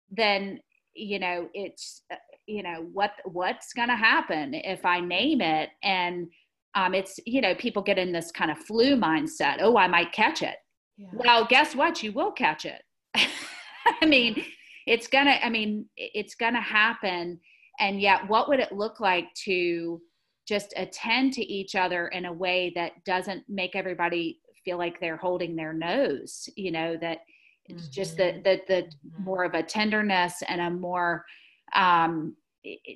then 0.09 0.59
you 0.93 1.19
know 1.19 1.49
it's 1.53 2.03
you 2.47 2.63
know 2.63 2.85
what 2.93 3.11
what's 3.25 3.73
going 3.73 3.89
to 3.89 3.95
happen 3.95 4.53
if 4.53 4.85
i 4.85 4.99
name 4.99 5.41
it 5.41 5.69
and 5.83 6.27
um 6.75 6.93
it's 6.93 7.19
you 7.25 7.41
know 7.41 7.55
people 7.55 7.81
get 7.81 7.97
in 7.97 8.11
this 8.11 8.31
kind 8.31 8.51
of 8.51 8.57
flu 8.57 8.95
mindset 8.95 9.57
oh 9.61 9.77
i 9.77 9.87
might 9.87 10.11
catch 10.11 10.41
it 10.41 10.57
Yeah. 10.97 11.07
well 11.13 11.45
guess 11.49 11.75
what 11.75 12.03
you 12.03 12.11
will 12.11 12.31
catch 12.31 12.65
it 12.65 12.81
i 14.01 14.05
mean 14.05 14.43
it's 14.85 15.07
gonna 15.07 15.39
i 15.43 15.49
mean 15.49 15.87
it's 15.97 16.35
gonna 16.35 16.61
happen 16.61 17.39
and 17.79 17.99
yet 18.01 18.27
what 18.27 18.47
would 18.47 18.59
it 18.59 18.71
look 18.71 18.99
like 18.99 19.33
to 19.45 20.01
just 20.47 20.73
attend 20.77 21.33
to 21.33 21.41
each 21.41 21.73
other 21.75 22.07
in 22.09 22.25
a 22.25 22.33
way 22.33 22.71
that 22.75 22.91
doesn't 23.05 23.43
make 23.49 23.75
everybody 23.75 24.39
feel 24.63 24.77
like 24.77 24.99
they're 24.99 25.17
holding 25.17 25.55
their 25.55 25.73
nose 25.73 26.47
you 26.55 26.71
know 26.71 26.95
that 27.01 27.19
it's 27.67 27.89
just 27.89 28.17
the 28.17 28.23
Mhm. 28.23 28.43
the 28.43 28.61
the 28.67 28.81
Mhm. 28.83 29.25
more 29.25 29.43
of 29.43 29.53
a 29.55 29.63
tenderness 29.63 30.43
and 30.47 30.61
a 30.61 30.69
more 30.69 31.25
um 31.73 32.35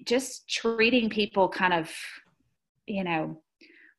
just 0.05 0.49
treating 0.49 1.09
people 1.09 1.47
kind 1.47 1.73
of 1.73 1.91
you 2.85 3.03
know 3.03 3.41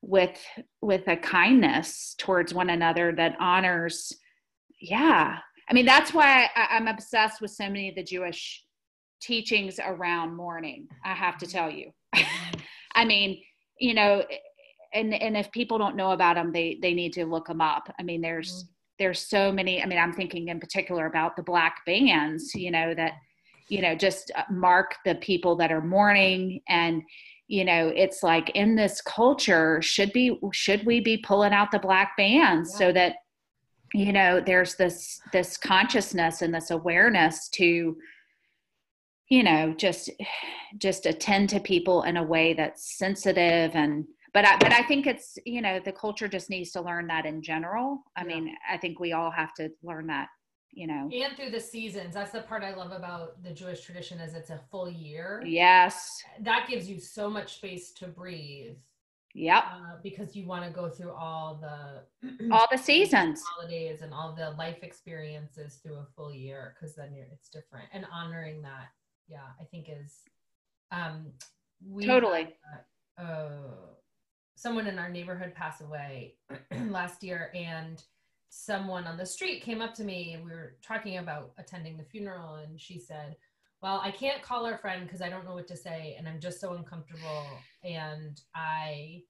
with 0.02 0.38
with 0.80 1.06
a 1.08 1.16
kindness 1.16 2.14
towards 2.18 2.54
one 2.54 2.70
another 2.70 3.12
that 3.12 3.36
honors 3.38 4.12
yeah. 4.80 5.38
I 5.68 5.74
mean 5.74 5.84
that's 5.84 6.12
why 6.14 6.48
I, 6.56 6.76
i'm 6.76 6.88
obsessed 6.88 7.40
with 7.40 7.50
so 7.50 7.64
many 7.64 7.90
of 7.90 7.94
the 7.94 8.02
jewish 8.02 8.64
teachings 9.20 9.78
around 9.78 10.34
mourning 10.34 10.88
i 11.04 11.12
have 11.12 11.38
to 11.38 11.46
tell 11.46 11.70
you. 11.70 11.92
I 12.94 13.04
mean 13.04 13.40
you 13.78 13.94
know 13.94 14.24
and 14.92 15.14
and 15.14 15.36
if 15.36 15.52
people 15.52 15.78
don't 15.78 15.96
know 15.96 16.10
about 16.12 16.34
them 16.34 16.52
they 16.52 16.78
they 16.82 16.94
need 16.94 17.12
to 17.14 17.26
look 17.26 17.46
them 17.46 17.60
up. 17.60 17.92
I 17.98 18.02
mean 18.02 18.20
there's 18.20 18.66
there's 18.98 19.20
so 19.20 19.50
many 19.50 19.82
i 19.82 19.86
mean 19.86 19.98
i'm 19.98 20.12
thinking 20.12 20.48
in 20.48 20.60
particular 20.60 21.06
about 21.06 21.34
the 21.34 21.42
black 21.42 21.84
bands 21.86 22.54
you 22.54 22.70
know 22.70 22.94
that 22.94 23.14
you 23.70 23.80
know 23.80 23.94
just 23.94 24.30
uh, 24.36 24.42
mark 24.50 24.96
the 25.04 25.14
people 25.16 25.56
that 25.56 25.72
are 25.72 25.80
mourning 25.82 26.60
and 26.68 27.02
you 27.48 27.64
know 27.64 27.88
it's 27.94 28.22
like 28.22 28.50
in 28.50 28.76
this 28.76 29.00
culture 29.00 29.80
should 29.80 30.12
be 30.12 30.38
should 30.52 30.84
we 30.84 31.00
be 31.00 31.16
pulling 31.16 31.52
out 31.52 31.70
the 31.70 31.78
black 31.78 32.16
bands 32.16 32.76
so 32.76 32.92
that 32.92 33.16
you 33.94 34.12
know 34.12 34.40
there's 34.40 34.76
this 34.76 35.20
this 35.32 35.56
consciousness 35.56 36.42
and 36.42 36.54
this 36.54 36.70
awareness 36.70 37.48
to 37.48 37.96
you 39.28 39.42
know 39.42 39.72
just 39.76 40.10
just 40.78 41.06
attend 41.06 41.48
to 41.48 41.60
people 41.60 42.02
in 42.02 42.16
a 42.16 42.22
way 42.22 42.52
that's 42.54 42.98
sensitive 42.98 43.72
and 43.74 44.04
but 44.32 44.44
I, 44.44 44.56
but 44.58 44.72
I 44.72 44.82
think 44.84 45.08
it's 45.08 45.38
you 45.44 45.60
know 45.60 45.80
the 45.84 45.92
culture 45.92 46.28
just 46.28 46.50
needs 46.50 46.70
to 46.72 46.80
learn 46.80 47.08
that 47.08 47.26
in 47.26 47.42
general. 47.42 48.04
I 48.16 48.20
Yeah. 48.20 48.26
mean, 48.28 48.54
I 48.70 48.76
think 48.76 49.00
we 49.00 49.12
all 49.12 49.32
have 49.32 49.52
to 49.54 49.70
learn 49.82 50.06
that. 50.06 50.28
You 50.72 50.86
know. 50.86 51.10
and 51.12 51.36
through 51.36 51.50
the 51.50 51.60
seasons. 51.60 52.14
That's 52.14 52.30
the 52.30 52.42
part 52.42 52.62
I 52.62 52.74
love 52.74 52.92
about 52.92 53.42
the 53.42 53.50
Jewish 53.50 53.80
tradition 53.82 54.20
is 54.20 54.34
it's 54.34 54.50
a 54.50 54.60
full 54.70 54.88
year. 54.88 55.42
Yes. 55.44 56.22
That 56.40 56.66
gives 56.68 56.88
you 56.88 57.00
so 57.00 57.28
much 57.28 57.56
space 57.56 57.92
to 57.94 58.06
breathe 58.06 58.76
Yep. 59.34 59.64
uh, 59.64 59.96
because 60.02 60.34
you 60.34 60.44
want 60.46 60.64
to 60.64 60.70
go 60.70 60.88
through 60.88 61.12
all 61.12 61.60
the 61.60 62.48
All 62.52 62.66
the 62.70 62.78
seasons. 62.78 63.42
holidays 63.56 64.00
and 64.02 64.12
all 64.12 64.32
the 64.34 64.50
life 64.58 64.82
experiences 64.82 65.76
through 65.82 65.96
a 65.98 66.06
full 66.16 66.34
year 66.34 66.74
because 66.74 66.94
then 66.96 67.14
you're 67.14 67.26
it's 67.32 67.48
different 67.48 67.86
and 67.92 68.04
honoring 68.12 68.60
that 68.62 68.88
yeah 69.28 69.46
i 69.60 69.64
think 69.64 69.86
is 69.88 70.22
um 70.90 71.26
we 71.88 72.06
Totally. 72.06 72.56
had, 73.16 73.24
uh, 73.24 73.48
someone 74.56 74.88
in 74.88 74.98
our 74.98 75.08
neighborhood 75.08 75.54
passed 75.54 75.80
away 75.80 76.34
last 76.88 77.22
year 77.22 77.52
and 77.54 78.02
someone 78.50 79.06
on 79.06 79.16
the 79.16 79.24
street 79.24 79.62
came 79.62 79.80
up 79.80 79.94
to 79.94 80.02
me 80.04 80.32
and 80.34 80.44
we 80.44 80.50
were 80.50 80.74
talking 80.82 81.18
about 81.18 81.52
attending 81.56 81.96
the 81.96 82.02
funeral 82.04 82.56
and 82.56 82.80
she 82.80 82.98
said 82.98 83.36
well 83.80 84.00
i 84.04 84.10
can't 84.10 84.42
call 84.42 84.66
our 84.66 84.76
friend 84.76 85.04
because 85.04 85.22
i 85.22 85.28
don't 85.28 85.44
know 85.44 85.54
what 85.54 85.68
to 85.68 85.76
say 85.76 86.16
and 86.18 86.28
i'm 86.28 86.40
just 86.40 86.60
so 86.60 86.74
uncomfortable 86.74 87.46
and 87.84 88.40
i 88.56 89.22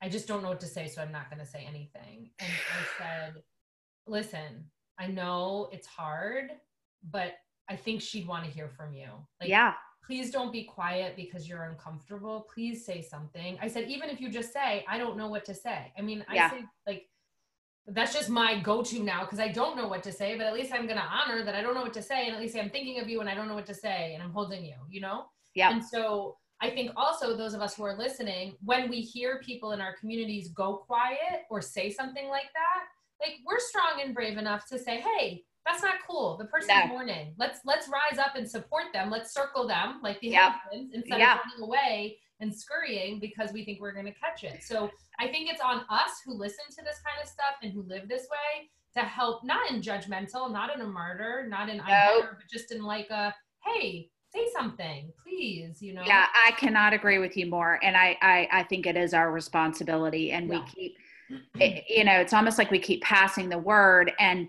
i 0.00 0.08
just 0.08 0.28
don't 0.28 0.44
know 0.44 0.48
what 0.48 0.60
to 0.60 0.66
say 0.66 0.86
so 0.86 1.02
i'm 1.02 1.10
not 1.10 1.28
going 1.28 1.40
to 1.40 1.44
say 1.46 1.64
anything 1.68 2.30
and 2.38 2.48
i 2.48 3.02
said 3.02 3.34
listen 4.06 4.64
i 4.98 5.08
know 5.08 5.68
it's 5.72 5.88
hard 5.88 6.52
but 7.10 7.32
i 7.68 7.74
think 7.74 8.00
she'd 8.00 8.28
want 8.28 8.44
to 8.44 8.50
hear 8.50 8.68
from 8.68 8.94
you 8.94 9.08
like 9.40 9.50
yeah. 9.50 9.72
please 10.06 10.30
don't 10.30 10.52
be 10.52 10.62
quiet 10.62 11.16
because 11.16 11.46
you're 11.46 11.64
uncomfortable. 11.64 12.46
Please 12.54 12.86
say 12.86 13.02
something. 13.02 13.58
I 13.60 13.68
said, 13.68 13.90
even 13.90 14.08
if 14.08 14.22
you 14.22 14.30
just 14.30 14.54
say, 14.54 14.82
I 14.88 14.96
don't 14.96 15.18
know 15.18 15.28
what 15.28 15.44
to 15.44 15.54
say. 15.54 15.92
I 15.98 16.00
mean, 16.00 16.24
I 16.30 16.34
Yeah. 16.36 16.50
say, 16.50 16.64
like, 16.86 17.10
that's 17.90 18.12
just 18.12 18.28
my 18.28 18.60
go 18.60 18.82
to 18.82 19.02
now 19.02 19.20
because 19.24 19.40
I 19.40 19.48
don't 19.48 19.76
know 19.76 19.88
what 19.88 20.02
to 20.04 20.12
say, 20.12 20.36
but 20.36 20.46
at 20.46 20.52
least 20.54 20.72
I'm 20.72 20.86
going 20.86 20.98
to 20.98 21.04
honor 21.04 21.42
that 21.44 21.54
I 21.54 21.62
don't 21.62 21.74
know 21.74 21.82
what 21.82 21.94
to 21.94 22.02
say. 22.02 22.26
And 22.26 22.34
at 22.34 22.40
least 22.40 22.56
I'm 22.56 22.70
thinking 22.70 23.00
of 23.00 23.08
you 23.08 23.20
and 23.20 23.28
I 23.28 23.34
don't 23.34 23.48
know 23.48 23.54
what 23.54 23.66
to 23.66 23.74
say 23.74 24.12
and 24.14 24.22
I'm 24.22 24.32
holding 24.32 24.64
you, 24.64 24.74
you 24.90 25.00
know? 25.00 25.26
Yeah. 25.54 25.70
And 25.70 25.84
so 25.84 26.36
I 26.60 26.70
think 26.70 26.90
also 26.96 27.36
those 27.36 27.54
of 27.54 27.60
us 27.60 27.74
who 27.76 27.84
are 27.84 27.96
listening, 27.96 28.56
when 28.64 28.90
we 28.90 29.00
hear 29.00 29.40
people 29.44 29.72
in 29.72 29.80
our 29.80 29.94
communities 29.96 30.48
go 30.48 30.76
quiet 30.76 31.44
or 31.50 31.62
say 31.62 31.90
something 31.90 32.28
like 32.28 32.50
that, 32.54 33.26
like 33.26 33.36
we're 33.46 33.58
strong 33.58 34.00
and 34.04 34.14
brave 34.14 34.38
enough 34.38 34.66
to 34.68 34.78
say, 34.78 35.00
hey, 35.00 35.44
that's 35.64 35.82
not 35.82 35.94
cool. 36.08 36.36
The 36.36 36.46
person's 36.46 36.72
No. 36.84 36.86
mourning. 36.88 37.34
Let's 37.36 37.60
let's 37.64 37.88
rise 37.88 38.18
up 38.18 38.36
and 38.36 38.48
support 38.48 38.84
them. 38.92 39.10
Let's 39.10 39.34
circle 39.34 39.66
them 39.66 40.00
like 40.02 40.18
the 40.20 40.28
Yep. 40.28 40.52
instead 40.94 41.18
Yeah. 41.20 41.34
of 41.34 41.40
running 41.44 41.62
away 41.64 42.18
and 42.40 42.54
scurrying 42.54 43.18
because 43.18 43.52
we 43.52 43.64
think 43.64 43.80
we're 43.80 43.92
going 43.92 44.06
to 44.06 44.12
catch 44.12 44.44
it. 44.44 44.62
So 44.62 44.90
I 45.18 45.28
think 45.28 45.50
it's 45.50 45.60
on 45.60 45.84
us 45.90 46.20
who 46.24 46.34
listen 46.34 46.64
to 46.70 46.84
this 46.84 46.98
kind 47.04 47.20
of 47.22 47.28
stuff 47.28 47.56
and 47.62 47.72
who 47.72 47.82
live 47.82 48.08
this 48.08 48.26
way 48.30 48.68
to 48.96 49.00
help, 49.00 49.44
not 49.44 49.70
in 49.70 49.80
judgmental, 49.82 50.50
not 50.52 50.74
in 50.74 50.80
a 50.80 50.86
martyr, 50.86 51.46
not 51.48 51.68
in 51.68 51.80
I 51.80 51.88
No. 52.14 52.20
better, 52.20 52.36
but 52.38 52.48
just 52.50 52.72
in 52.72 52.82
like 52.82 53.10
a 53.10 53.34
hey, 53.64 54.08
say 54.32 54.46
something, 54.56 55.12
please. 55.22 55.82
You 55.82 55.94
know. 55.94 56.02
Yeah, 56.06 56.26
I 56.46 56.52
cannot 56.52 56.92
agree 56.92 57.18
with 57.18 57.36
you 57.36 57.46
more. 57.46 57.78
And 57.82 57.96
I, 57.96 58.16
I, 58.22 58.48
I 58.52 58.62
think 58.62 58.86
it 58.86 58.96
is 58.96 59.12
our 59.14 59.30
responsibility. 59.32 60.30
And 60.32 60.48
Yeah. 60.48 60.60
we 60.60 60.64
keep, 60.70 60.96
it- 61.60 61.84
you 61.88 62.04
know, 62.04 62.20
it's 62.20 62.32
almost 62.32 62.56
like 62.56 62.70
we 62.70 62.78
keep 62.78 63.02
passing 63.02 63.48
the 63.48 63.58
word 63.58 64.12
and, 64.18 64.48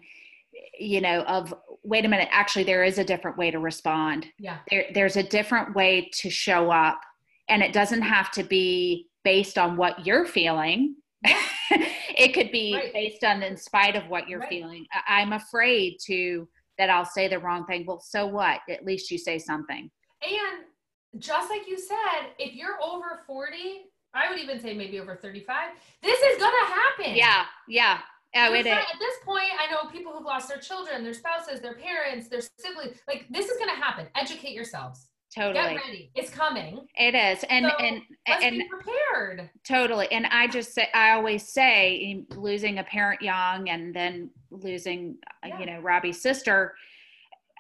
you 0.80 1.02
know, 1.02 1.22
of 1.24 1.54
wait 1.84 2.06
a 2.06 2.08
minute, 2.08 2.28
actually, 2.32 2.64
there 2.66 2.84
is 2.84 2.98
a 3.00 3.04
different 3.04 3.38
way 3.38 3.50
to 3.52 3.58
respond. 3.60 4.28
Yeah. 4.38 4.58
There, 4.70 4.86
there's 4.94 5.16
a 5.18 5.24
different 5.24 5.76
way 5.76 6.10
to 6.16 6.30
show 6.30 6.70
up. 6.72 7.02
And 7.50 7.62
it 7.64 7.74
doesn't 7.74 8.02
have 8.04 8.32
to 8.32 8.44
be 8.44 9.08
based 9.24 9.58
on 9.58 9.76
what 9.76 10.06
you're 10.06 10.26
feeling. 10.26 10.96
it 11.24 12.34
could 12.34 12.52
be 12.52 12.76
Right. 12.76 12.94
based 12.94 13.24
on 13.24 13.44
in 13.44 13.58
spite 13.58 13.96
of 13.96 14.08
what 14.08 14.30
you're 14.30 14.40
Right. 14.40 14.50
feeling. 14.50 14.86
I'm 15.08 15.34
afraid 15.34 15.98
to 16.06 16.48
that 16.78 16.90
I'll 16.90 17.06
say 17.06 17.28
the 17.28 17.40
wrong 17.40 17.66
thing. 17.66 17.86
Well, 17.86 18.00
so 18.00 18.26
what? 18.26 18.62
At 18.70 18.86
least 18.86 19.12
you 19.12 19.18
say 19.18 19.38
something. 19.38 19.92
And 20.22 21.22
just 21.22 21.50
like 21.50 21.68
you 21.68 21.78
said, 21.78 22.32
if 22.38 22.54
you're 22.54 22.78
over 22.82 23.24
40, 23.28 23.86
I 24.14 24.30
would 24.30 24.40
even 24.40 24.60
say 24.62 24.74
maybe 24.74 25.00
over 25.00 25.16
35, 25.16 25.72
this 26.02 26.20
is 26.22 26.38
going 26.38 26.54
to 26.54 26.74
happen. 26.74 27.16
Yeah, 27.16 27.46
yeah. 27.68 28.00
Oh, 28.36 28.54
it 28.54 28.66
is. 28.66 28.72
At 28.74 28.86
this 29.00 29.16
point, 29.26 29.50
I 29.60 29.72
know 29.72 29.90
people 29.90 30.14
who've 30.14 30.24
lost 30.24 30.48
their 30.48 30.60
children, 30.60 31.04
their 31.04 31.14
spouses, 31.16 31.62
their 31.62 31.74
parents, 31.76 32.30
their 32.30 32.42
siblings. 32.60 32.98
Like, 33.08 33.26
this 33.30 33.50
is 33.50 33.58
going 33.58 33.70
to 33.70 33.76
happen. 33.76 34.08
Educate 34.16 34.54
yourselves. 34.54 35.08
Totally. 35.36 35.76
Get 35.76 35.84
ready. 35.86 36.12
It's 36.16 36.30
coming. 36.30 36.88
It 36.96 37.16
is. 37.16 37.44
And 37.50 37.66
So, 37.66 37.72
and 37.86 38.02
and 38.28 38.64
prepared. 38.70 39.50
totally. 39.68 40.12
And 40.12 40.26
I 40.28 40.48
just 40.48 40.74
say 40.74 40.88
I 40.94 41.12
always 41.12 41.52
say 41.54 42.24
losing 42.36 42.80
a 42.80 42.84
parent 42.84 43.22
young 43.22 43.70
and 43.70 43.94
then 43.96 44.32
losing 44.52 45.18
uh, 45.44 45.48
Yeah. 45.50 45.60
you 45.60 45.66
know 45.66 45.80
Robbie's 45.82 46.22
sister. 46.22 46.74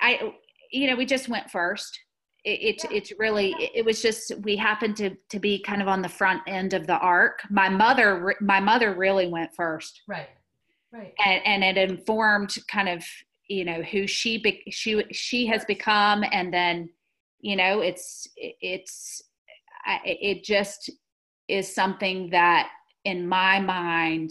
I 0.01 0.33
you 0.71 0.87
know 0.87 0.95
we 0.95 1.05
just 1.05 1.29
went 1.29 1.49
first. 1.51 1.99
It, 2.45 2.59
it's 2.61 2.83
Yeah. 2.85 2.97
it's 2.97 3.13
really 3.19 3.55
Yeah. 3.59 3.67
it 3.75 3.85
was 3.85 4.01
just 4.01 4.33
we 4.39 4.55
happened 4.55 4.95
to 4.97 5.15
to 5.29 5.39
be 5.39 5.59
kind 5.61 5.81
of 5.81 5.87
on 5.87 6.01
the 6.01 6.09
front 6.09 6.41
end 6.47 6.73
of 6.73 6.87
the 6.87 6.97
arc. 6.97 7.41
My 7.49 7.69
mother 7.69 8.35
my 8.41 8.59
mother 8.59 8.93
really 8.93 9.27
went 9.27 9.53
first. 9.55 10.01
Right. 10.07 10.29
Right. 10.91 11.13
and, 11.23 11.63
and 11.63 11.77
it 11.77 11.89
informed 11.91 12.55
kind 12.67 12.89
of 12.89 13.05
you 13.47 13.63
know 13.63 13.81
who 13.83 14.07
she 14.07 14.39
be, 14.39 14.63
she 14.71 15.03
she 15.11 15.45
has 15.47 15.63
become 15.65 16.23
and 16.31 16.51
then 16.53 16.89
you 17.39 17.55
know 17.55 17.81
it's 17.81 18.27
it's 18.35 19.21
it 20.05 20.43
just 20.43 20.89
is 21.47 21.73
something 21.73 22.29
that 22.29 22.69
in 23.05 23.27
my 23.27 23.59
mind 23.59 24.29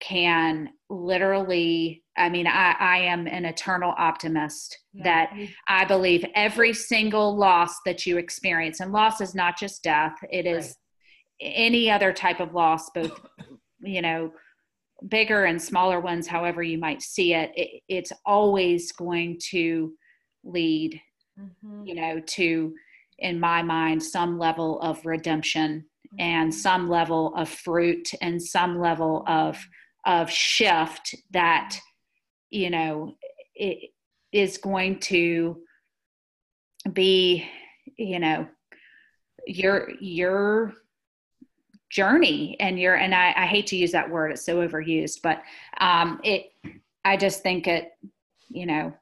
can 0.00 0.70
literally 0.88 2.02
i 2.16 2.28
mean 2.28 2.46
i 2.46 2.74
i 2.80 2.98
am 2.98 3.26
an 3.26 3.44
eternal 3.44 3.94
optimist 3.98 4.78
Yeah. 4.94 5.04
that 5.04 5.32
i 5.68 5.84
believe 5.84 6.24
every 6.34 6.72
single 6.72 7.36
loss 7.36 7.76
that 7.84 8.06
you 8.06 8.16
experience 8.16 8.80
and 8.80 8.92
loss 8.92 9.20
is 9.20 9.34
not 9.34 9.58
just 9.58 9.82
death 9.82 10.16
it 10.32 10.46
is 10.46 10.76
any 11.40 11.90
other 11.90 12.12
type 12.12 12.40
of 12.40 12.54
loss 12.54 12.90
both 12.90 13.20
you 13.82 14.02
know 14.02 14.32
bigger 15.08 15.44
and 15.44 15.60
smaller 15.60 16.00
ones 16.00 16.26
however 16.26 16.62
you 16.62 16.78
might 16.78 17.02
see 17.02 17.34
it, 17.34 17.50
it 17.54 17.82
it's 17.88 18.12
always 18.24 18.92
going 18.92 19.38
to 19.50 19.92
lead 20.44 21.00
Mhm. 21.38 21.86
you 21.86 21.94
know 21.94 22.20
to 22.20 22.74
in 23.18 23.38
my 23.38 23.62
mind 23.62 24.02
some 24.02 24.38
level 24.38 24.80
of 24.80 25.04
redemption 25.04 25.86
and 26.18 26.50
Mhm. 26.50 26.54
some 26.54 26.88
level 26.88 27.34
of 27.34 27.48
fruit 27.48 28.10
and 28.20 28.42
some 28.42 28.78
level 28.78 29.24
of 29.26 29.58
of 30.04 30.30
shift 30.30 31.14
that 31.30 31.78
you 32.50 32.70
know 32.70 33.16
it 33.54 33.90
is 34.32 34.58
going 34.58 34.98
to 34.98 35.62
be 36.92 37.46
you 37.96 38.18
know 38.18 38.48
your 39.46 39.90
your 40.00 40.74
journey 41.90 42.56
and 42.60 42.78
your 42.78 42.94
and 42.94 43.14
I, 43.14 43.32
I 43.36 43.46
hate 43.46 43.66
to 43.68 43.76
use 43.76 43.92
that 43.92 44.08
word 44.10 44.30
it's 44.32 44.44
so 44.44 44.66
overused 44.66 45.22
but 45.22 45.42
um 45.80 46.20
it 46.22 46.52
i 47.04 47.16
just 47.16 47.42
think 47.42 47.66
it 47.66 47.92
you 48.48 48.64
know 48.64 48.92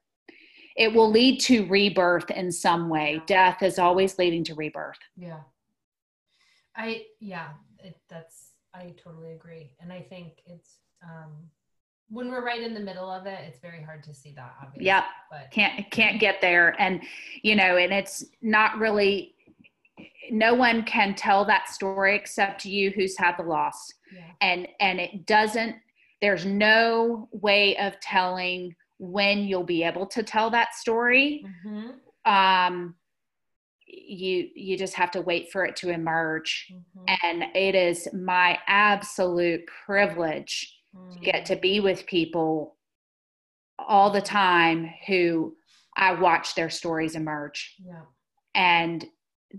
it 0.78 0.94
will 0.94 1.10
lead 1.10 1.40
to 1.40 1.66
rebirth 1.66 2.30
in 2.30 2.50
some 2.50 2.88
way 2.88 3.20
death 3.26 3.62
is 3.62 3.78
always 3.78 4.16
leading 4.18 4.44
to 4.44 4.54
rebirth 4.54 4.98
Yeah. 5.16 5.40
I 6.76 7.02
yeah, 7.20 7.48
it, 7.80 7.96
that's 8.08 8.52
I 8.72 8.94
totally 9.02 9.32
agree, 9.32 9.72
and 9.80 9.92
I 9.92 10.00
think 10.00 10.34
it's 10.46 10.78
um 11.02 11.32
when 12.10 12.30
we're 12.30 12.44
right 12.44 12.62
in 12.62 12.72
the 12.72 12.80
middle 12.80 13.10
of 13.10 13.26
it, 13.26 13.38
it's 13.46 13.58
very 13.58 13.82
hard 13.82 14.02
to 14.04 14.14
see 14.14 14.32
that. 14.36 14.54
Obviously, 14.62 14.86
Yep. 14.86 15.04
but 15.30 15.50
can't 15.50 15.90
can't 15.90 16.20
get 16.20 16.40
there 16.40 16.80
and 16.80 17.02
you 17.42 17.56
know 17.56 17.76
and 17.76 17.92
it's 17.92 18.24
not 18.40 18.78
really 18.78 19.34
no 20.30 20.54
one 20.54 20.84
can 20.84 21.14
tell 21.14 21.44
that 21.46 21.68
story 21.68 22.14
except 22.14 22.64
you 22.64 22.90
who's 22.90 23.16
had 23.18 23.36
the 23.36 23.42
loss 23.42 23.92
yeah, 24.14 24.20
and 24.40 24.68
and 24.80 25.00
it 25.00 25.26
doesn't 25.26 25.76
there's 26.20 26.44
no 26.46 27.28
way 27.32 27.76
of 27.78 27.98
telling 28.00 28.74
when 28.98 29.44
you'll 29.44 29.64
be 29.64 29.82
able 29.84 30.06
to 30.06 30.22
tell 30.22 30.50
that 30.50 30.74
story 30.74 31.44
hmm 31.64 31.90
um 32.24 32.94
you 33.86 34.48
you 34.54 34.76
just 34.76 34.94
have 34.94 35.10
to 35.10 35.20
wait 35.22 35.50
for 35.50 35.64
it 35.64 35.76
to 35.76 35.90
emerge. 35.90 36.66
Hmm 36.70 36.78
and 37.22 37.44
it 37.54 37.74
is 37.74 38.06
my 38.12 38.58
absolute 38.66 39.62
privilege 39.86 40.76
to 41.14 41.18
get 41.20 41.46
to 41.46 41.56
be 41.56 41.80
with 41.80 42.04
people 42.06 42.76
all 43.78 44.10
the 44.10 44.20
time 44.20 44.90
who 45.06 45.56
I 45.96 46.12
watch 46.12 46.54
their 46.54 46.68
stories 46.68 47.14
emerge. 47.14 47.76
Yeah, 47.82 48.02
and 48.54 49.06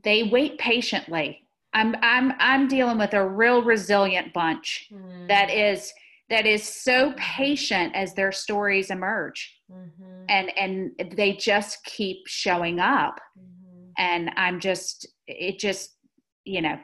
they 0.03 0.23
wait 0.23 0.59
patiently. 0.59 1.41
I'm 1.73 1.95
I'm 2.03 2.33
I'm 2.39 2.67
dealing 2.67 2.99
with 2.99 3.13
a 3.13 3.27
real 3.27 3.63
resilient 3.63 4.31
bunch 4.33 4.89
Mm. 4.91 5.27
that 5.27 5.49
is 5.49 5.91
that 6.29 6.45
is 6.45 6.63
so 6.63 7.13
patient 7.17 7.95
as 7.95 8.13
their 8.13 8.31
stories 8.31 8.91
emerge. 8.91 9.55
Mhm. 9.71 10.25
and 10.29 10.51
and 10.57 10.91
they 11.17 11.33
just 11.33 11.83
keep 11.85 12.19
showing 12.27 12.79
up. 12.79 13.19
Mhm. 13.37 13.91
and 13.97 14.31
i'm 14.37 14.59
just 14.59 15.07
it 15.27 15.59
just 15.59 15.97
you 16.45 16.61
know 16.61 16.77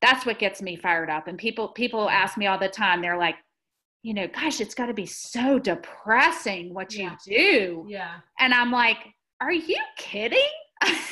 that's 0.00 0.26
what 0.26 0.38
gets 0.40 0.60
me 0.60 0.74
fired 0.76 1.08
up. 1.10 1.28
And 1.28 1.38
people 1.38 1.68
people 1.68 2.10
ask 2.10 2.36
me 2.36 2.46
all 2.48 2.58
the 2.58 2.68
time 2.68 3.00
they're 3.00 3.16
like 3.16 3.36
you 4.02 4.14
know 4.14 4.26
gosh 4.26 4.60
it's 4.60 4.74
got 4.74 4.86
to 4.86 4.94
be 4.94 5.06
so 5.06 5.58
depressing 5.58 6.74
what 6.74 6.92
you 6.94 7.10
do. 7.24 7.86
Yeah, 7.88 8.20
and 8.40 8.52
i'm 8.52 8.70
like 8.72 8.98
are 9.40 9.52
you 9.52 9.78
kidding 9.96 10.38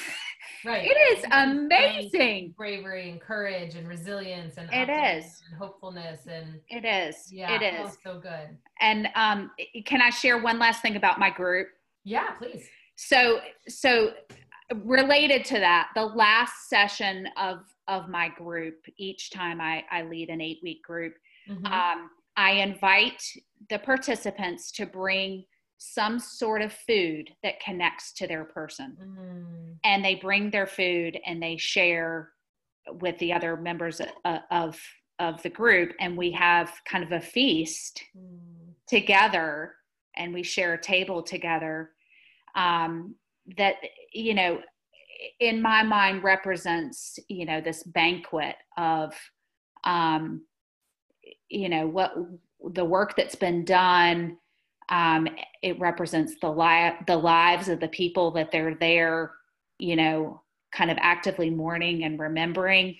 right. 0.64 0.84
it 0.84 0.96
is 1.18 1.24
You 1.24 1.30
can 1.30 1.30
find 1.30 1.58
amazing 1.72 2.54
bravery 2.56 3.10
and 3.10 3.20
courage 3.20 3.74
and 3.74 3.86
resilience 3.88 4.56
and 4.56 4.68
it 4.72 4.88
is 4.88 5.42
and 5.50 5.58
hopefulness 5.58 6.26
and 6.26 6.60
it 6.68 6.84
is 6.84 7.32
yeah, 7.32 7.60
it 7.60 7.74
oh, 7.78 7.90
so 8.04 8.18
good. 8.20 8.56
and 8.80 9.08
um 9.14 9.50
can 9.86 10.00
i 10.00 10.10
share 10.10 10.38
one 10.42 10.58
last 10.58 10.82
thing 10.82 10.96
about 10.96 11.18
my 11.18 11.30
group 11.30 11.68
Yeah, 12.04 12.30
please. 12.38 12.66
so 12.96 13.40
so 13.68 14.12
related 14.84 15.44
to 15.46 15.54
that 15.58 15.88
the 15.94 16.04
last 16.04 16.68
session 16.68 17.26
of 17.36 17.58
of 17.88 18.08
my 18.08 18.28
group 18.28 18.76
each 18.98 19.30
time 19.30 19.60
i 19.60 19.82
i 19.90 20.02
lead 20.02 20.28
an 20.28 20.40
eight 20.40 20.60
week 20.62 20.82
group 20.84 21.14
Mhm. 21.48 21.66
um, 21.66 22.10
i 22.36 22.52
invite 22.52 23.22
the 23.70 23.78
participants 23.78 24.70
to 24.72 24.86
bring 24.86 25.44
some 25.82 26.18
sort 26.18 26.60
of 26.60 26.74
food 26.86 27.30
that 27.42 27.58
connects 27.58 28.12
to 28.12 28.26
their 28.26 28.44
person 28.44 28.98
Mm. 29.00 29.78
and 29.82 30.04
they 30.04 30.14
bring 30.14 30.50
their 30.50 30.66
food 30.66 31.18
and 31.24 31.42
they 31.42 31.56
share 31.56 32.32
with 33.00 33.16
the 33.18 33.32
other 33.32 33.56
members 33.56 34.00
uh, 34.24 34.38
of 34.50 34.78
of 35.18 35.42
the 35.42 35.48
group 35.50 35.92
and 36.00 36.16
we 36.16 36.30
have 36.32 36.70
kind 36.84 37.02
of 37.02 37.12
a 37.12 37.20
feast 37.20 38.04
Mm. 38.14 38.74
together 38.86 39.74
and 40.16 40.34
we 40.34 40.42
share 40.42 40.74
a 40.74 40.80
table 40.80 41.22
together 41.22 41.92
um, 42.54 43.14
that 43.56 43.76
you 44.12 44.34
know 44.34 44.60
in 45.38 45.62
my 45.62 45.82
mind 45.82 46.22
represents 46.22 47.18
you 47.28 47.46
know 47.46 47.60
this 47.62 47.82
banquet 47.84 48.56
of 48.76 49.14
um, 49.84 50.44
you 51.48 51.70
know 51.70 51.86
what 51.86 52.12
the 52.74 52.84
work 52.84 53.16
that's 53.16 53.34
been 53.34 53.64
done 53.64 54.36
um, 54.90 55.28
it 55.62 55.78
represents 55.78 56.34
the 56.40 56.50
li- 56.50 56.96
the 57.06 57.16
lives 57.16 57.68
of 57.68 57.80
the 57.80 57.88
people 57.88 58.30
that 58.32 58.50
they're 58.50 58.74
there 58.74 59.32
you 59.78 59.96
know 59.96 60.40
kind 60.72 60.90
of 60.90 60.98
actively 61.00 61.50
mourning 61.50 62.04
and 62.04 62.18
remembering 62.18 62.96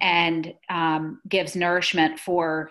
and 0.00 0.54
um, 0.70 1.20
gives 1.28 1.54
nourishment 1.54 2.18
for 2.18 2.70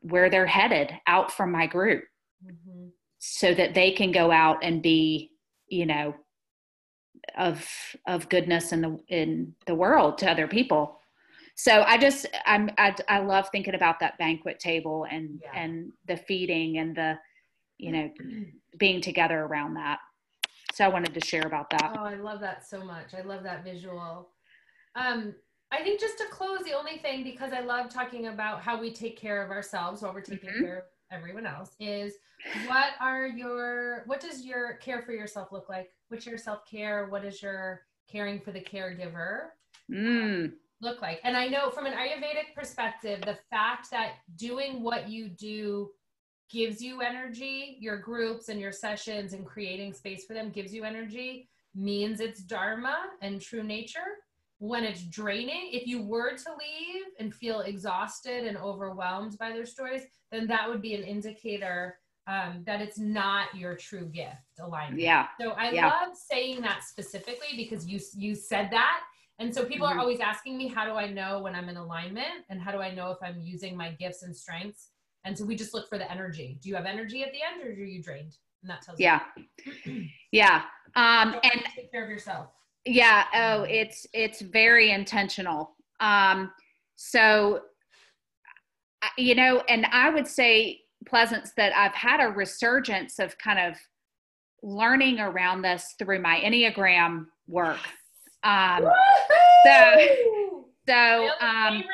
where 0.00 0.30
they're 0.30 0.46
headed 0.46 0.92
out 1.06 1.32
from 1.32 1.50
my 1.50 1.66
group 1.66 2.04
Mhm. 2.44 2.90
so 3.18 3.52
that 3.54 3.74
they 3.74 3.90
can 3.92 4.12
go 4.12 4.30
out 4.30 4.58
and 4.62 4.82
be 4.82 5.32
you 5.68 5.86
know 5.86 6.14
of 7.36 7.66
of 8.06 8.28
goodness 8.28 8.72
in 8.72 8.80
the 8.80 8.98
in 9.08 9.54
the 9.66 9.74
world 9.74 10.18
to 10.18 10.30
other 10.30 10.48
people 10.48 10.98
so 11.54 11.82
i 11.82 11.96
just 11.96 12.26
i'm 12.46 12.68
i, 12.78 12.94
I 13.08 13.18
love 13.20 13.48
thinking 13.52 13.74
about 13.74 14.00
that 14.00 14.18
banquet 14.18 14.58
table 14.58 15.06
and 15.10 15.40
Yeah. 15.42 15.60
and 15.62 15.92
the 16.06 16.16
feeding 16.16 16.78
and 16.78 16.96
the 16.96 17.18
you 17.78 17.92
know 17.92 18.10
being 18.78 19.00
together 19.00 19.40
around 19.40 19.74
that 19.74 19.98
so 20.72 20.84
i 20.84 20.88
wanted 20.88 21.12
to 21.14 21.20
share 21.20 21.46
about 21.46 21.68
that 21.70 21.92
Oh, 21.96 22.04
I 22.04 22.14
love 22.14 22.40
that 22.40 22.66
so 22.66 22.84
much. 22.84 23.14
I 23.14 23.20
love 23.22 23.42
that 23.42 23.64
visual. 23.64 24.30
Um, 24.94 25.34
I 25.70 25.82
think 25.82 26.00
just 26.00 26.18
to 26.18 26.24
close, 26.30 26.60
the 26.64 26.72
only 26.76 26.98
thing, 26.98 27.24
because 27.24 27.52
I 27.52 27.60
love 27.60 27.88
talking 27.90 28.26
about 28.26 28.60
how 28.60 28.78
we 28.80 28.92
take 28.92 29.16
care 29.16 29.42
of 29.42 29.50
ourselves 29.50 30.02
while 30.02 30.12
we're 30.12 30.20
taking 30.20 30.50
Mhm. 30.50 30.60
care 30.60 30.78
of 30.78 30.84
everyone 31.10 31.46
else, 31.46 31.74
is 31.80 32.18
what 32.66 32.92
are 33.00 33.26
your, 33.26 34.02
what 34.06 34.20
does 34.20 34.44
your 34.44 34.74
care 34.74 35.00
for 35.02 35.12
yourself 35.12 35.50
look 35.50 35.68
like? 35.68 35.90
What's 36.08 36.26
your 36.26 36.36
self 36.38 36.66
care? 36.66 37.06
What 37.06 37.24
is 37.24 37.42
your 37.42 37.86
caring 38.06 38.38
for 38.40 38.52
the 38.52 38.60
caregiver 38.60 39.52
mm, 39.90 40.52
look 40.82 41.00
like? 41.00 41.20
And 41.24 41.36
I 41.36 41.48
know 41.48 41.70
from 41.70 41.86
an 41.86 41.94
Ayurvedic 41.94 42.54
perspective, 42.54 43.22
the 43.22 43.38
fact 43.50 43.90
that 43.90 44.16
doing 44.36 44.82
what 44.82 45.08
you 45.08 45.28
do 45.28 45.90
gives 46.50 46.82
you 46.82 47.00
energy, 47.00 47.76
your 47.80 47.96
groups 47.96 48.48
and 48.48 48.60
your 48.60 48.72
sessions 48.72 49.32
and 49.32 49.46
creating 49.46 49.92
space 49.92 50.24
for 50.24 50.34
them 50.34 50.50
gives 50.50 50.74
you 50.74 50.84
energy, 50.84 51.48
means 51.74 52.20
it's 52.20 52.42
dharma 52.42 53.10
and 53.22 53.40
true 53.40 53.62
nature. 53.62 54.18
When 54.58 54.84
it's 54.84 55.02
draining, 55.04 55.70
if 55.72 55.86
you 55.88 56.02
were 56.02 56.36
to 56.36 56.50
leave 56.54 57.04
and 57.18 57.34
feel 57.34 57.60
exhausted 57.60 58.46
and 58.46 58.56
overwhelmed 58.56 59.36
by 59.38 59.50
their 59.50 59.66
stories, 59.66 60.02
then 60.30 60.46
that 60.46 60.68
would 60.68 60.80
be 60.80 60.94
an 60.94 61.02
indicator 61.02 61.98
um, 62.28 62.62
that 62.66 62.80
it's 62.80 62.98
not 62.98 63.52
your 63.56 63.74
true 63.74 64.06
gift 64.06 64.36
alignment. 64.60 65.00
Yeah. 65.00 65.26
So 65.40 65.50
I 65.50 65.72
Yeah. 65.72 65.86
love 65.86 66.16
saying 66.16 66.60
that 66.60 66.84
specifically 66.84 67.56
because 67.56 67.86
you 67.88 67.98
you 68.14 68.36
said 68.36 68.70
that, 68.70 69.02
and 69.40 69.52
so 69.52 69.64
people 69.64 69.88
Mhm. 69.88 69.96
are 69.96 69.98
always 69.98 70.20
asking 70.20 70.56
me, 70.56 70.68
how 70.68 70.84
do 70.84 70.92
I 70.92 71.10
know 71.10 71.40
when 71.40 71.56
I'm 71.56 71.68
in 71.68 71.76
alignment, 71.76 72.44
and 72.48 72.60
how 72.60 72.70
do 72.70 72.78
I 72.78 72.94
know 72.94 73.10
if 73.10 73.18
I'm 73.20 73.40
using 73.40 73.76
my 73.76 73.90
gifts 73.92 74.22
and 74.22 74.36
strengths? 74.36 74.91
And 75.24 75.36
so 75.36 75.44
we 75.44 75.54
just 75.56 75.72
look 75.74 75.88
for 75.88 75.98
the 75.98 76.10
energy. 76.10 76.58
Do 76.60 76.68
you 76.68 76.74
have 76.74 76.86
energy 76.86 77.22
at 77.22 77.32
the 77.32 77.38
end, 77.42 77.62
or 77.66 77.70
are 77.70 77.84
you 77.84 78.02
drained? 78.02 78.36
And 78.62 78.70
that 78.70 78.82
tells 78.82 78.98
Yeah. 79.00 79.20
you. 79.86 80.06
Yeah. 80.32 80.62
Um, 80.96 81.32
So 81.34 81.40
and 81.44 81.62
take 81.74 81.90
care 81.90 82.04
of 82.04 82.10
yourself. 82.10 82.48
yeah 82.84 83.24
oh 83.34 83.62
it's 83.62 84.06
it's 84.12 84.40
very 84.40 84.90
intentional 84.90 85.76
um 86.00 86.50
so 86.96 87.60
you 89.16 89.34
know 89.36 89.62
and 89.68 89.86
i 89.92 90.10
would 90.10 90.26
say 90.26 90.80
pleasance 91.06 91.52
that 91.56 91.72
i've 91.76 91.94
had 91.94 92.20
a 92.20 92.28
resurgence 92.28 93.18
of 93.20 93.38
kind 93.38 93.58
of 93.60 93.76
learning 94.64 95.20
around 95.20 95.62
this 95.62 95.94
through 95.98 96.20
my 96.20 96.40
enneagram 96.40 97.26
work 97.46 97.78
um 98.42 98.82
Woohoo! 98.82 100.64
so 100.86 100.94
Taylor's 100.96 101.32
um 101.40 101.84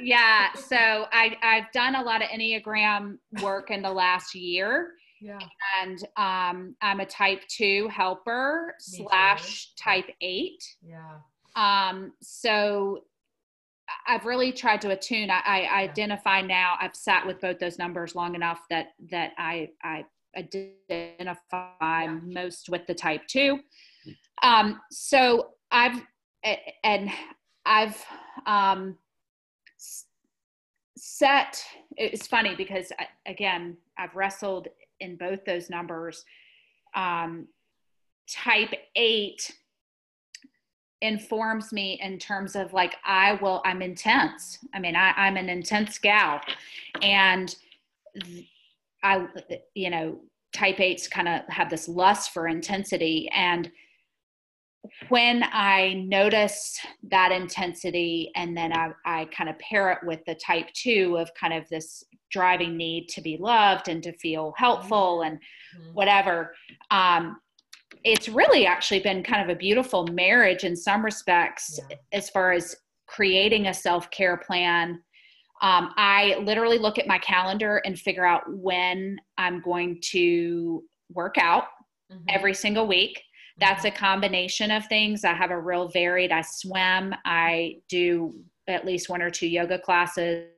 yeah 0.00 0.52
so 0.54 0.76
i 1.12 1.36
i've 1.42 1.70
done 1.72 1.94
a 1.96 2.02
lot 2.02 2.22
of 2.22 2.28
enneagram 2.28 3.18
work 3.42 3.70
in 3.70 3.82
the 3.82 3.90
last 3.90 4.34
year 4.34 4.92
Yeah. 5.20 5.38
and 5.82 5.98
um 6.16 6.76
i'm 6.82 7.00
a 7.00 7.06
type 7.06 7.42
2 7.48 7.88
helper 7.88 8.74
Me 8.92 8.98
too. 8.98 9.04
slash 9.08 9.72
type 9.76 10.06
8 10.20 10.52
Yeah. 10.82 11.18
um 11.56 12.12
so 12.22 13.00
i've 14.08 14.24
really 14.24 14.50
tried 14.52 14.80
to 14.80 14.90
attune 14.90 15.30
I, 15.30 15.40
I 15.70 15.82
identify 15.82 16.40
now 16.40 16.76
i've 16.80 16.96
sat 16.96 17.26
with 17.26 17.40
both 17.40 17.58
those 17.58 17.78
numbers 17.78 18.14
long 18.14 18.34
enough 18.34 18.60
that 18.70 18.88
that 19.10 19.32
i 19.38 19.68
i 19.82 20.04
identify 20.36 22.04
Yeah. 22.04 22.18
most 22.22 22.68
with 22.68 22.86
the 22.86 22.94
type 22.94 23.22
two 23.28 23.60
um 24.42 24.80
so 24.90 25.50
i've 25.70 26.00
and 26.82 27.10
i've 27.66 28.04
um 28.46 28.96
set 31.18 31.62
it's 31.96 32.26
funny 32.26 32.54
because 32.56 32.90
again 33.26 33.76
i've 33.98 34.14
wrestled 34.16 34.68
in 35.00 35.16
both 35.16 35.44
those 35.44 35.70
numbers. 35.70 36.24
Um 36.94 37.48
type 38.28 38.72
eight 38.96 39.52
informs 41.02 41.72
me 41.72 42.00
in 42.02 42.18
terms 42.18 42.56
of 42.56 42.72
like 42.72 42.96
I 43.04 43.34
will 43.34 43.60
I'm 43.64 43.82
intense. 43.82 44.58
I 44.72 44.78
mean 44.78 44.96
I, 44.96 45.12
I'm 45.16 45.36
an 45.36 45.48
intense 45.48 45.98
gal. 45.98 46.40
And 47.02 47.54
I 49.02 49.26
you 49.74 49.90
know 49.90 50.20
type 50.52 50.80
eights 50.80 51.08
kind 51.08 51.28
of 51.28 51.42
have 51.48 51.68
this 51.68 51.88
lust 51.88 52.32
for 52.32 52.48
intensity. 52.48 53.28
And 53.34 53.70
when 55.08 55.42
I 55.52 55.94
notice 56.06 56.78
that 57.10 57.32
intensity 57.32 58.30
and 58.36 58.56
then 58.56 58.72
I, 58.72 58.90
I 59.04 59.24
kind 59.26 59.48
of 59.48 59.58
pair 59.58 59.90
it 59.92 59.98
with 60.04 60.20
the 60.26 60.34
type 60.34 60.68
two 60.74 61.16
of 61.18 61.30
kind 61.34 61.52
of 61.54 61.68
this 61.68 62.04
driving 62.30 62.76
need 62.76 63.08
to 63.10 63.20
be 63.20 63.36
loved 63.38 63.88
and 63.88 64.02
to 64.02 64.12
feel 64.18 64.52
helpful 64.56 65.22
and 65.22 65.38
Mhm. 65.76 65.94
whatever. 65.94 66.54
Um, 66.90 67.40
it's 68.04 68.28
really 68.28 68.66
actually 68.66 69.00
been 69.00 69.22
kind 69.22 69.42
of 69.42 69.48
a 69.54 69.58
beautiful 69.58 70.06
marriage 70.08 70.64
in 70.64 70.76
some 70.76 71.04
respects 71.04 71.80
Yeah. 71.90 71.96
as 72.12 72.30
far 72.30 72.52
as 72.52 72.76
creating 73.06 73.66
a 73.68 73.74
self 73.74 74.10
care 74.10 74.36
plan. 74.36 75.02
Um, 75.62 75.92
I 75.96 76.36
literally 76.42 76.78
look 76.78 76.98
at 76.98 77.06
my 77.06 77.18
calendar 77.18 77.78
and 77.84 77.98
figure 77.98 78.26
out 78.26 78.42
when 78.52 79.18
I'm 79.38 79.60
going 79.62 80.00
to 80.10 80.84
work 81.12 81.38
out 81.38 81.68
Mhm. 82.12 82.24
every 82.28 82.54
single 82.54 82.86
week. 82.86 83.22
That's 83.58 83.84
a 83.84 83.90
combination 83.90 84.70
of 84.70 84.86
things. 84.86 85.24
I 85.24 85.32
have 85.32 85.50
a 85.50 85.58
real 85.60 85.88
varied, 85.88 86.32
I 86.32 86.40
swim, 86.42 87.14
I 87.24 87.76
do 87.88 88.34
at 88.66 88.84
least 88.84 89.08
one 89.08 89.22
or 89.22 89.30
two 89.30 89.46
yoga 89.46 89.78
classes 89.78 90.48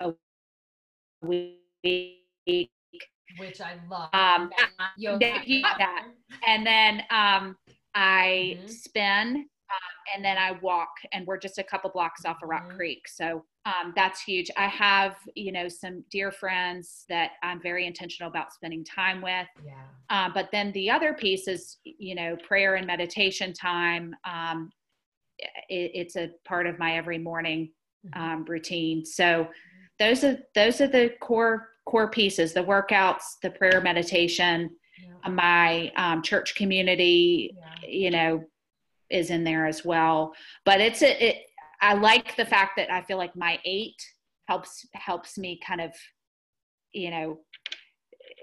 a 0.00 0.12
week. 1.22 2.70
which 3.38 3.62
I 3.62 3.76
love. 3.88 4.10
Um, 4.12 4.50
Yoga. 4.98 5.40
that- 5.78 6.08
and 6.46 6.66
then 6.66 7.02
um, 7.10 7.56
I 7.94 8.58
Mhm. 8.60 8.68
spin 8.70 9.36
um, 9.70 9.92
and 10.14 10.22
then 10.22 10.36
I 10.36 10.52
walk, 10.52 10.90
and 11.12 11.26
we're 11.26 11.38
just 11.38 11.56
a 11.58 11.62
couple 11.64 11.88
blocks 11.88 12.26
off 12.26 12.42
of 12.42 12.48
Rock 12.50 12.64
Mhm. 12.70 12.76
Creek. 12.76 13.08
So 13.08 13.46
um, 13.64 13.92
that's 13.94 14.20
huge. 14.22 14.50
I 14.56 14.66
have, 14.66 15.16
you 15.34 15.52
know, 15.52 15.68
some 15.68 16.04
dear 16.10 16.32
friends 16.32 17.04
that 17.08 17.32
I'm 17.42 17.60
very 17.62 17.86
intentional 17.86 18.30
about 18.30 18.52
spending 18.52 18.84
time 18.84 19.22
with. 19.22 19.46
Yeah. 19.64 19.74
Um, 20.10 20.32
but 20.34 20.48
then 20.50 20.72
the 20.72 20.90
other 20.90 21.14
piece 21.14 21.46
is, 21.46 21.78
you 21.84 22.14
know, 22.14 22.36
prayer 22.46 22.74
and 22.74 22.86
meditation 22.86 23.52
time. 23.52 24.14
Um, 24.24 24.70
it, 25.68 25.92
it's 25.94 26.16
a 26.16 26.30
part 26.44 26.66
of 26.66 26.78
my 26.78 26.96
every 26.96 27.18
morning 27.18 27.72
Mhm. 28.04 28.20
um, 28.20 28.44
routine. 28.46 29.04
So 29.04 29.48
those 30.00 30.24
are 30.24 30.36
those 30.56 30.80
are 30.80 30.88
the 30.88 31.14
core 31.20 31.68
core 31.86 32.10
pieces: 32.10 32.52
the 32.52 32.64
workouts, 32.64 33.22
the 33.42 33.50
prayer, 33.50 33.80
meditation. 33.80 34.70
Yeah. 34.98 35.30
My 35.30 35.92
um, 35.94 36.20
church 36.22 36.56
community, 36.56 37.54
Yeah. 37.56 37.88
you 37.88 38.10
know, 38.10 38.44
is 39.08 39.30
in 39.30 39.44
there 39.44 39.66
as 39.66 39.84
well. 39.84 40.34
But 40.64 40.80
it's 40.80 41.02
a, 41.02 41.28
it. 41.28 41.36
I 41.82 41.94
like 41.94 42.36
the 42.36 42.44
fact 42.46 42.72
that 42.76 42.90
I 42.90 43.02
feel 43.02 43.18
like 43.18 43.34
my 43.36 43.58
eight 43.64 43.96
helps 44.48 44.86
helps 44.94 45.36
me 45.36 45.60
kind 45.66 45.80
of, 45.80 45.92
you 46.92 47.10
know, 47.10 47.40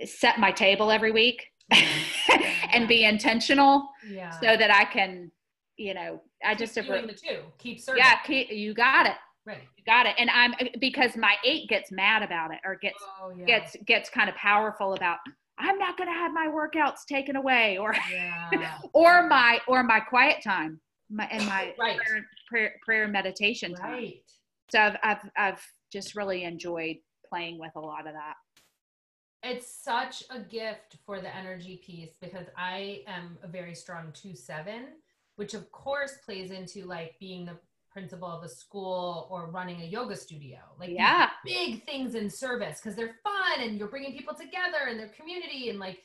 set 0.05 0.39
my 0.39 0.51
table 0.51 0.91
every 0.91 1.11
week 1.11 1.45
and 2.73 2.87
be 2.87 3.05
intentional 3.05 3.89
Yeah. 4.07 4.29
so 4.31 4.57
that 4.57 4.69
I 4.71 4.85
can, 4.85 5.31
you 5.77 5.93
know, 5.93 6.21
I 6.43 6.49
Keep 6.55 6.59
just 6.59 6.75
doing 6.75 7.07
the 7.07 7.13
two. 7.13 7.39
Keep 7.57 7.79
serving. 7.79 8.03
yeah, 8.03 8.15
keep, 8.25 8.51
you 8.51 8.73
got 8.73 9.05
it. 9.05 9.15
Right. 9.45 9.63
You 9.77 9.83
got 9.85 10.05
it. 10.05 10.15
And 10.17 10.29
I'm 10.29 10.53
because 10.79 11.15
my 11.15 11.35
eight 11.45 11.69
gets 11.69 11.91
mad 11.91 12.21
about 12.23 12.51
it 12.51 12.59
or 12.65 12.75
gets 12.75 13.01
Oh 13.21 13.31
yeah. 13.35 13.45
gets 13.45 13.75
gets 13.85 14.09
kind 14.09 14.29
of 14.29 14.35
powerful 14.35 14.93
about 14.93 15.17
I'm 15.57 15.77
not 15.77 15.97
going 15.97 16.07
to 16.09 16.13
have 16.13 16.33
my 16.33 16.47
workouts 16.47 17.05
taken 17.07 17.35
away 17.35 17.77
or 17.77 17.95
Yeah. 18.51 18.77
or 18.93 19.27
my 19.27 19.59
or 19.67 19.83
my 19.83 20.01
quiet 20.01 20.43
time 20.43 20.81
my 21.09 21.25
and 21.31 21.45
my 21.45 21.73
Right. 21.79 21.97
Prayer, 22.49 22.73
prayer 22.83 23.07
meditation 23.07 23.73
time. 23.73 23.91
Right. 23.91 24.21
So 24.71 24.79
I've, 24.79 24.97
I've 25.03 25.29
I've 25.37 25.67
just 25.91 26.15
really 26.15 26.43
enjoyed 26.43 26.97
playing 27.27 27.59
with 27.59 27.71
a 27.75 27.79
lot 27.79 28.07
of 28.07 28.13
that. 28.13 28.35
It's 29.41 29.73
such 29.83 30.23
a 30.29 30.39
gift 30.39 30.97
for 31.05 31.21
the 31.21 31.33
energy 31.33 31.81
piece 31.85 32.11
because 32.21 32.47
I 32.57 33.03
am 33.07 33.37
a 33.41 33.47
very 33.47 33.73
strong 33.73 34.11
two 34.13 34.35
seven, 34.35 34.87
which 35.37 35.53
of 35.53 35.71
course 35.71 36.17
plays 36.25 36.51
into 36.51 36.85
like 36.85 37.15
being 37.19 37.45
the 37.45 37.57
principal 37.91 38.27
of 38.27 38.43
a 38.43 38.49
school 38.49 39.27
or 39.31 39.49
running 39.49 39.81
a 39.81 39.85
yoga 39.85 40.15
studio. 40.15 40.59
Like 40.79 40.91
Yeah. 40.91 41.29
big 41.45 41.85
things 41.85 42.15
in 42.15 42.29
service 42.29 42.79
because 42.79 42.95
they're 42.95 43.15
fun 43.23 43.61
and 43.61 43.79
you're 43.79 43.87
bringing 43.87 44.15
people 44.15 44.35
together 44.35 44.87
and 44.89 44.99
their 44.99 45.09
community 45.09 45.69
and 45.69 45.79
like 45.79 45.99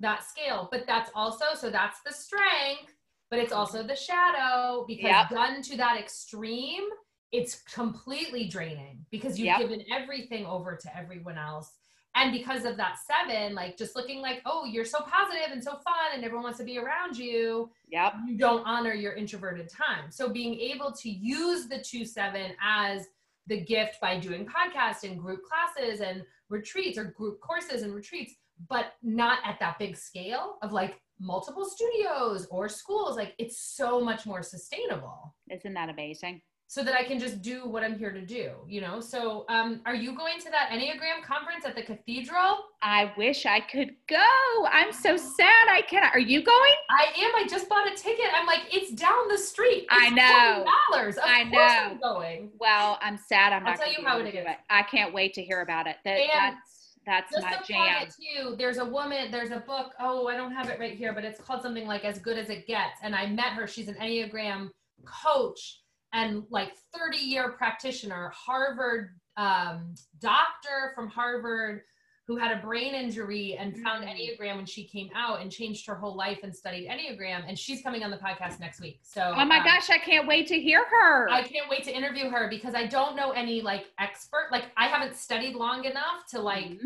that 0.00 0.24
scale. 0.24 0.68
But 0.70 0.86
that's 0.86 1.10
also 1.14 1.46
so 1.54 1.70
that's 1.70 2.00
the 2.04 2.12
strength, 2.12 2.92
but 3.32 3.38
it's 3.38 3.50
mm-hmm. 3.50 3.60
also 3.60 3.82
the 3.82 3.96
shadow 3.96 4.84
because 4.86 5.06
Yep. 5.08 5.30
done 5.30 5.62
to 5.62 5.76
that 5.78 5.98
extreme, 5.98 6.84
it's 7.32 7.62
completely 7.62 8.46
draining 8.46 9.06
because 9.10 9.38
you've 9.38 9.46
Yep. 9.46 9.58
given 9.58 9.84
everything 9.90 10.44
over 10.44 10.76
to 10.76 10.94
everyone 10.94 11.38
else. 11.38 11.72
And 12.14 12.30
because 12.30 12.66
of 12.66 12.76
that 12.76 12.98
seven, 12.98 13.54
like 13.54 13.78
just 13.78 13.96
looking 13.96 14.20
like, 14.20 14.42
oh, 14.44 14.66
you're 14.66 14.84
so 14.84 15.00
positive 15.00 15.50
and 15.50 15.64
so 15.64 15.78
fun 15.78 16.10
and 16.12 16.22
everyone 16.22 16.42
wants 16.44 16.58
to 16.58 16.64
be 16.64 16.76
around 16.76 17.16
you, 17.16 17.70
Yep. 17.88 18.12
you 18.26 18.36
don't 18.36 18.66
honor 18.66 18.92
your 18.92 19.14
introverted 19.14 19.70
time. 19.70 20.10
So 20.10 20.28
being 20.28 20.60
able 20.60 20.92
to 20.92 21.08
use 21.08 21.68
the 21.68 21.80
two 21.80 22.04
seven 22.04 22.52
as 22.60 23.08
the 23.46 23.62
gift 23.62 23.98
by 23.98 24.18
doing 24.18 24.44
podcasts 24.44 25.04
and 25.04 25.18
group 25.18 25.40
classes 25.42 26.00
and 26.00 26.22
retreats 26.50 26.98
or 26.98 27.04
group 27.04 27.40
courses 27.40 27.80
and 27.80 27.94
retreats, 27.94 28.34
but 28.68 28.92
not 29.02 29.38
at 29.42 29.58
that 29.60 29.78
big 29.78 29.96
scale 29.96 30.58
of 30.60 30.72
like 30.72 31.00
multiple 31.22 31.64
studios 31.64 32.46
or 32.50 32.68
schools. 32.68 33.16
Like 33.16 33.34
it's 33.38 33.58
so 33.76 34.00
much 34.00 34.26
more 34.26 34.42
sustainable 34.42 35.34
Isn't 35.50 35.74
that 35.74 35.88
amazing? 35.88 36.42
so 36.66 36.82
that 36.82 36.94
I 36.94 37.04
can 37.04 37.18
just 37.18 37.42
do 37.42 37.68
what 37.68 37.84
I'm 37.84 37.98
here 37.98 38.12
to 38.12 38.24
do, 38.24 38.52
you 38.66 38.80
know? 38.80 38.98
So 38.98 39.44
um, 39.50 39.82
are 39.84 39.94
you 39.94 40.16
going 40.16 40.38
to 40.38 40.48
that 40.50 40.70
Enneagram 40.70 41.22
conference 41.22 41.66
at 41.66 41.76
the 41.76 41.82
cathedral? 41.82 42.60
I 42.80 43.12
wish 43.18 43.44
I 43.44 43.60
could 43.60 43.90
go. 44.08 44.24
I'm 44.70 44.90
so 44.90 45.18
sad 45.18 45.66
I 45.68 45.82
cannot. 45.86 46.14
Are 46.14 46.18
you 46.18 46.42
going? 46.42 46.72
I 46.88 47.08
am. 47.18 47.30
I 47.36 47.46
just 47.46 47.68
bought 47.68 47.86
a 47.92 47.94
ticket. 47.94 48.24
I'm 48.34 48.46
like, 48.46 48.60
it's 48.72 48.90
down 48.92 49.28
the 49.28 49.36
street. 49.36 49.86
I 49.90 50.06
It's 50.06 50.16
know. 50.16 50.64
Dollars. 50.90 51.18
I 51.22 51.44
know. 51.44 51.58
I'm 51.60 52.00
going. 52.00 52.52
Well, 52.58 52.98
I'm 53.02 53.18
sad 53.18 53.52
I'm 53.52 53.66
I'll 53.66 53.72
not 53.72 53.78
tell 53.78 53.92
you 53.92 54.02
how 54.06 54.18
it 54.20 54.32
to 54.32 54.38
it. 54.38 54.56
I 54.70 54.82
can't 54.84 55.12
wait 55.12 55.34
to 55.34 55.42
hear 55.42 55.60
about 55.60 55.86
it. 55.86 55.96
That, 56.06 56.16
And 56.18 56.30
that's 56.56 56.81
that's 57.06 57.32
Just 57.32 57.42
my 57.44 57.58
jam. 57.66 58.02
it 58.02 58.14
too, 58.14 58.54
there's 58.56 58.78
a 58.78 58.84
woman, 58.84 59.30
there's 59.30 59.50
a 59.50 59.60
book. 59.60 59.92
Oh, 60.00 60.28
I 60.28 60.36
don't 60.36 60.52
have 60.52 60.68
it 60.68 60.78
right 60.78 60.96
here, 60.96 61.12
but 61.12 61.24
it's 61.24 61.40
called 61.40 61.62
something 61.62 61.86
like 61.86 62.04
As 62.04 62.18
Good 62.18 62.38
as 62.38 62.48
It 62.50 62.66
Gets. 62.66 63.00
And 63.02 63.14
I 63.14 63.26
met 63.26 63.52
her. 63.54 63.66
She's 63.66 63.88
an 63.88 63.94
Enneagram 63.94 64.68
coach. 65.04 65.80
and 66.12 66.44
like 66.50 66.72
30 66.94 67.16
year 67.18 67.52
practitioner, 67.52 68.30
Harvard 68.34 69.10
um, 69.36 69.94
doctor 70.20 70.92
from 70.94 71.08
Harvard 71.08 71.82
who 72.26 72.36
had 72.36 72.56
a 72.56 72.60
brain 72.62 72.94
injury 72.94 73.56
and 73.58 73.76
found 73.78 74.04
Mm. 74.04 74.08
Enneagram 74.14 74.56
when 74.56 74.66
she 74.66 74.84
came 74.84 75.10
out 75.14 75.40
and 75.42 75.50
changed 75.50 75.86
her 75.86 75.94
whole 75.96 76.14
life 76.16 76.38
and 76.44 76.54
studied 76.54 76.88
Enneagram. 76.88 77.42
And 77.48 77.58
she's 77.58 77.82
coming 77.82 78.04
on 78.04 78.10
the 78.10 78.16
podcast 78.16 78.60
next 78.60 78.80
week. 78.80 79.00
So, 79.02 79.32
Oh 79.36 79.44
my 79.44 79.58
um, 79.58 79.64
gosh, 79.64 79.90
I 79.90 79.98
can't 79.98 80.26
wait 80.28 80.46
to 80.48 80.60
hear 80.60 80.84
her. 80.88 81.28
I 81.30 81.42
can't 81.42 81.68
wait 81.68 81.82
to 81.84 81.92
interview 81.94 82.30
her 82.30 82.48
because 82.48 82.74
I 82.74 82.86
don't 82.86 83.16
know 83.16 83.32
any 83.32 83.60
like 83.60 83.86
expert. 83.98 84.48
Like, 84.52 84.66
I 84.76 84.86
haven't 84.86 85.16
studied 85.16 85.54
long 85.56 85.84
enough 85.84 86.26
to 86.30 86.40
like 86.40 86.66
Mhm. 86.66 86.78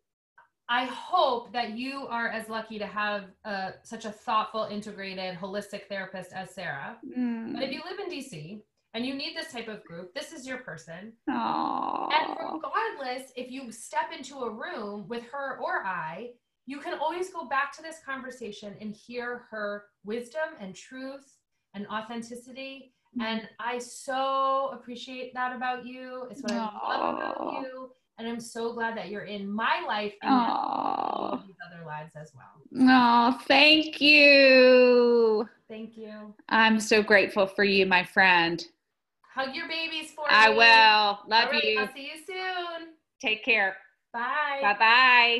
I 0.70 0.86
hope 0.86 1.54
that 1.54 1.78
you 1.78 2.08
are 2.10 2.28
as 2.28 2.50
lucky 2.50 2.78
to 2.80 2.86
have 2.86 3.26
uh, 3.46 3.72
such 3.84 4.06
a 4.06 4.12
thoughtful, 4.12 4.64
integrated, 4.78 5.36
holistic 5.36 5.88
therapist 5.88 6.32
as 6.34 6.54
Sarah. 6.54 6.98
Mm. 7.18 7.54
But 7.54 7.64
if 7.64 7.72
you 7.72 7.82
live 7.90 8.00
in 8.00 8.10
DC 8.16 8.62
and 8.94 9.06
you 9.06 9.14
need 9.16 9.36
this 9.36 9.52
type 9.52 9.68
of 9.68 9.84
group, 9.84 10.14
this 10.14 10.32
is 10.32 10.46
your 10.46 10.60
person. 10.60 11.14
Aw. 11.30 12.10
And 12.10 12.38
regardless, 12.40 13.32
if 13.36 13.50
you 13.50 13.72
step 13.72 14.12
into 14.16 14.40
a 14.40 14.50
room 14.50 15.08
with 15.08 15.24
her 15.32 15.58
or 15.58 15.84
I, 15.86 16.30
you 16.66 16.80
can 16.80 16.98
always 17.00 17.32
go 17.32 17.46
back 17.46 17.74
to 17.74 17.82
this 17.82 17.98
conversation 18.06 18.76
and 18.80 18.96
hear 18.96 19.46
her 19.50 19.86
wisdom 20.06 20.50
and 20.60 20.76
truth 20.76 21.38
and 21.74 21.88
authenticity. 21.88 22.94
Mm-hmm. 23.18 23.22
And 23.22 23.50
I 23.60 23.80
so 23.80 24.70
appreciate 24.74 25.34
that 25.34 25.56
about 25.56 25.86
you. 25.86 26.28
It's 26.30 26.42
what 26.42 26.52
I 26.52 26.58
love 26.58 27.16
about 27.16 27.62
you. 27.64 27.90
And 28.20 28.28
I'm 28.28 28.40
so 28.40 28.74
glad 28.74 28.96
that 28.96 29.10
you're 29.10 29.24
in 29.24 29.52
my 29.52 29.84
life 29.88 30.14
and 30.22 30.32
these 31.48 31.56
other 31.66 31.84
lives 31.84 32.12
as 32.16 32.32
well. 32.36 32.88
oh, 32.90 33.40
thank 33.48 34.00
you. 34.00 35.50
Thank 35.68 35.98
you. 35.98 36.36
I'm 36.50 36.80
so 36.80 37.02
grateful 37.02 37.48
for 37.48 37.64
you, 37.64 37.88
my 37.88 38.04
friend. 38.04 38.64
Hug 39.36 39.56
your 39.56 39.68
babies 39.68 40.12
for 40.12 40.26
I 40.30 40.50
me. 40.50 40.56
I 40.62 41.18
will. 41.18 41.30
Love 41.30 41.50
right, 41.52 41.64
you. 41.64 41.80
I'll 41.80 41.94
see 41.94 42.12
you 42.14 42.24
soon. 42.26 42.90
Take 43.20 43.44
care. 43.44 43.78
Bye. 44.12 44.60
Bye 44.62 44.78
bye. 44.78 45.40